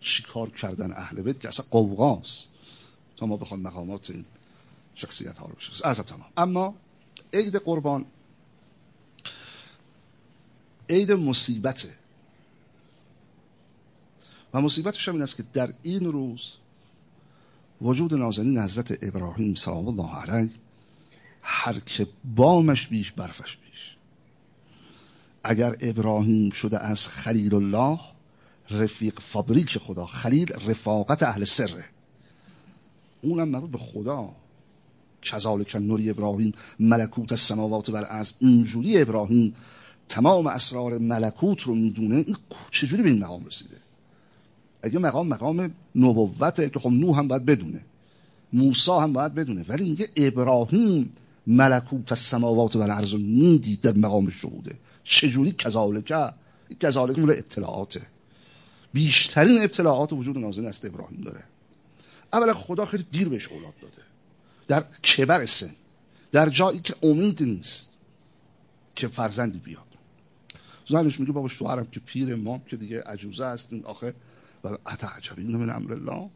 چیکار 0.00 0.50
کردن 0.50 0.92
اهل 0.92 1.22
بیت 1.22 1.40
که 1.40 1.48
اصلا 1.48 1.66
قوقاست. 1.70 2.48
تا 3.16 3.26
ما 3.26 3.36
بخوام 3.36 3.60
مقامات 3.60 4.10
این 4.10 4.24
شخصیت 4.94 5.38
ها 5.38 5.46
رو 5.46 5.54
بشناسیم. 5.54 5.86
از 5.86 6.00
تمام. 6.00 6.28
اما 6.36 6.74
عید 7.32 7.56
قربان 7.56 8.04
عید 10.90 11.12
مصیبته 11.12 11.94
و 14.54 14.60
مصیبتش 14.60 15.08
هم 15.08 15.14
این 15.14 15.22
است 15.22 15.36
که 15.36 15.44
در 15.52 15.72
این 15.82 16.12
روز 16.12 16.52
وجود 17.82 18.14
نازنین 18.14 18.58
حضرت 18.58 18.98
ابراهیم 19.02 19.54
سلام 19.54 19.88
الله 19.88 20.14
علیه 20.14 20.50
هر 21.48 21.78
که 21.86 22.06
بامش 22.36 22.86
بیش 22.86 23.12
برفش 23.12 23.56
بیش. 23.56 23.96
اگر 25.44 25.76
ابراهیم 25.80 26.50
شده 26.50 26.78
از 26.78 27.08
خلیل 27.08 27.54
الله 27.54 28.00
رفیق 28.70 29.20
فابریک 29.20 29.78
خدا 29.78 30.06
خلیل 30.06 30.52
رفاقت 30.52 31.22
اهل 31.22 31.44
سره. 31.44 31.84
اونم 33.22 33.48
مربوط 33.48 33.70
به 33.70 33.78
خدا. 33.78 34.28
کذالک 35.22 35.76
نوری 35.76 36.10
ابراهیم 36.10 36.52
ملکوت 36.80 37.32
السماوات 37.32 37.88
و 37.88 37.96
از 37.96 38.34
اینجوری 38.38 39.02
ابراهیم 39.02 39.54
تمام 40.08 40.46
اسرار 40.46 40.98
ملکوت 40.98 41.62
رو 41.62 41.74
می‌دونه 41.74 42.16
این 42.16 42.36
چجوری 42.70 43.02
به 43.02 43.10
این 43.10 43.24
مقام 43.24 43.44
رسیده؟ 43.44 43.76
اگه 44.82 44.98
مقام 44.98 45.28
مقام 45.28 45.74
نبوته 45.94 46.70
که 46.70 46.78
خب 46.78 46.90
نوح 46.90 47.18
هم 47.18 47.28
باید 47.28 47.44
بدونه. 47.44 47.84
موسی 48.52 48.90
هم 48.90 49.12
باید 49.12 49.34
بدونه. 49.34 49.64
ولی 49.68 49.84
میگه 49.84 50.08
ابراهیم 50.16 51.12
ملکوت 51.46 52.12
السماوات 52.12 52.76
و 52.76 52.80
الارض 52.80 53.12
رو 53.12 53.18
می‌دید 53.18 53.80
در 53.80 53.92
مقام 53.92 54.30
شهوده. 54.30 54.78
چجوری 55.04 55.52
کذالک؟ 55.52 56.12
کذالک 56.80 57.18
مول 57.18 57.30
اطلاعاته. 57.30 58.02
بیشترین 58.92 59.62
اطلاعات 59.62 60.12
وجود 60.12 60.38
نازل 60.38 60.66
است 60.66 60.84
ابراهیم 60.84 61.20
داره. 61.20 61.44
اولا 62.32 62.54
خدا 62.54 62.86
خیلی 62.86 63.06
دیر 63.12 63.28
بهش 63.28 63.48
اولاد 63.48 63.74
داده. 63.82 64.02
در 64.68 64.84
کبر 65.00 65.46
سن 65.46 65.70
در 66.32 66.48
جایی 66.48 66.78
که 66.78 66.94
امید 67.02 67.42
نیست 67.42 67.90
که 68.94 69.08
فرزندی 69.08 69.58
بیاد. 69.58 69.86
زنش 70.88 71.20
میگه 71.20 71.32
بابا 71.32 71.48
شوهرم 71.48 71.86
که 71.86 72.00
پیر 72.00 72.34
ما 72.34 72.62
که 72.66 72.76
دیگه 72.76 73.02
عجوزه 73.02 73.46
هستین 73.46 73.84
آخه 73.84 74.14
و 74.64 74.68
اتعجبین 74.68 75.56
من 75.56 75.70
امر 75.76 75.92
الله؟ 75.92 76.30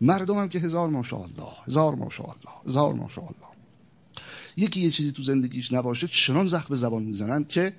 مردم 0.00 0.38
هم 0.38 0.48
که 0.48 0.58
هزار 0.58 0.88
ماشاءالله 0.88 1.52
هزار 1.66 1.94
ماشاءالله 1.94 2.50
هزار 2.66 2.92
ماشاءالله. 2.94 3.61
یکی 4.56 4.80
یه 4.80 4.90
چیزی 4.90 5.12
تو 5.12 5.22
زندگیش 5.22 5.72
نباشه 5.72 6.08
چنان 6.08 6.48
زخم 6.48 6.66
به 6.68 6.76
زبان 6.76 7.02
می‌زنن 7.02 7.44
که 7.44 7.72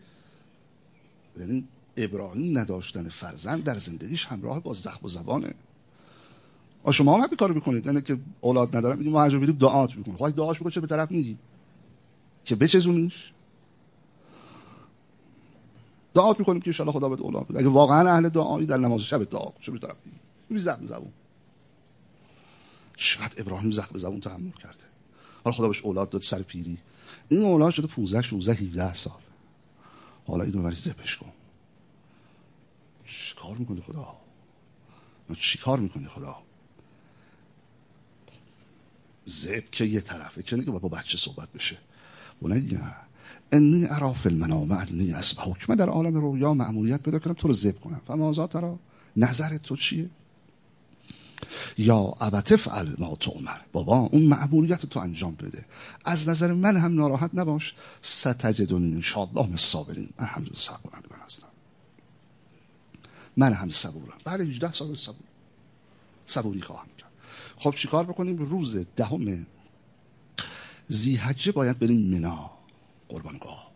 یعنی 1.40 1.68
ابراهیم 1.98 2.58
نداشتن 2.58 3.10
فرزند 3.10 3.64
در 3.64 3.78
زندگیش 3.78 4.26
همراه 4.26 4.64
با 4.64 4.74
زخم 4.74 5.06
و 5.06 5.10
زبانه. 5.10 5.54
آ 6.84 6.92
شما 6.92 7.16
هم 7.16 7.22
همین 7.22 7.36
کارو 7.36 7.54
می‌کنید 7.54 7.86
یعنی 7.86 8.02
که 8.02 8.18
اولاد 8.42 8.78
ندارم 8.78 8.98
میگیم 8.98 9.14
ما 9.14 9.24
هر 9.24 9.30
جا 9.30 9.40
دعات 9.40 9.96
می‌کنیم. 9.96 10.18
خواهی 10.18 10.34
دعاش 10.34 10.60
بگو 10.60 10.70
چه 10.70 10.82
به 10.82 10.88
طرف 10.88 11.12
میگی؟ 11.12 11.38
که 12.46 12.56
بچزونیش. 12.56 13.32
دعا 16.14 16.36
می‌کنیم 16.40 16.62
که 16.62 16.82
ان 16.82 16.92
خدا 16.92 17.10
بهت 17.10 17.22
اولاد 17.22 17.48
بده. 17.48 17.60
اگه 17.60 17.68
واقعا 17.68 18.10
اهل 18.10 18.30
دعایی 18.30 18.66
در 18.66 18.78
نماز 18.78 19.02
شب 19.02 19.24
دعا 19.24 19.52
چه 19.62 19.72
به 19.72 19.80
طرف 19.80 19.96
میگی؟ 20.06 20.60
زخم 20.64 20.86
زبون. 20.86 21.12
چقدر 22.96 23.42
ابراهیم 23.42 23.72
زخم 23.72 23.98
زبون 23.98 24.20
تحمل 24.20 24.52
کرده. 24.64 24.93
حالا 25.44 25.58
خدا 25.58 25.68
بهش 25.68 25.82
اولاد 25.82 26.10
داد 26.10 26.22
سر 26.22 26.42
پیری. 26.42 26.78
این 27.30 27.44
اولاد 27.44 27.74
شده 27.74 27.88
15 27.88 28.22
16 28.22 28.54
17 28.54 28.94
سال. 28.94 29.14
حالا 30.28 30.44
اینو 30.44 30.64
بری 30.64 30.76
زبش 30.76 31.18
کن. 31.18 31.32
چی 33.06 33.36
کار 33.36 33.58
می‌کنی 33.58 33.82
خدا؟ 33.82 34.18
چی 35.40 35.58
کار 35.58 35.80
می‌کنی 35.80 36.08
خدا؟ 36.08 36.38
زب 39.26 39.70
که 39.72 39.86
یه 39.86 40.02
طرفه 40.02 40.44
که 40.44 40.56
با 40.56 40.90
بچه 40.90 41.18
صحبت 41.18 41.52
بشه. 41.54 41.78
بنی 42.42 42.80
انی 43.52 43.86
ارا 43.90 44.16
المنام 44.26 44.72
انی 44.72 45.14
اسبحک 45.14 45.70
من 45.70 45.76
در 45.76 45.90
عالم 45.90 46.16
رویا 46.16 46.54
معمولیت 46.54 47.04
پیدا 47.04 47.20
کردم 47.20 47.34
تو 47.34 47.48
رو 47.48 47.54
زب 47.54 47.80
کنم. 47.80 48.02
فما 48.08 48.48
ترا 48.48 48.80
نظر 49.18 49.58
تو 49.58 49.76
چیه؟ 49.76 50.10
یا 51.78 52.14
ابت 52.20 52.56
فعل 52.56 52.96
ما 52.98 53.18
عمر 53.28 53.60
بابا 53.72 53.98
اون 53.98 54.22
معمولیت 54.22 54.86
تو 54.86 55.00
انجام 55.00 55.36
بده. 55.36 55.66
از 56.06 56.30
نظر 56.30 56.54
من 56.54 56.78
هم 56.78 56.96
ناراحت 56.96 57.32
نباش. 57.34 57.74
ستجدونی 58.02 58.94
انشاءالله 58.94 59.48
من 59.48 59.56
صابرین. 59.56 60.10
من 60.20 60.26
هم 60.26 60.46
صبورندگان 60.56 61.20
هستم. 61.26 61.48
من 63.38 63.54
هم 63.54 63.70
صبورم. 63.70 64.18
بعد 64.24 64.42
18 64.42 64.74
سال 64.74 64.96
صبور. 64.96 65.28
صبوری 66.26 66.62
خواهم 66.62 66.88
کرد. 66.98 67.10
خب 67.58 67.76
چیکار 67.76 68.06
بکنیم؟ 68.06 68.38
روز 68.38 68.78
دهم 68.96 69.46
زیحجه 70.88 71.52
باید 71.52 71.80
بریم 71.80 72.16
منا 72.16 72.52
قربانگاه. 73.10 73.72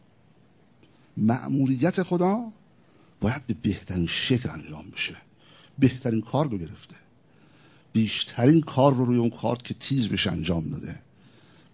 معمولیت 1.17 2.03
خدا 2.03 2.51
باید 3.21 3.47
به 3.47 3.53
بهترین 3.53 4.07
شکل 4.07 4.49
انجام 4.49 4.89
بشه. 4.89 5.17
بهترین 5.79 6.21
کار 6.21 6.49
رو 6.49 6.57
گرفته. 6.57 6.95
بیشترین 7.93 8.61
کار 8.61 8.93
رو 8.93 9.05
روی 9.05 9.17
اون 9.17 9.29
کارت 9.29 9.63
که 9.63 9.73
تیز 9.73 10.07
بشه 10.07 10.31
انجام 10.31 10.69
داده. 10.69 10.99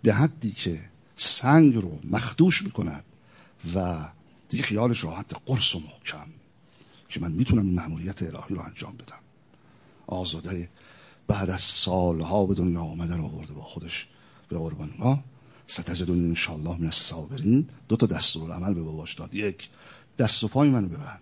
به 0.03 0.14
حدی 0.14 0.51
که 0.51 0.80
سنگ 1.16 1.76
رو 1.76 1.99
مخدوش 2.03 2.61
می‌کند 2.61 3.03
و 3.76 4.09
دیگه 4.49 4.64
خیالش 4.64 5.03
راحت 5.03 5.36
قرص 5.45 5.76
و 5.76 5.80
محکم 5.80 6.28
که 7.09 7.20
من 7.20 7.32
می‌تونم 7.32 7.66
این 7.66 7.76
معمولیت 7.76 8.24
الهی 8.24 8.55
رو 8.55 8.61
انجام 8.61 8.93
بدم. 8.97 9.20
آزاده 10.07 10.70
بعد 11.28 11.49
از 11.49 11.61
سالها 11.61 12.45
به 12.45 12.55
دنیا 12.55 12.82
آمده 12.82 13.18
رو 13.18 13.24
آورده 13.24 13.53
با 13.53 13.64
خودش 13.64 14.07
به 14.49 14.57
قربان 14.57 14.93
ما. 14.99 15.24
ستجدون 15.68 16.26
انشالله 16.26 16.78
من 16.78 16.86
الصابرین. 16.86 17.70
دو 17.88 17.95
تا 17.95 18.05
دستور 18.05 18.51
عمل 18.51 18.74
به 18.74 18.82
باباش 18.82 19.14
داد. 19.14 19.36
یک 19.36 19.70
دست 20.18 20.43
و 20.43 20.47
پای 20.47 20.70
منو 20.70 20.88
ببند. 20.88 21.20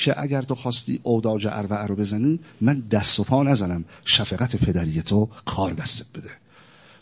که 0.00 0.22
اگر 0.22 0.42
تو 0.42 0.54
خواستی 0.54 1.00
اوداج 1.02 1.46
اربعه 1.46 1.86
رو 1.86 1.96
بزنی 1.96 2.40
من 2.60 2.80
دست 2.80 3.20
و 3.20 3.24
پا 3.24 3.42
نزنم. 3.42 3.84
شفقت 4.04 4.56
پدری 4.56 5.02
تو 5.02 5.28
کار 5.44 5.72
دستت 5.72 6.18
بده. 6.18 6.30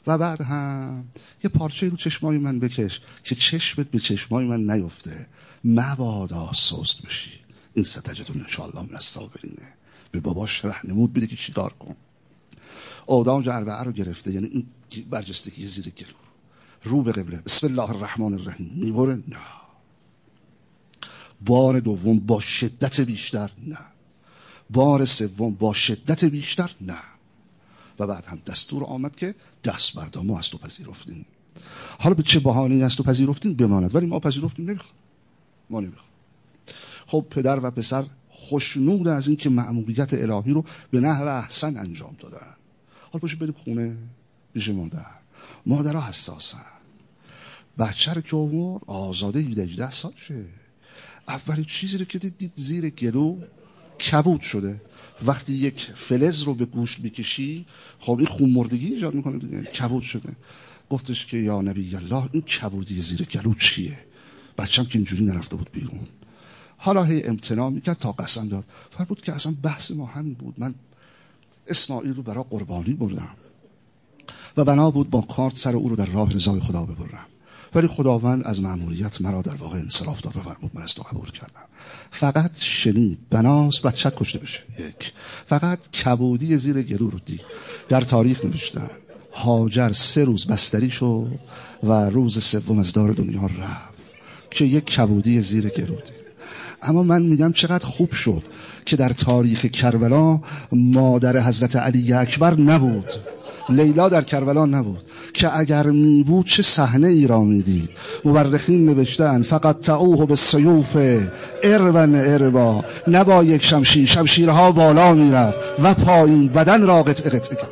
و 0.07 0.19
بعد 0.19 0.41
هم 0.41 1.05
یه 1.45 1.51
پارچه 1.51 1.89
رو 1.89 1.97
چشمای 1.97 2.39
من 2.39 2.59
بکش 2.59 3.01
که 3.25 3.35
چشمت 3.35 3.91
به 3.91 3.99
چشمای 3.99 4.47
من 4.47 4.71
نیفته. 4.71 5.27
مبادا 5.65 6.53
سست 6.53 7.03
بشی. 7.07 7.31
این 7.75 7.85
ستجدون 7.85 8.41
انشاءالله 8.41 8.83
من 8.83 8.95
الصابرینه 8.95 9.69
به 10.11 10.21
باباش 10.21 10.65
رهنمود 10.65 11.13
بده 11.13 11.27
که 11.27 11.37
چیکار 11.37 11.73
کن. 11.73 11.95
اوداج 13.07 13.49
اربعه 13.49 13.83
رو 13.83 13.93
گرفته. 13.93 14.33
یعنی 14.33 14.47
این 14.47 14.67
برجستگی 15.11 15.67
زیر 15.67 15.89
گلو. 15.89 16.15
رو 16.85 17.03
به 17.03 17.13
قبله. 17.13 17.43
بسم 17.47 17.67
الله 17.67 17.91
الرحمن 17.91 18.33
الرحیم. 18.33 18.71
می‌بره؟ 18.75 19.15
نه. 19.15 19.68
بار 21.47 21.81
دوم 21.81 22.19
با 22.19 22.41
شدت 22.41 23.01
بیشتر 23.01 23.51
نه. 23.67 23.79
بار 24.71 25.05
سوم 25.05 25.55
با 25.55 25.73
شدت 25.73 26.25
بیشتر 26.25 26.71
نه. 26.81 26.99
و 27.99 28.07
بعد 28.07 28.27
هم 28.27 28.39
دستور 28.47 28.85
آمد 28.85 29.17
که 29.17 29.35
دست 29.65 29.95
بردار 29.95 30.23
ما 30.23 30.39
از 30.39 30.49
تو 30.49 30.59
پذیرفتیم. 30.59 31.27
حالا 31.99 32.15
به 32.15 32.23
چه 32.23 32.41
بهانه 32.41 32.85
از 32.85 32.97
تو 32.97 33.03
پذیرفتیم؟ 33.03 33.55
بماند. 33.55 33.95
ولی 33.95 34.07
ما 34.07 34.19
پذیرفتیم 34.19 34.71
نمی‌خوام. 34.71 34.95
ما 35.71 35.81
نمی‌خوام. 35.81 36.09
خب 37.07 37.27
پدر 37.31 37.65
و 37.65 37.71
پسر 37.71 38.05
خوشنود 38.31 39.09
از 39.09 39.29
اینکه 39.29 39.51
معمولیت 39.51 40.15
الهی 40.15 40.53
رو 40.53 40.65
به 40.91 41.01
نحو 41.01 41.27
احسن 41.27 41.77
انجام 41.77 42.17
دادن. 42.19 42.57
حالا 43.13 43.21
باشه 43.21 43.37
بریم 43.37 43.55
خونه 43.65 43.97
پیش 44.55 44.69
مادر. 44.69 45.07
مادرها 45.67 46.09
حساسن. 46.09 46.59
بچه 47.79 48.13
رو 48.13 48.21
که 48.21 48.37
عمر 48.37 48.79
آزاده 48.87 49.41
18 49.41 49.91
سال 49.91 50.13
شه 50.17 50.45
اولین 51.29 51.65
چیزی 51.65 51.99
رو 51.99 52.05
که 52.05 52.19
دید 52.19 52.53
زیر 52.57 52.89
گلو 52.89 53.37
کبود 54.11 54.41
شده. 54.41 54.83
وقتی 55.27 55.53
یک 55.53 55.93
فلز 55.97 56.43
رو 56.43 56.55
به 56.55 56.65
گوشت 56.65 57.01
بکشی 57.01 57.67
خب 57.99 58.17
این 58.19 58.27
خون 58.27 58.51
مردگی 58.51 58.87
ایجاد 58.87 59.15
می‌کنه 59.15 59.39
دیگه 59.39 59.63
کبود 59.63 60.03
شده. 60.03 60.37
گفتش 60.91 61.27
که 61.27 61.37
یا 61.37 61.61
نبی 61.61 61.97
الله 61.97 62.29
این 62.33 62.43
کبودی 62.43 63.01
زیر 63.01 63.23
گلو 63.23 63.55
چیه؟ 63.55 63.99
بچم 64.59 64.85
که 64.85 64.99
اینجوری 64.99 65.25
نرفته 65.25 65.57
بود 65.57 65.71
بیرون. 65.73 66.07
حالا 66.77 67.05
هی 67.05 67.25
امتناع 67.25 67.71
می‌کرد 67.71 67.99
تا 67.99 68.13
قسم 68.13 68.49
داد. 68.49 68.65
بود 69.09 69.23
که 69.23 69.33
اصلا 69.33 69.55
بحث 69.63 69.91
ما 69.91 70.07
همین 70.07 70.35
بود. 70.35 70.55
من 70.59 70.75
اسماعیل 71.67 72.15
رو 72.15 72.23
برای 72.23 72.45
قربانی 72.51 72.93
بردم. 72.93 73.35
و 74.57 74.65
بنا 74.65 74.91
بود 74.91 75.11
با 75.11 75.21
کارت 75.21 75.57
سر 75.57 75.77
او 75.77 75.89
رو 75.89 75.97
در 75.97 76.07
راه 76.07 76.33
رضای 76.33 76.61
خدا 76.61 76.85
ببرم. 76.85 77.27
ولی 77.75 77.87
خداوند 77.87 78.47
از 78.47 78.61
معمولیت 78.61 79.21
مرا 79.21 79.43
در 79.43 79.55
واقع 79.55 79.79
انصراف 79.79 80.21
داد 80.21 80.37
و 80.37 80.41
فرمود 80.41 80.71
من 80.75 80.83
از 80.83 80.95
تو 80.95 81.03
قبول 81.03 81.31
کردم. 81.31 81.65
فقط 82.11 82.51
شنید 82.59 83.19
بناس 83.31 83.81
بچت 83.81 84.15
کشته 84.17 84.39
بشه. 84.39 84.61
یک. 84.79 85.13
فقط 85.47 85.91
کبودی 85.91 86.57
زیر 86.57 86.83
گلو 86.83 87.11
رو 87.11 87.19
دید 87.27 87.41
در 87.89 88.01
تاریخ 88.01 88.45
نوشتن. 88.45 88.91
هاجر 89.33 89.93
سه 89.93 90.25
روز 90.25 90.47
بستری 90.47 90.91
شد 90.91 91.39
و 91.83 91.93
روز 92.11 92.45
سوم 92.45 92.79
از 92.79 92.93
دار 92.93 93.13
دنیا 93.13 93.43
رفت. 93.43 93.99
که 94.51 94.65
یک 94.65 94.85
کبودی 94.85 95.43
زیر 95.43 95.69
گلو 95.69 95.95
دید 95.95 96.19
اما 96.83 97.03
من 97.03 97.23
میگم 97.23 97.53
چقدر 97.53 97.87
خوب 97.87 98.13
شد 98.13 98.43
که 98.87 98.97
در 98.97 99.09
تاریخ 99.09 99.67
کربلا 99.67 100.41
مادر 100.73 101.41
حضرت 101.41 101.77
علی 101.77 102.13
اکبر 102.13 102.55
نبود. 102.55 103.13
لیلا 103.69 104.09
در 104.09 104.23
کربلا 104.23 104.67
نبود 104.67 104.99
که 105.33 105.59
اگر 105.59 105.87
می 105.87 106.23
بود 106.23 106.47
چه 106.47 106.63
صحنه 106.63 107.09
ای 107.09 107.27
را 107.27 107.41
می‌دید؟ 107.41 107.91
مورخین 108.25 108.87
نوشتن 108.87 109.43
فقط 109.43 109.81
تعوه 109.81 110.27
به 110.27 110.37
سیوف 110.37 110.97
ارون 111.63 112.15
اربا. 112.15 112.85
نبا 113.09 113.45
یک 113.45 113.65
شمشیر 113.65 114.07
شمشیرها 114.07 114.73
بالا 114.73 115.15
می‌رفت 115.15 115.59
و 115.83 115.95
پایین 115.95 116.49
بدن 116.49 116.87
را 116.87 117.03
قطع 117.03 117.31
قطع 117.31 117.55
کرد. 117.55 117.71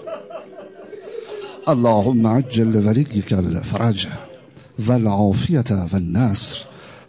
اللهم 1.67 2.27
عجل 2.27 2.87
ولیک 2.87 3.33
الفرج 3.33 4.07
و 4.89 4.93
النصر 4.93 6.59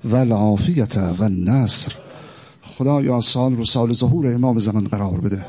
والعافیت 0.05 0.97
و 0.97 1.23
النصر. 1.23 1.91
خدا 2.77 3.21
سال 3.21 3.55
رو 3.55 3.65
سال 3.65 3.93
ظهور 3.93 4.33
امام 4.33 4.59
زمان 4.59 4.87
قرار 4.87 5.19
بده. 5.19 5.45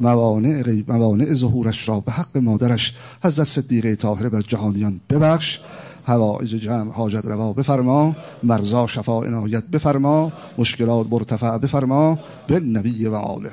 موانع, 0.00 0.82
موانع 0.88 1.34
ظهورش 1.34 1.88
را 1.88 2.00
به 2.00 2.12
حق 2.12 2.36
مادرش 2.36 2.94
حضرت 3.24 3.46
صدیقه 3.46 3.96
طاهره 3.96 4.28
بر 4.28 4.40
جهانیان 4.40 5.00
ببخش. 5.10 5.60
هوایج 6.08 6.54
جمع 6.54 6.92
حاجت 6.92 7.26
روا 7.26 7.52
بفرما 7.52 8.16
مرزا 8.42 8.86
شفا 8.86 9.22
عنایت 9.22 9.64
بفرما 9.64 10.32
مشکلات 10.58 11.06
مرتفع 11.10 11.58
بفرما 11.58 12.18
به 12.46 12.60
نبی 12.60 13.06
و 13.06 13.14
آله 13.14 13.50